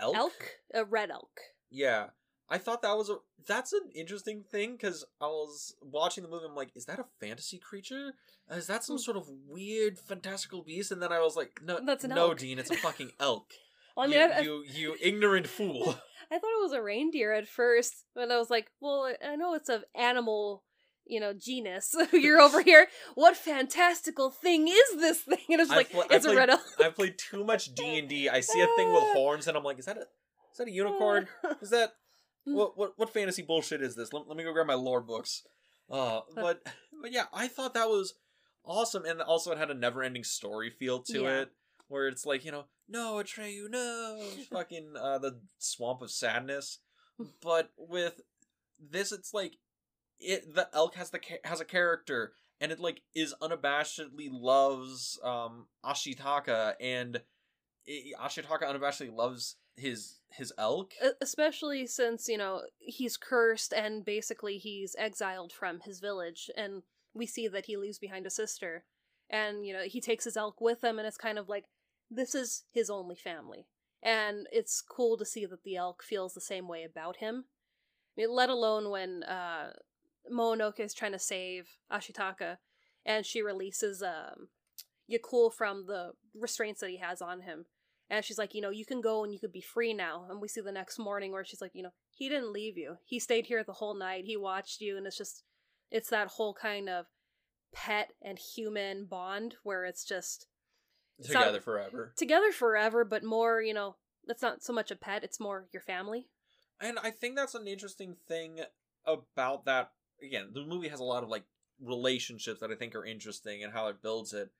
elk. 0.00 0.16
elk, 0.16 0.58
a 0.74 0.84
red 0.84 1.10
elk. 1.10 1.38
Yeah. 1.70 2.10
I 2.48 2.58
thought 2.58 2.82
that 2.82 2.96
was 2.96 3.10
a 3.10 3.16
that's 3.46 3.72
an 3.72 3.90
interesting 3.94 4.42
thing 4.50 4.72
because 4.72 5.04
I 5.20 5.26
was 5.26 5.74
watching 5.82 6.22
the 6.22 6.30
movie. 6.30 6.44
I'm 6.48 6.54
like, 6.54 6.70
is 6.74 6.84
that 6.86 6.98
a 6.98 7.04
fantasy 7.20 7.58
creature? 7.58 8.14
Is 8.50 8.66
that 8.68 8.84
some 8.84 8.96
Hmm. 8.96 9.00
sort 9.02 9.16
of 9.16 9.28
weird 9.48 9.98
fantastical 9.98 10.62
beast? 10.62 10.92
And 10.92 11.02
then 11.02 11.12
I 11.12 11.20
was 11.20 11.34
like, 11.36 11.60
no, 11.64 11.80
That's 11.84 12.04
an 12.04 12.10
no, 12.10 12.28
elk. 12.30 12.38
Dean, 12.38 12.58
it's 12.58 12.70
a 12.70 12.76
fucking 12.76 13.10
elk. 13.20 13.52
Well, 13.96 14.06
I 14.06 14.08
mean, 14.08 14.20
you, 14.20 14.26
I, 14.26 14.36
I- 14.36 14.40
you 14.40 14.64
you 14.66 14.96
ignorant 15.02 15.46
fool. 15.48 15.96
I 16.30 16.38
thought 16.38 16.58
it 16.58 16.62
was 16.62 16.72
a 16.72 16.82
reindeer 16.82 17.32
at 17.32 17.46
first, 17.46 18.04
but 18.14 18.30
I 18.32 18.36
was 18.38 18.50
like, 18.50 18.66
well, 18.80 19.12
I 19.24 19.36
know 19.36 19.54
it's 19.54 19.68
of 19.68 19.84
animal, 19.94 20.64
you 21.06 21.20
know, 21.20 21.32
genus. 21.32 21.94
You're 22.12 22.40
over 22.40 22.62
here. 22.62 22.88
What 23.14 23.36
fantastical 23.36 24.30
thing 24.30 24.66
is 24.66 24.96
this 24.98 25.20
thing? 25.20 25.38
And 25.50 25.60
it's 25.60 25.70
I 25.70 25.76
like, 25.76 25.90
pla- 25.90 26.02
I 26.10 26.16
it's 26.16 26.24
a 26.24 26.28
played- 26.28 26.38
red 26.38 26.50
elk. 26.50 26.60
I 26.84 26.88
played 26.88 27.16
too 27.18 27.44
much 27.44 27.74
D 27.76 27.98
and 28.00 28.12
I 28.34 28.40
see 28.40 28.60
a 28.60 28.66
thing 28.76 28.92
with 28.92 29.04
horns, 29.14 29.46
and 29.46 29.56
I'm 29.56 29.62
like, 29.64 29.78
is 29.78 29.84
that 29.86 29.98
a 29.98 30.00
is 30.52 30.58
that 30.58 30.66
a 30.68 30.70
unicorn? 30.72 31.28
Is 31.60 31.70
that 31.70 31.92
what 32.46 32.76
what 32.78 32.92
what 32.96 33.10
fantasy 33.12 33.42
bullshit 33.42 33.82
is 33.82 33.94
this? 33.96 34.12
Let, 34.12 34.28
let 34.28 34.36
me 34.36 34.44
go 34.44 34.52
grab 34.52 34.66
my 34.66 34.74
lore 34.74 35.00
books. 35.00 35.42
Uh, 35.90 36.20
but 36.34 36.62
but 37.02 37.12
yeah, 37.12 37.24
I 37.32 37.48
thought 37.48 37.74
that 37.74 37.88
was 37.88 38.14
awesome, 38.64 39.04
and 39.04 39.20
also 39.20 39.52
it 39.52 39.58
had 39.58 39.70
a 39.70 39.74
never 39.74 40.02
ending 40.02 40.24
story 40.24 40.70
feel 40.70 41.00
to 41.04 41.22
Yeah. 41.22 41.40
it, 41.42 41.50
where 41.88 42.08
it's 42.08 42.26
like 42.26 42.44
you 42.44 42.52
know, 42.52 42.64
no 42.88 43.14
Atreyu, 43.14 43.68
no, 43.70 44.20
fucking 44.50 44.94
uh, 45.00 45.18
the 45.18 45.40
swamp 45.58 46.02
of 46.02 46.10
sadness. 46.10 46.78
But 47.40 47.70
with 47.78 48.20
this, 48.78 49.12
it's 49.12 49.32
like 49.32 49.58
it 50.18 50.54
the 50.54 50.68
elk 50.74 50.94
has 50.96 51.10
the 51.10 51.20
has 51.44 51.60
a 51.60 51.64
character 51.64 52.32
and 52.60 52.72
it 52.72 52.80
like 52.80 53.02
is 53.14 53.34
unabashedly 53.42 54.28
loves 54.30 55.18
um 55.22 55.66
Ashitaka 55.84 56.74
and 56.80 57.20
i 57.88 58.12
Ashitaka 58.20 58.62
unabashedly 58.62 59.14
loves 59.14 59.56
his 59.76 60.16
his 60.30 60.52
elk. 60.58 60.92
Especially 61.20 61.86
since 61.86 62.28
you 62.28 62.38
know 62.38 62.62
he's 62.78 63.16
cursed 63.16 63.72
and 63.72 64.04
basically 64.04 64.58
he's 64.58 64.96
exiled 64.98 65.52
from 65.52 65.80
his 65.80 66.00
village 66.00 66.50
and 66.56 66.82
we 67.14 67.26
see 67.26 67.48
that 67.48 67.66
he 67.66 67.76
leaves 67.76 67.98
behind 67.98 68.26
a 68.26 68.30
sister. 68.30 68.84
And 69.30 69.66
you 69.66 69.72
know 69.72 69.82
he 69.84 70.00
takes 70.00 70.24
his 70.24 70.36
elk 70.36 70.60
with 70.60 70.82
him 70.82 70.98
and 70.98 71.06
it's 71.06 71.16
kind 71.16 71.38
of 71.38 71.48
like 71.48 71.64
this 72.10 72.34
is 72.34 72.64
his 72.72 72.90
only 72.90 73.16
family. 73.16 73.66
And 74.02 74.46
it's 74.52 74.80
cool 74.80 75.16
to 75.16 75.24
see 75.24 75.46
that 75.46 75.64
the 75.64 75.76
elk 75.76 76.02
feels 76.02 76.34
the 76.34 76.40
same 76.40 76.68
way 76.68 76.84
about 76.84 77.16
him. 77.16 77.44
I 78.16 78.22
mean, 78.22 78.30
let 78.30 78.50
alone 78.50 78.90
when 78.90 79.22
uh 79.24 79.72
Mononoke 80.32 80.80
is 80.80 80.94
trying 80.94 81.12
to 81.12 81.18
save 81.18 81.68
Ashitaka 81.92 82.58
and 83.04 83.24
she 83.24 83.42
releases 83.42 84.02
um 84.02 84.48
Yakul 85.10 85.52
from 85.52 85.86
the 85.86 86.12
restraints 86.34 86.80
that 86.80 86.90
he 86.90 86.96
has 86.98 87.22
on 87.22 87.42
him 87.42 87.66
and 88.08 88.24
she's 88.24 88.38
like, 88.38 88.54
you 88.54 88.60
know, 88.60 88.70
you 88.70 88.84
can 88.86 89.00
go 89.00 89.24
and 89.24 89.32
you 89.32 89.38
could 89.38 89.52
be 89.52 89.60
free 89.60 89.92
now. 89.92 90.26
And 90.30 90.40
we 90.40 90.48
see 90.48 90.60
the 90.60 90.72
next 90.72 90.98
morning 90.98 91.32
where 91.32 91.44
she's 91.44 91.60
like, 91.60 91.72
you 91.74 91.82
know, 91.82 91.92
he 92.10 92.28
didn't 92.28 92.52
leave 92.52 92.76
you. 92.78 92.96
He 93.04 93.18
stayed 93.18 93.46
here 93.46 93.64
the 93.64 93.72
whole 93.74 93.94
night. 93.94 94.24
He 94.24 94.36
watched 94.36 94.80
you. 94.80 94.96
And 94.96 95.06
it's 95.06 95.18
just, 95.18 95.42
it's 95.90 96.10
that 96.10 96.28
whole 96.28 96.54
kind 96.54 96.88
of 96.88 97.06
pet 97.74 98.12
and 98.22 98.38
human 98.38 99.06
bond 99.06 99.56
where 99.62 99.84
it's 99.84 100.04
just 100.04 100.46
it's 101.18 101.30
not- 101.30 101.40
Together 101.40 101.60
forever. 101.60 102.12
together 102.16 102.52
forever, 102.52 103.04
but 103.04 103.24
more, 103.24 103.60
you 103.60 103.74
know, 103.74 103.96
that's 104.26 104.42
not 104.42 104.62
so 104.62 104.72
much 104.72 104.90
a 104.90 104.96
pet, 104.96 105.24
it's 105.24 105.38
more 105.40 105.66
your 105.72 105.82
family. 105.82 106.28
And 106.80 106.98
I 106.98 107.10
think 107.10 107.36
that's 107.36 107.54
an 107.54 107.66
interesting 107.66 108.16
thing 108.28 108.60
about 109.06 109.64
that. 109.64 109.92
Again, 110.22 110.50
the 110.52 110.64
movie 110.64 110.88
has 110.88 111.00
a 111.00 111.04
lot 111.04 111.22
of 111.22 111.28
like 111.28 111.44
relationships 111.80 112.60
that 112.60 112.70
I 112.70 112.74
think 112.74 112.94
are 112.94 113.04
interesting 113.04 113.62
and 113.62 113.72
how 113.72 113.88
it 113.88 114.02
builds 114.02 114.32
it. 114.32 114.50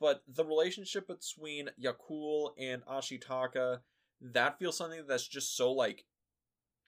But 0.00 0.22
the 0.26 0.44
relationship 0.44 1.06
between 1.08 1.70
Yakul 1.80 2.50
and 2.58 2.84
Ashitaka, 2.86 3.80
that 4.20 4.58
feels 4.58 4.76
something 4.76 5.06
that's 5.06 5.26
just 5.26 5.56
so 5.56 5.72
like 5.72 6.04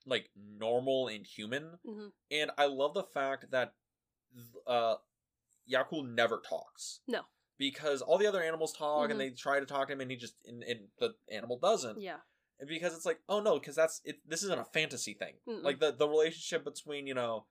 like 0.07 0.30
normal 0.36 1.09
and 1.09 1.26
human. 1.26 1.78
hmm 1.84 2.09
And 2.30 2.51
I 2.57 2.66
love 2.66 2.94
the 2.94 3.03
fact 3.05 3.51
that 3.51 3.74
uh 4.66 4.96
Yakul 5.70 6.09
never 6.09 6.38
talks. 6.40 7.01
No. 7.07 7.22
Because 7.59 8.01
all 8.01 8.16
the 8.18 8.26
other 8.26 8.42
animals 8.42 8.72
talk 8.72 9.09
Mhm. 9.09 9.11
and 9.12 9.20
they 9.20 9.30
try 9.30 9.61
to 9.61 9.66
talk 9.66 9.88
to 9.88 9.92
him 9.92 10.01
and 10.01 10.11
he 10.11 10.16
just 10.16 10.34
and, 10.46 10.62
and 10.64 10.88
the 10.98 11.14
animal 11.30 11.59
doesn't 11.59 12.01
Yeah. 12.01 12.20
and 12.59 12.68
because 12.68 12.94
it's 12.96 13.05
like 13.07 13.20
oh 13.28 13.40
no 13.40 13.59
because 13.59 13.76
that's 13.76 14.01
it 14.05 14.20
this 14.26 14.42
isn't 14.42 14.59
a 14.61 14.64
fantasy 14.64 15.14
thing 15.14 15.34
Mm-mm. 15.46 15.62
like 15.62 15.78
the 15.80 15.92
the 15.92 16.09
relationship 16.09 16.64
between 16.64 17.07
you 17.07 17.14
know 17.14 17.46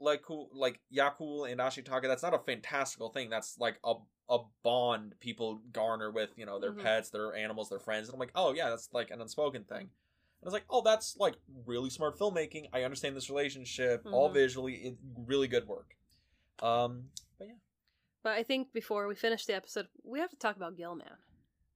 like 0.00 0.22
who 0.26 0.48
like 0.52 0.80
yakul 0.94 1.50
and 1.50 1.60
ashitaka 1.60 2.02
that's 2.02 2.22
not 2.22 2.34
a 2.34 2.38
fantastical 2.38 3.08
thing. 3.10 3.30
That's 3.30 3.58
like 3.58 3.76
a 3.84 3.94
a 4.28 4.38
bond 4.64 5.14
people 5.20 5.60
garner 5.72 6.10
with 6.10 6.30
you 6.36 6.44
know 6.46 6.58
their 6.58 6.72
Mhm. 6.72 6.82
pets 6.82 7.10
their 7.10 7.34
animals 7.34 7.68
their 7.68 7.78
friends. 7.78 8.08
And 8.08 8.14
i'm 8.14 8.20
like 8.20 8.32
oh 8.34 8.52
yeah 8.52 8.70
that's 8.70 8.88
like 8.92 9.10
an 9.10 9.20
unspoken 9.20 9.64
thing. 9.64 9.78
And 9.82 10.42
i 10.42 10.46
was 10.46 10.52
like 10.52 10.64
oh 10.68 10.82
that's 10.82 11.16
like 11.16 11.34
really 11.64 11.90
smart 11.90 12.18
filmmaking. 12.18 12.68
I 12.72 12.82
understand 12.82 13.16
this 13.16 13.30
relationship 13.30 14.02
all 14.12 14.28
Mhm. 14.30 14.34
visually 14.34 14.74
it, 14.74 14.96
really 15.16 15.48
good 15.48 15.66
work. 15.68 15.96
Um 16.60 17.10
but 17.38 17.48
yeah. 17.48 17.54
But 18.22 18.32
I 18.32 18.42
think 18.42 18.72
before 18.72 19.06
we 19.06 19.14
finish 19.14 19.44
the 19.46 19.54
episode, 19.54 19.86
we 20.02 20.18
have 20.18 20.30
to 20.30 20.36
talk 20.36 20.56
about 20.56 20.76
Gilman. 20.76 21.06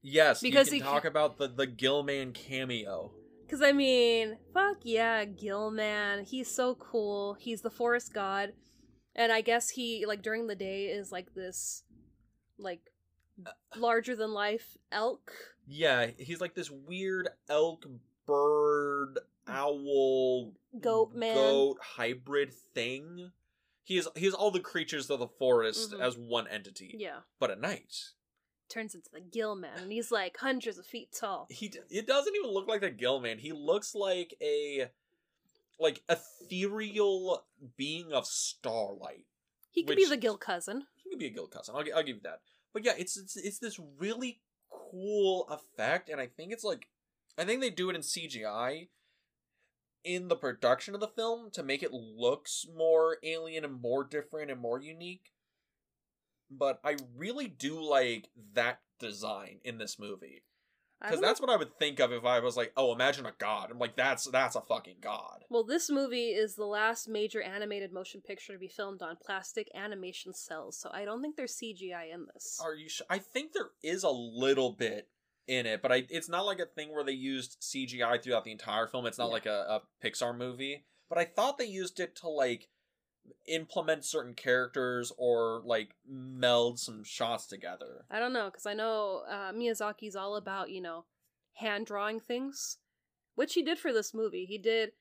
yes 0.03 0.41
Because 0.41 0.67
you 0.69 0.75
he 0.75 0.79
can 0.81 0.87
ca- 0.89 0.95
talk 0.95 1.05
about 1.05 1.37
the 1.39 1.47
the 1.49 1.67
gilman 1.67 2.33
cameo 2.33 3.13
Because, 3.51 3.63
I 3.63 3.73
mean, 3.73 4.37
fuck 4.55 4.77
yeah, 4.85 5.25
Gilman. 5.25 6.25
He's 6.25 6.49
so 6.49 6.77
cool. 6.77 7.35
He's 7.35 7.63
the 7.63 7.71
forest 7.71 8.15
god. 8.15 8.53
And 9.17 9.33
I 9.33 9.41
guess 9.41 9.71
he, 9.71 10.07
like, 10.07 10.23
during 10.23 10.47
the 10.47 10.55
day 10.55 10.85
is 10.87 11.11
like 11.11 11.35
this, 11.35 11.83
like, 12.59 12.93
larger 13.77 14.15
than 14.15 14.31
life 14.33 14.77
elk. 14.93 15.33
Yeah, 15.67 16.11
he's 16.17 16.41
like 16.41 16.55
this 16.55 16.71
weird 16.71 17.29
elk, 17.49 17.87
bird, 18.25 19.19
owl, 19.49 20.53
Goat 20.81 21.13
man. 21.17 21.35
goat 21.35 21.79
hybrid 21.83 22.53
thing. 22.55 23.33
He 23.83 23.99
is 23.99 24.09
he 24.15 24.27
is 24.29 24.35
all 24.35 24.53
the 24.53 24.61
creatures 24.61 25.11
of 25.11 25.19
the 25.19 25.27
forest 25.27 25.91
Mhm. 25.91 26.01
as 26.01 26.17
one 26.17 26.47
entity, 26.47 26.95
Yeah. 26.97 27.23
but 27.41 27.51
at 27.51 27.61
night. 27.61 28.13
Turns 28.71 28.95
into 28.95 29.11
the 29.13 29.21
Gilman. 29.21 29.71
And 29.77 29.93
he's 29.93 30.11
like 30.11 30.37
hundreds 30.39 30.79
of 30.79 30.87
feet 30.87 31.09
tall. 31.13 31.49
He 31.51 31.73
it 31.91 32.07
doesn't 32.07 32.35
even 32.37 32.51
look 32.51 32.69
like 32.69 32.81
the 32.81 32.91
Gillman. 32.91 33.39
He 33.39 33.53
looks 33.53 33.95
like 33.95 34.35
a 34.41 34.91
like 35.79 36.03
ethereal 36.09 37.45
being 37.77 38.13
of 38.13 38.27
starlight. 38.27 39.27
He 39.71 39.83
could 39.83 39.97
be 39.97 40.05
the 40.05 40.17
Gil 40.17 40.37
cousin. 40.37 40.85
He 40.97 41.11
could 41.11 41.19
be 41.19 41.27
a 41.27 41.31
guild 41.31 41.51
cousin. 41.51 41.75
I'll, 41.77 41.85
I'll 41.97 42.03
give 42.03 42.17
you 42.17 42.23
that. 42.25 42.41
But 42.73 42.85
yeah, 42.85 42.93
it's, 42.97 43.17
it's 43.17 43.37
it's 43.37 43.59
this 43.59 43.81
really 43.99 44.41
cool 44.71 45.47
effect, 45.49 46.09
and 46.09 46.21
I 46.21 46.27
think 46.27 46.53
it's 46.53 46.65
like 46.65 46.87
I 47.39 47.45
think 47.45 47.61
they 47.61 47.71
do 47.71 47.91
it 47.91 47.97
in 47.97 48.03
CGI 48.03 48.89
in 50.05 50.29
the 50.29 50.37
production 50.37 50.95
of 50.95 51.01
the 51.01 51.09
film 51.09 51.51
to 51.53 51.63
make 51.63 51.83
it 51.83 51.93
looks 51.93 52.67
more 52.75 53.19
alien 53.23 53.65
and 53.65 53.81
more 53.81 54.05
different 54.05 54.51
and 54.51 54.61
more 54.61 54.81
unique. 54.81 55.33
But 56.51 56.81
I 56.85 56.97
really 57.17 57.47
do 57.47 57.81
like 57.81 58.29
that 58.55 58.81
design 58.99 59.61
in 59.65 59.79
this 59.79 59.99
movie 59.99 60.43
because 61.03 61.21
that's 61.21 61.41
what 61.41 61.49
I 61.49 61.57
would 61.57 61.79
think 61.79 61.99
of 61.99 62.13
if 62.13 62.25
I 62.27 62.41
was 62.41 62.57
like, 62.57 62.73
oh, 62.77 62.93
imagine 62.93 63.25
a 63.25 63.33
god. 63.39 63.71
I'm 63.71 63.79
like, 63.79 63.97
that's 63.97 64.25
that's 64.25 64.57
a 64.57 64.61
fucking 64.61 64.97
god. 65.01 65.45
Well, 65.49 65.65
this 65.65 65.89
movie 65.91 66.29
is 66.29 66.57
the 66.57 66.67
last 66.67 67.09
major 67.09 67.41
animated 67.41 67.93
motion 67.93 68.21
picture 68.21 68.53
to 68.53 68.59
be 68.59 68.69
filmed 68.69 69.01
on 69.01 69.17
plastic 69.25 69.69
animation 69.75 70.33
cels, 70.35 70.79
so 70.79 70.91
I 70.93 71.05
don't 71.05 71.23
think 71.23 71.37
there's 71.37 71.57
CGI 71.57 72.13
in 72.13 72.27
this. 72.35 72.61
Are 72.63 72.75
you 72.75 72.89
sure? 72.89 73.07
I 73.09 73.19
think 73.19 73.53
there 73.53 73.71
is 73.83 74.03
a 74.03 74.11
little 74.11 74.73
bit 74.73 75.09
in 75.47 75.67
it, 75.67 75.81
but 75.83 75.91
I 75.93 76.05
it's 76.11 76.29
not 76.29 76.45
like 76.47 76.59
a 76.61 76.67
thing 76.67 76.93
where 76.93 77.05
they 77.05 77.13
used 77.13 77.61
CGI 77.63 78.23
throughout 78.23 78.45
the 78.45 78.53
entire 78.53 78.87
film. 78.87 79.07
It's 79.07 79.19
not 79.19 79.29
Yeah. 79.29 79.33
like 79.33 79.47
a, 79.47 79.81
a 80.03 80.07
Pixar 80.07 80.37
movie. 80.37 80.85
But 81.09 81.19
I 81.19 81.25
thought 81.25 81.59
they 81.59 81.65
used 81.65 81.99
it 81.99 82.15
to 82.17 82.29
like 82.29 82.69
implement 83.47 84.05
certain 84.05 84.35
characters 84.35 85.13
or 85.19 85.63
like 85.65 85.95
meld 86.09 86.79
some 86.79 87.05
shots 87.05 87.47
together. 87.47 88.05
I 88.11 88.19
don't 88.19 88.33
know, 88.33 88.47
because 88.47 88.67
I 88.67 88.75
know 88.75 89.23
uh, 89.29 89.53
Miyazaki's 89.53 90.17
all 90.17 90.37
about, 90.37 90.71
you 90.71 90.81
know, 90.81 91.05
hand 91.55 91.87
drawing 91.87 92.21
things, 92.21 92.79
which 93.35 93.55
he 93.55 93.63
did 93.63 93.79
for 93.79 93.93
this 93.93 94.15
movie. 94.15 94.45
He 94.45 94.59
did 94.59 94.93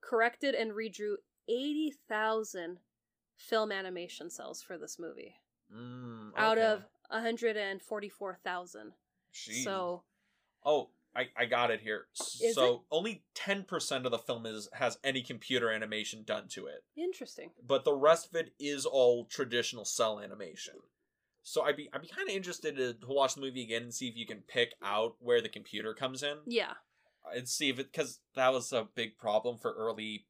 corrected 0.00 0.54
and 0.54 0.72
redrew 0.72 1.14
80,000 1.48 2.78
film 3.36 3.72
animation 3.72 4.28
cels 4.28 4.62
for 4.62 4.76
this 4.78 4.98
movie 4.98 5.36
Mm, 5.74 6.30
out 6.36 6.58
of 6.58 6.84
144,000. 7.10 8.92
So, 9.32 10.02
oh, 10.64 10.88
I, 11.18 11.26
I 11.36 11.46
got 11.46 11.70
it 11.72 11.80
here. 11.80 12.06
Is 12.42 12.54
so 12.54 12.84
only 12.92 13.24
ten 13.34 13.64
percent 13.64 14.06
of 14.06 14.12
the 14.12 14.18
film 14.18 14.46
is 14.46 14.68
has 14.72 14.98
any 15.02 15.22
computer 15.22 15.70
animation 15.70 16.22
done 16.24 16.46
to 16.50 16.66
it. 16.66 16.84
interesting. 16.96 17.50
but 17.66 17.84
the 17.84 17.92
rest 17.94 18.28
of 18.28 18.34
it 18.36 18.52
is 18.60 18.86
all 18.86 19.24
traditional 19.24 19.84
cel 19.84 20.20
animation. 20.20 20.74
So 21.42 21.62
I'd 21.62 21.76
be 21.76 21.88
I'd 21.92 22.02
be 22.02 22.08
kind 22.08 22.28
of 22.28 22.34
interested 22.36 22.76
to, 22.76 22.94
to 22.94 23.06
watch 23.08 23.34
the 23.34 23.40
movie 23.40 23.62
again 23.64 23.82
and 23.82 23.92
see 23.94 24.06
if 24.08 24.16
you 24.16 24.26
can 24.26 24.42
pick 24.46 24.74
out 24.82 25.16
where 25.18 25.40
the 25.40 25.48
computer 25.48 25.94
comes 25.94 26.22
in 26.22 26.36
Yeah. 26.46 26.74
and 27.34 27.48
see 27.48 27.68
if 27.70 27.78
it 27.78 27.90
because 27.90 28.20
that 28.36 28.52
was 28.52 28.72
a 28.72 28.86
big 28.94 29.18
problem 29.18 29.58
for 29.58 29.72
early 29.74 30.26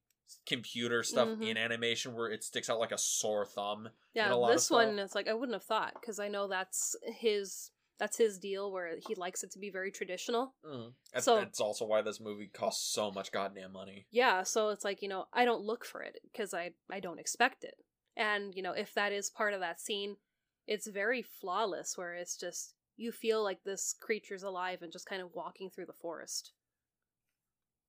computer 0.47 1.03
stuff 1.03 1.29
Mhm. 1.29 1.49
in 1.51 1.57
animation 1.57 2.15
where 2.15 2.31
it 2.31 2.45
sticks 2.45 2.69
out 2.71 2.79
like 2.79 2.93
a 2.93 2.99
sore 2.99 3.47
thumb. 3.47 3.89
Yeah, 4.15 4.33
a 4.33 4.37
lot 4.37 4.51
of 4.51 4.57
this 4.57 4.71
one 4.71 4.99
it's 4.99 5.15
like 5.15 5.27
I 5.29 5.35
wouldn't 5.35 5.55
have 5.55 5.65
thought 5.65 5.95
because 6.01 6.19
I 6.21 6.29
know 6.29 6.47
that's 6.49 6.95
his 7.03 7.71
that's 7.99 8.17
his 8.17 8.39
deal 8.39 8.71
where 8.73 8.97
he 9.07 9.15
likes 9.15 9.43
it 9.43 9.51
to 9.53 9.59
be 9.59 9.71
very 9.71 9.91
traditional. 9.91 10.55
Mm. 10.65 10.93
That's, 11.13 11.25
So- 11.25 11.37
that's 11.37 11.61
also 11.61 11.85
why 11.85 12.03
this 12.03 12.21
movie 12.21 12.49
costs 12.49 12.93
so 12.93 13.11
much 13.11 13.33
goddamn 13.33 13.73
money. 13.73 14.07
Yeah, 14.11 14.43
so 14.45 14.69
it's 14.71 14.85
like, 14.85 15.03
you 15.03 15.09
know, 15.09 15.27
I 15.33 15.45
don't 15.45 15.63
look 15.63 15.85
for 15.85 16.03
it 16.03 16.19
because 16.31 16.55
I 16.55 16.73
I 16.91 17.01
don't 17.01 17.21
expect 17.21 17.65
it. 17.65 17.75
And, 18.17 18.55
you 18.55 18.63
know, 18.63 18.73
if 18.73 18.95
that 18.95 19.13
is 19.13 19.31
part 19.31 19.55
of 19.55 19.61
that 19.61 19.81
scene, 19.81 20.17
it's 20.67 20.87
very 20.87 21.23
flawless 21.23 21.97
where 21.97 22.15
it's 22.15 22.37
just 22.37 22.75
you 22.97 23.13
feel 23.13 23.43
like 23.45 23.63
this 23.65 23.95
creature's 24.01 24.43
alive 24.43 24.83
and 24.83 24.93
just 24.93 25.07
kind 25.09 25.23
of 25.23 25.31
walking 25.35 25.71
through 25.71 25.87
the 25.87 25.93
forest. 25.93 26.53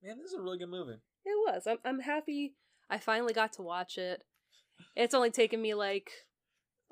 Man, 0.03 0.17
this 0.17 0.27
is 0.31 0.37
a 0.37 0.41
really 0.41 0.59
good 0.59 0.69
movie. 0.69 0.99
It 1.25 1.51
was. 1.53 1.67
I'm 1.67 1.77
I'm 1.83 1.99
happy 1.99 2.55
I 2.89 2.97
finally 2.97 3.33
got 3.33 3.53
to 3.53 3.61
watch 3.61 3.97
it. 3.97 4.23
It's 4.95 5.13
only 5.13 5.29
taken 5.31 5.61
me 5.61 5.73
like 5.73 6.09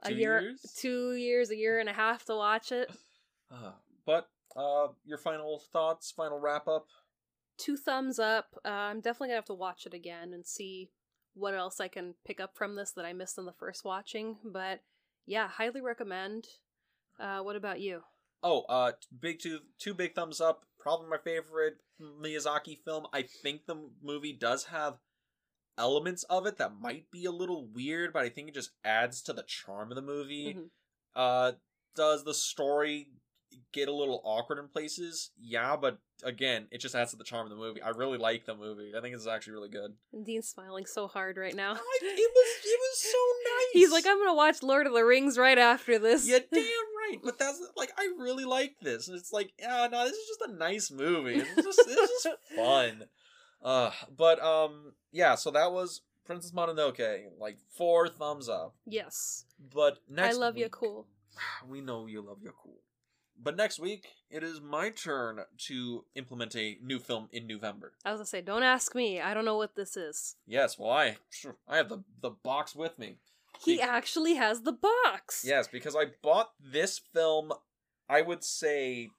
a 0.04 0.10
Two 0.10 0.16
year 0.16 0.42
years? 0.42 0.62
2 0.80 1.14
years, 1.16 1.50
a 1.50 1.56
year 1.56 1.80
and 1.80 1.90
a 1.90 1.94
half 1.94 2.26
to 2.26 2.36
watch 2.36 2.72
it. 2.72 2.92
Uh, 3.52 3.72
but 4.06 4.30
uh, 4.56 4.88
your 5.06 5.18
final 5.18 5.62
thoughts, 5.72 6.12
final 6.12 6.40
wrap 6.40 6.68
up. 6.68 6.88
two 7.58 7.78
thumbs 7.78 8.20
up. 8.20 8.48
Uh, 8.66 8.70
I'm 8.70 9.02
definitely 9.02 9.30
gonna 9.30 9.38
have 9.38 9.46
to 9.46 9.54
watch 9.54 9.86
it 9.86 9.94
again 9.94 10.34
and 10.34 10.46
see 10.46 10.90
what 11.34 11.54
else 11.54 11.80
I 11.80 11.88
can 11.88 12.16
pick 12.26 12.40
up 12.40 12.56
from 12.56 12.76
this 12.76 12.92
that 12.94 13.06
I 13.06 13.14
missed 13.14 13.38
in 13.38 13.46
the 13.46 13.54
first 13.54 13.86
watching. 13.86 14.38
But 14.44 14.82
yeah, 15.26 15.48
highly 15.48 15.82
recommend. 15.82 16.48
Uh, 17.20 17.40
what 17.40 17.56
about 17.56 17.80
you? 17.80 18.02
Oh, 18.44 18.62
uh, 18.70 18.92
big 19.20 19.40
two, 19.40 19.60
two 19.80 19.94
big 19.94 20.14
thumbs 20.16 20.40
up. 20.42 20.66
Probably 20.80 21.08
my 21.10 21.18
favorite 21.18 21.78
Miyazaki 22.02 22.78
film. 22.86 23.08
I 23.12 23.24
think 23.24 23.66
the 23.66 23.90
movie 24.04 24.34
does 24.34 24.66
have 24.66 25.00
elements 25.78 26.24
of 26.24 26.46
it 26.46 26.58
that 26.58 26.80
might 26.80 27.10
be 27.12 27.26
a 27.26 27.32
little 27.32 27.68
weird, 27.68 28.14
but 28.14 28.24
I 28.24 28.30
think 28.30 28.48
it 28.50 28.54
just 28.56 28.72
adds 28.84 29.22
to 29.24 29.34
the 29.34 29.44
charm 29.44 29.92
of 29.92 29.96
the 29.96 30.02
movie. 30.02 30.54
Mhm. 30.56 30.70
Uh, 31.16 31.54
does 31.96 32.24
the 32.24 32.34
story 32.34 33.12
get 33.72 33.88
a 33.88 33.94
little 33.94 34.22
awkward 34.24 34.60
in 34.60 34.68
places? 34.68 35.32
Yeah, 35.40 35.76
but 35.76 36.00
again, 36.24 36.68
it 36.72 36.80
just 36.80 36.96
adds 36.96 37.12
to 37.12 37.18
the 37.18 37.24
charm 37.24 37.46
of 37.46 37.50
the 37.52 37.56
movie. 37.58 37.82
I 37.82 37.90
really 37.90 38.18
like 38.18 38.46
the 38.46 38.56
movie. 38.56 38.92
I 38.98 39.02
think 39.02 39.16
it's 39.16 39.28
actually 39.28 39.54
really 39.54 39.70
good. 39.70 39.94
Dean's 40.24 40.48
smiling 40.48 40.86
so 40.86 41.08
hard 41.08 41.38
right 41.38 41.56
now. 41.56 41.74
I, 41.74 41.98
it 42.02 42.32
was 42.36 42.66
it 42.66 42.80
was 42.80 43.00
so 43.02 43.18
nice. 43.44 43.68
He's 43.74 43.92
like, 43.92 44.06
I'm 44.08 44.18
gonna 44.18 44.34
watch 44.36 44.64
Lord 44.64 44.88
of 44.88 44.94
the 44.94 45.04
Rings 45.04 45.38
right 45.38 45.58
after 45.58 46.00
this. 46.00 46.28
Yeah, 46.28 46.40
damn 46.54 46.64
right. 46.64 47.18
But 47.24 47.38
that's 47.40 47.62
like 47.76 47.92
I 47.98 48.10
really 48.18 48.46
like 48.46 48.76
this. 48.82 49.08
And 49.08 49.18
it's 49.18 49.32
like, 49.34 49.52
yeah, 49.60 49.88
no, 49.92 50.04
this 50.06 50.16
is 50.18 50.28
just 50.28 50.50
a 50.52 50.54
nice 50.54 50.92
movie. 50.92 51.36
It's 51.36 51.56
just 51.56 51.82
it's 51.88 52.24
just 52.24 52.38
fun. 52.56 53.04
Uh 53.64 53.92
but 54.16 54.42
um 54.44 54.94
yeah, 55.12 55.36
so 55.36 55.52
that 55.52 55.72
was 55.72 56.02
Princess 56.26 56.52
Mononoke. 56.52 57.24
Like 57.40 57.58
four 57.78 58.08
thumbs 58.10 58.50
up. 58.50 58.76
yes. 58.86 59.46
But 59.74 60.00
next 60.10 60.36
I 60.36 60.40
love 60.40 60.56
week, 60.56 60.72
cool. 60.72 61.08
We 61.70 61.82
know 61.82 62.06
you 62.08 62.22
love 62.22 62.40
Yakul. 62.40 62.74
But 63.42 63.56
next 63.56 63.80
week, 63.80 64.08
it 64.30 64.44
is 64.44 64.60
my 64.62 64.90
turn 64.90 65.42
to 65.68 66.06
implement 66.16 66.56
a 66.56 66.78
new 66.82 67.00
film 67.00 67.30
in 67.32 67.48
November. 67.48 67.94
I 68.04 68.12
was 68.12 68.20
gonna 68.20 68.26
say, 68.26 68.42
don't 68.42 68.64
ask 68.64 68.96
me. 68.96 69.22
I 69.22 69.34
don't 69.34 69.46
know 69.46 69.58
what 69.58 69.76
this 69.76 69.96
is. 69.96 70.36
Yes, 70.46 70.78
well, 70.80 70.92
I 70.92 71.18
I 71.68 71.78
have 71.78 71.90
the 71.90 72.04
the 72.22 72.32
box 72.32 72.76
with 72.76 72.98
me. 72.98 73.18
He 73.64 73.78
Be- 73.78 73.82
actually 73.82 74.36
has 74.36 74.62
the 74.62 74.72
box. 74.72 75.44
Yes, 75.46 75.68
because 75.68 75.96
I 75.96 76.06
bought 76.22 76.52
this 76.60 77.00
film. 77.14 77.52
I 78.10 78.22
would 78.22 78.44
say 78.44 79.10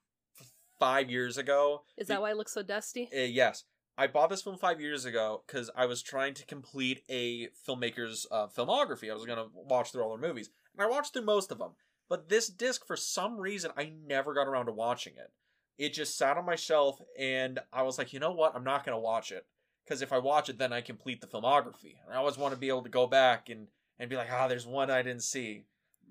five 0.78 1.10
years 1.10 1.36
ago. 1.36 1.82
Is 1.96 2.08
that 2.08 2.20
why 2.20 2.30
it 2.30 2.36
looks 2.36 2.52
so 2.52 2.62
dusty? 2.62 3.08
Uh, 3.14 3.20
yes, 3.20 3.64
I 3.96 4.06
bought 4.06 4.30
this 4.30 4.42
film 4.42 4.56
five 4.56 4.80
years 4.80 5.04
ago 5.04 5.42
because 5.46 5.70
I 5.76 5.86
was 5.86 6.02
trying 6.02 6.34
to 6.34 6.46
complete 6.46 7.02
a 7.08 7.48
filmmaker's 7.66 8.26
uh, 8.30 8.46
filmography. 8.46 9.10
I 9.10 9.14
was 9.14 9.26
gonna 9.26 9.48
watch 9.54 9.92
through 9.92 10.02
all 10.02 10.16
their 10.16 10.28
movies, 10.28 10.50
and 10.76 10.86
I 10.86 10.88
watched 10.88 11.12
through 11.12 11.24
most 11.24 11.50
of 11.50 11.58
them. 11.58 11.72
But 12.08 12.28
this 12.28 12.48
disc, 12.48 12.86
for 12.86 12.96
some 12.96 13.38
reason, 13.38 13.70
I 13.76 13.92
never 14.06 14.34
got 14.34 14.48
around 14.48 14.66
to 14.66 14.72
watching 14.72 15.14
it. 15.14 15.30
It 15.76 15.92
just 15.92 16.16
sat 16.16 16.36
on 16.36 16.46
my 16.46 16.56
shelf, 16.56 17.00
and 17.18 17.60
I 17.72 17.82
was 17.82 17.98
like, 17.98 18.12
you 18.12 18.18
know 18.18 18.32
what? 18.32 18.54
I'm 18.54 18.64
not 18.64 18.84
gonna 18.84 18.98
watch 18.98 19.30
it 19.30 19.46
because 19.84 20.02
if 20.02 20.12
I 20.12 20.18
watch 20.18 20.48
it, 20.48 20.58
then 20.58 20.72
I 20.72 20.80
complete 20.80 21.20
the 21.20 21.26
filmography. 21.26 21.96
And 22.04 22.12
I 22.12 22.16
always 22.16 22.36
want 22.36 22.52
to 22.52 22.60
be 22.60 22.68
able 22.68 22.82
to 22.82 22.88
go 22.88 23.06
back 23.06 23.48
and 23.48 23.68
and 23.98 24.10
be 24.10 24.16
like, 24.16 24.28
ah, 24.32 24.48
there's 24.48 24.66
one 24.66 24.90
I 24.90 25.02
didn't 25.02 25.22
see. 25.22 25.64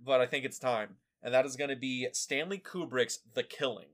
But 0.03 0.21
I 0.21 0.25
think 0.25 0.45
it's 0.45 0.59
time, 0.59 0.97
and 1.23 1.33
that 1.33 1.45
is 1.45 1.55
going 1.55 1.69
to 1.69 1.75
be 1.75 2.07
Stanley 2.13 2.59
Kubrick's 2.59 3.19
The 3.33 3.43
Killing. 3.43 3.87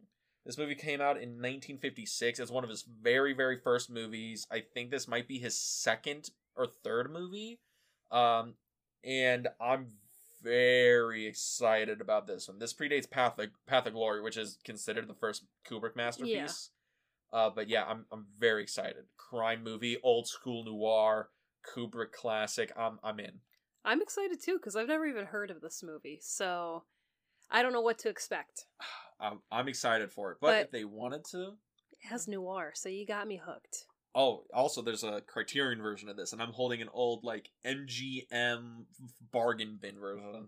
This 0.45 0.57
movie 0.57 0.75
came 0.75 0.99
out 0.99 1.15
in 1.15 1.29
1956. 1.29 2.39
It's 2.39 2.51
one 2.51 2.65
of 2.65 2.69
his 2.69 2.83
very, 2.83 3.33
very 3.33 3.57
first 3.57 3.89
movies. 3.89 4.45
I 4.51 4.61
think 4.73 4.91
this 4.91 5.07
might 5.07 5.27
be 5.27 5.39
his 5.39 5.57
second 5.57 6.31
or 6.55 6.67
third 6.67 7.11
movie. 7.11 7.59
Um, 8.11 8.55
and 9.03 9.47
I'm 9.61 9.93
very 10.43 11.25
excited 11.25 12.01
about 12.01 12.27
this 12.27 12.47
one. 12.47 12.59
This 12.59 12.73
predates 12.73 13.09
Path 13.09 13.39
of, 13.39 13.47
Path 13.65 13.87
of 13.87 13.93
Glory, 13.93 14.21
which 14.21 14.37
is 14.37 14.57
considered 14.63 15.07
the 15.07 15.13
first 15.13 15.45
Kubrick 15.67 15.95
masterpiece. 15.95 16.69
Uh, 17.31 17.49
but 17.49 17.67
yeah, 17.67 17.83
I'm 17.85 18.05
I'm 18.11 18.27
very 18.37 18.61
excited. 18.61 19.05
Crime 19.17 19.63
movie, 19.63 19.97
old 20.03 20.27
school 20.27 20.63
noir, 20.65 21.29
Kubrick 21.75 22.11
classic. 22.11 22.71
I'm 22.77 22.99
I'm 23.03 23.19
in. 23.19 23.39
I'm 23.85 24.01
excited 24.01 24.39
too 24.41 24.57
because 24.57 24.75
I've 24.75 24.87
never 24.87 25.05
even 25.05 25.25
heard 25.25 25.49
of 25.49 25.61
this 25.61 25.81
movie, 25.83 26.19
so 26.21 26.83
I 27.49 27.61
don't 27.63 27.73
know 27.73 27.81
what 27.81 27.97
to 27.99 28.09
expect. 28.09 28.65
I'm, 29.19 29.39
I'm 29.51 29.67
excited 29.67 30.11
for 30.11 30.31
it. 30.31 30.37
But, 30.41 30.47
But- 30.47 30.61
if 30.65 30.71
they 30.71 30.83
wanted 30.85 31.23
to, 31.31 31.53
It 31.91 32.07
has 32.09 32.27
noir, 32.27 32.71
so 32.75 32.89
you 32.89 33.05
got 33.05 33.27
me 33.27 33.41
hooked. 33.43 33.85
Oh, 34.15 34.43
also 34.53 34.81
there's 34.81 35.03
a 35.03 35.21
Criterion 35.21 35.81
version 35.81 36.09
of 36.09 36.17
this, 36.17 36.33
and 36.33 36.41
I'm 36.41 36.53
holding 36.53 36.81
an 36.81 36.89
old 36.93 37.23
like 37.23 37.49
MGM 37.65 38.85
bargain 39.31 39.79
bin 39.81 39.99
version. 39.99 40.25
Uh-huh. 40.27 40.43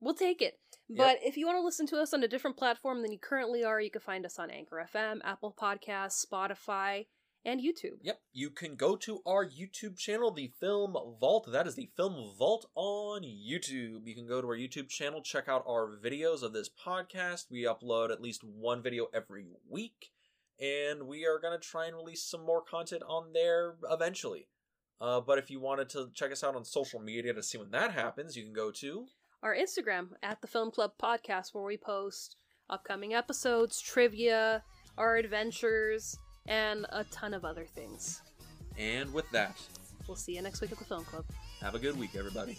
We'll 0.00 0.14
take 0.14 0.42
it. 0.42 0.58
But 0.88 1.18
if 1.22 1.36
you 1.36 1.46
want 1.46 1.56
to 1.56 1.64
listen 1.64 1.86
to 1.88 2.00
us 2.00 2.14
on 2.14 2.22
a 2.22 2.28
different 2.28 2.56
platform 2.56 3.02
than 3.02 3.12
you 3.12 3.18
currently 3.18 3.64
are, 3.64 3.80
you 3.80 3.90
can 3.90 4.02
find 4.02 4.24
us 4.24 4.38
on 4.38 4.50
Anchor 4.50 4.86
FM, 4.94 5.18
Apple 5.24 5.54
Podcasts, 5.58 6.24
Spotify, 6.24 7.06
and 7.46 7.60
YouTube. 7.60 7.98
Yep, 8.02 8.20
you 8.32 8.50
can 8.50 8.74
go 8.74 8.96
to 8.96 9.20
our 9.24 9.46
YouTube 9.46 9.96
channel, 9.96 10.32
the 10.32 10.52
Film 10.60 10.96
Vault. 11.20 11.50
That 11.50 11.66
is 11.66 11.76
the 11.76 11.90
Film 11.96 12.34
Vault 12.36 12.66
on 12.74 13.22
YouTube. 13.22 14.00
You 14.04 14.14
can 14.14 14.26
go 14.26 14.40
to 14.40 14.48
our 14.48 14.56
YouTube 14.56 14.88
channel, 14.88 15.22
check 15.22 15.48
out 15.48 15.64
our 15.66 15.96
videos 16.04 16.42
of 16.42 16.52
this 16.52 16.68
podcast. 16.68 17.46
We 17.50 17.62
upload 17.62 18.10
at 18.10 18.20
least 18.20 18.42
one 18.44 18.82
video 18.82 19.06
every 19.14 19.46
week, 19.68 20.10
and 20.60 21.06
we 21.06 21.26
are 21.26 21.38
going 21.38 21.58
to 21.58 21.64
try 21.66 21.86
and 21.86 21.96
release 21.96 22.22
some 22.22 22.44
more 22.44 22.62
content 22.62 23.02
on 23.08 23.32
there 23.32 23.76
eventually. 23.90 24.48
Uh, 25.00 25.20
but 25.20 25.38
if 25.38 25.50
you 25.50 25.60
wanted 25.60 25.88
to 25.90 26.08
check 26.14 26.32
us 26.32 26.42
out 26.42 26.56
on 26.56 26.64
social 26.64 27.00
media 27.00 27.32
to 27.34 27.42
see 27.42 27.58
when 27.58 27.70
that 27.70 27.92
happens, 27.92 28.36
you 28.36 28.42
can 28.44 28.52
go 28.54 28.70
to 28.70 29.06
Our 29.42 29.54
Instagram 29.54 30.08
at 30.22 30.40
the 30.40 30.46
Film 30.46 30.70
Club 30.70 30.92
Podcast, 31.02 31.52
where 31.52 31.64
we 31.64 31.76
post 31.76 32.36
upcoming 32.70 33.12
episodes, 33.14 33.80
trivia, 33.80 34.62
our 34.96 35.16
adventures, 35.16 36.16
and 36.48 36.86
a 36.90 37.04
ton 37.04 37.34
of 37.34 37.44
other 37.44 37.64
things. 37.66 38.22
and 38.78 39.12
with 39.12 39.30
that, 39.32 39.56
We'll 40.08 40.16
see 40.16 40.36
you 40.36 40.42
next 40.42 40.60
week 40.60 40.70
at 40.72 40.78
the 40.78 40.84
Film 40.84 41.04
Club. 41.04 41.24
have 41.60 41.74
a 41.74 41.78
good 41.80 41.98
week, 41.98 42.10
everybody. 42.16 42.56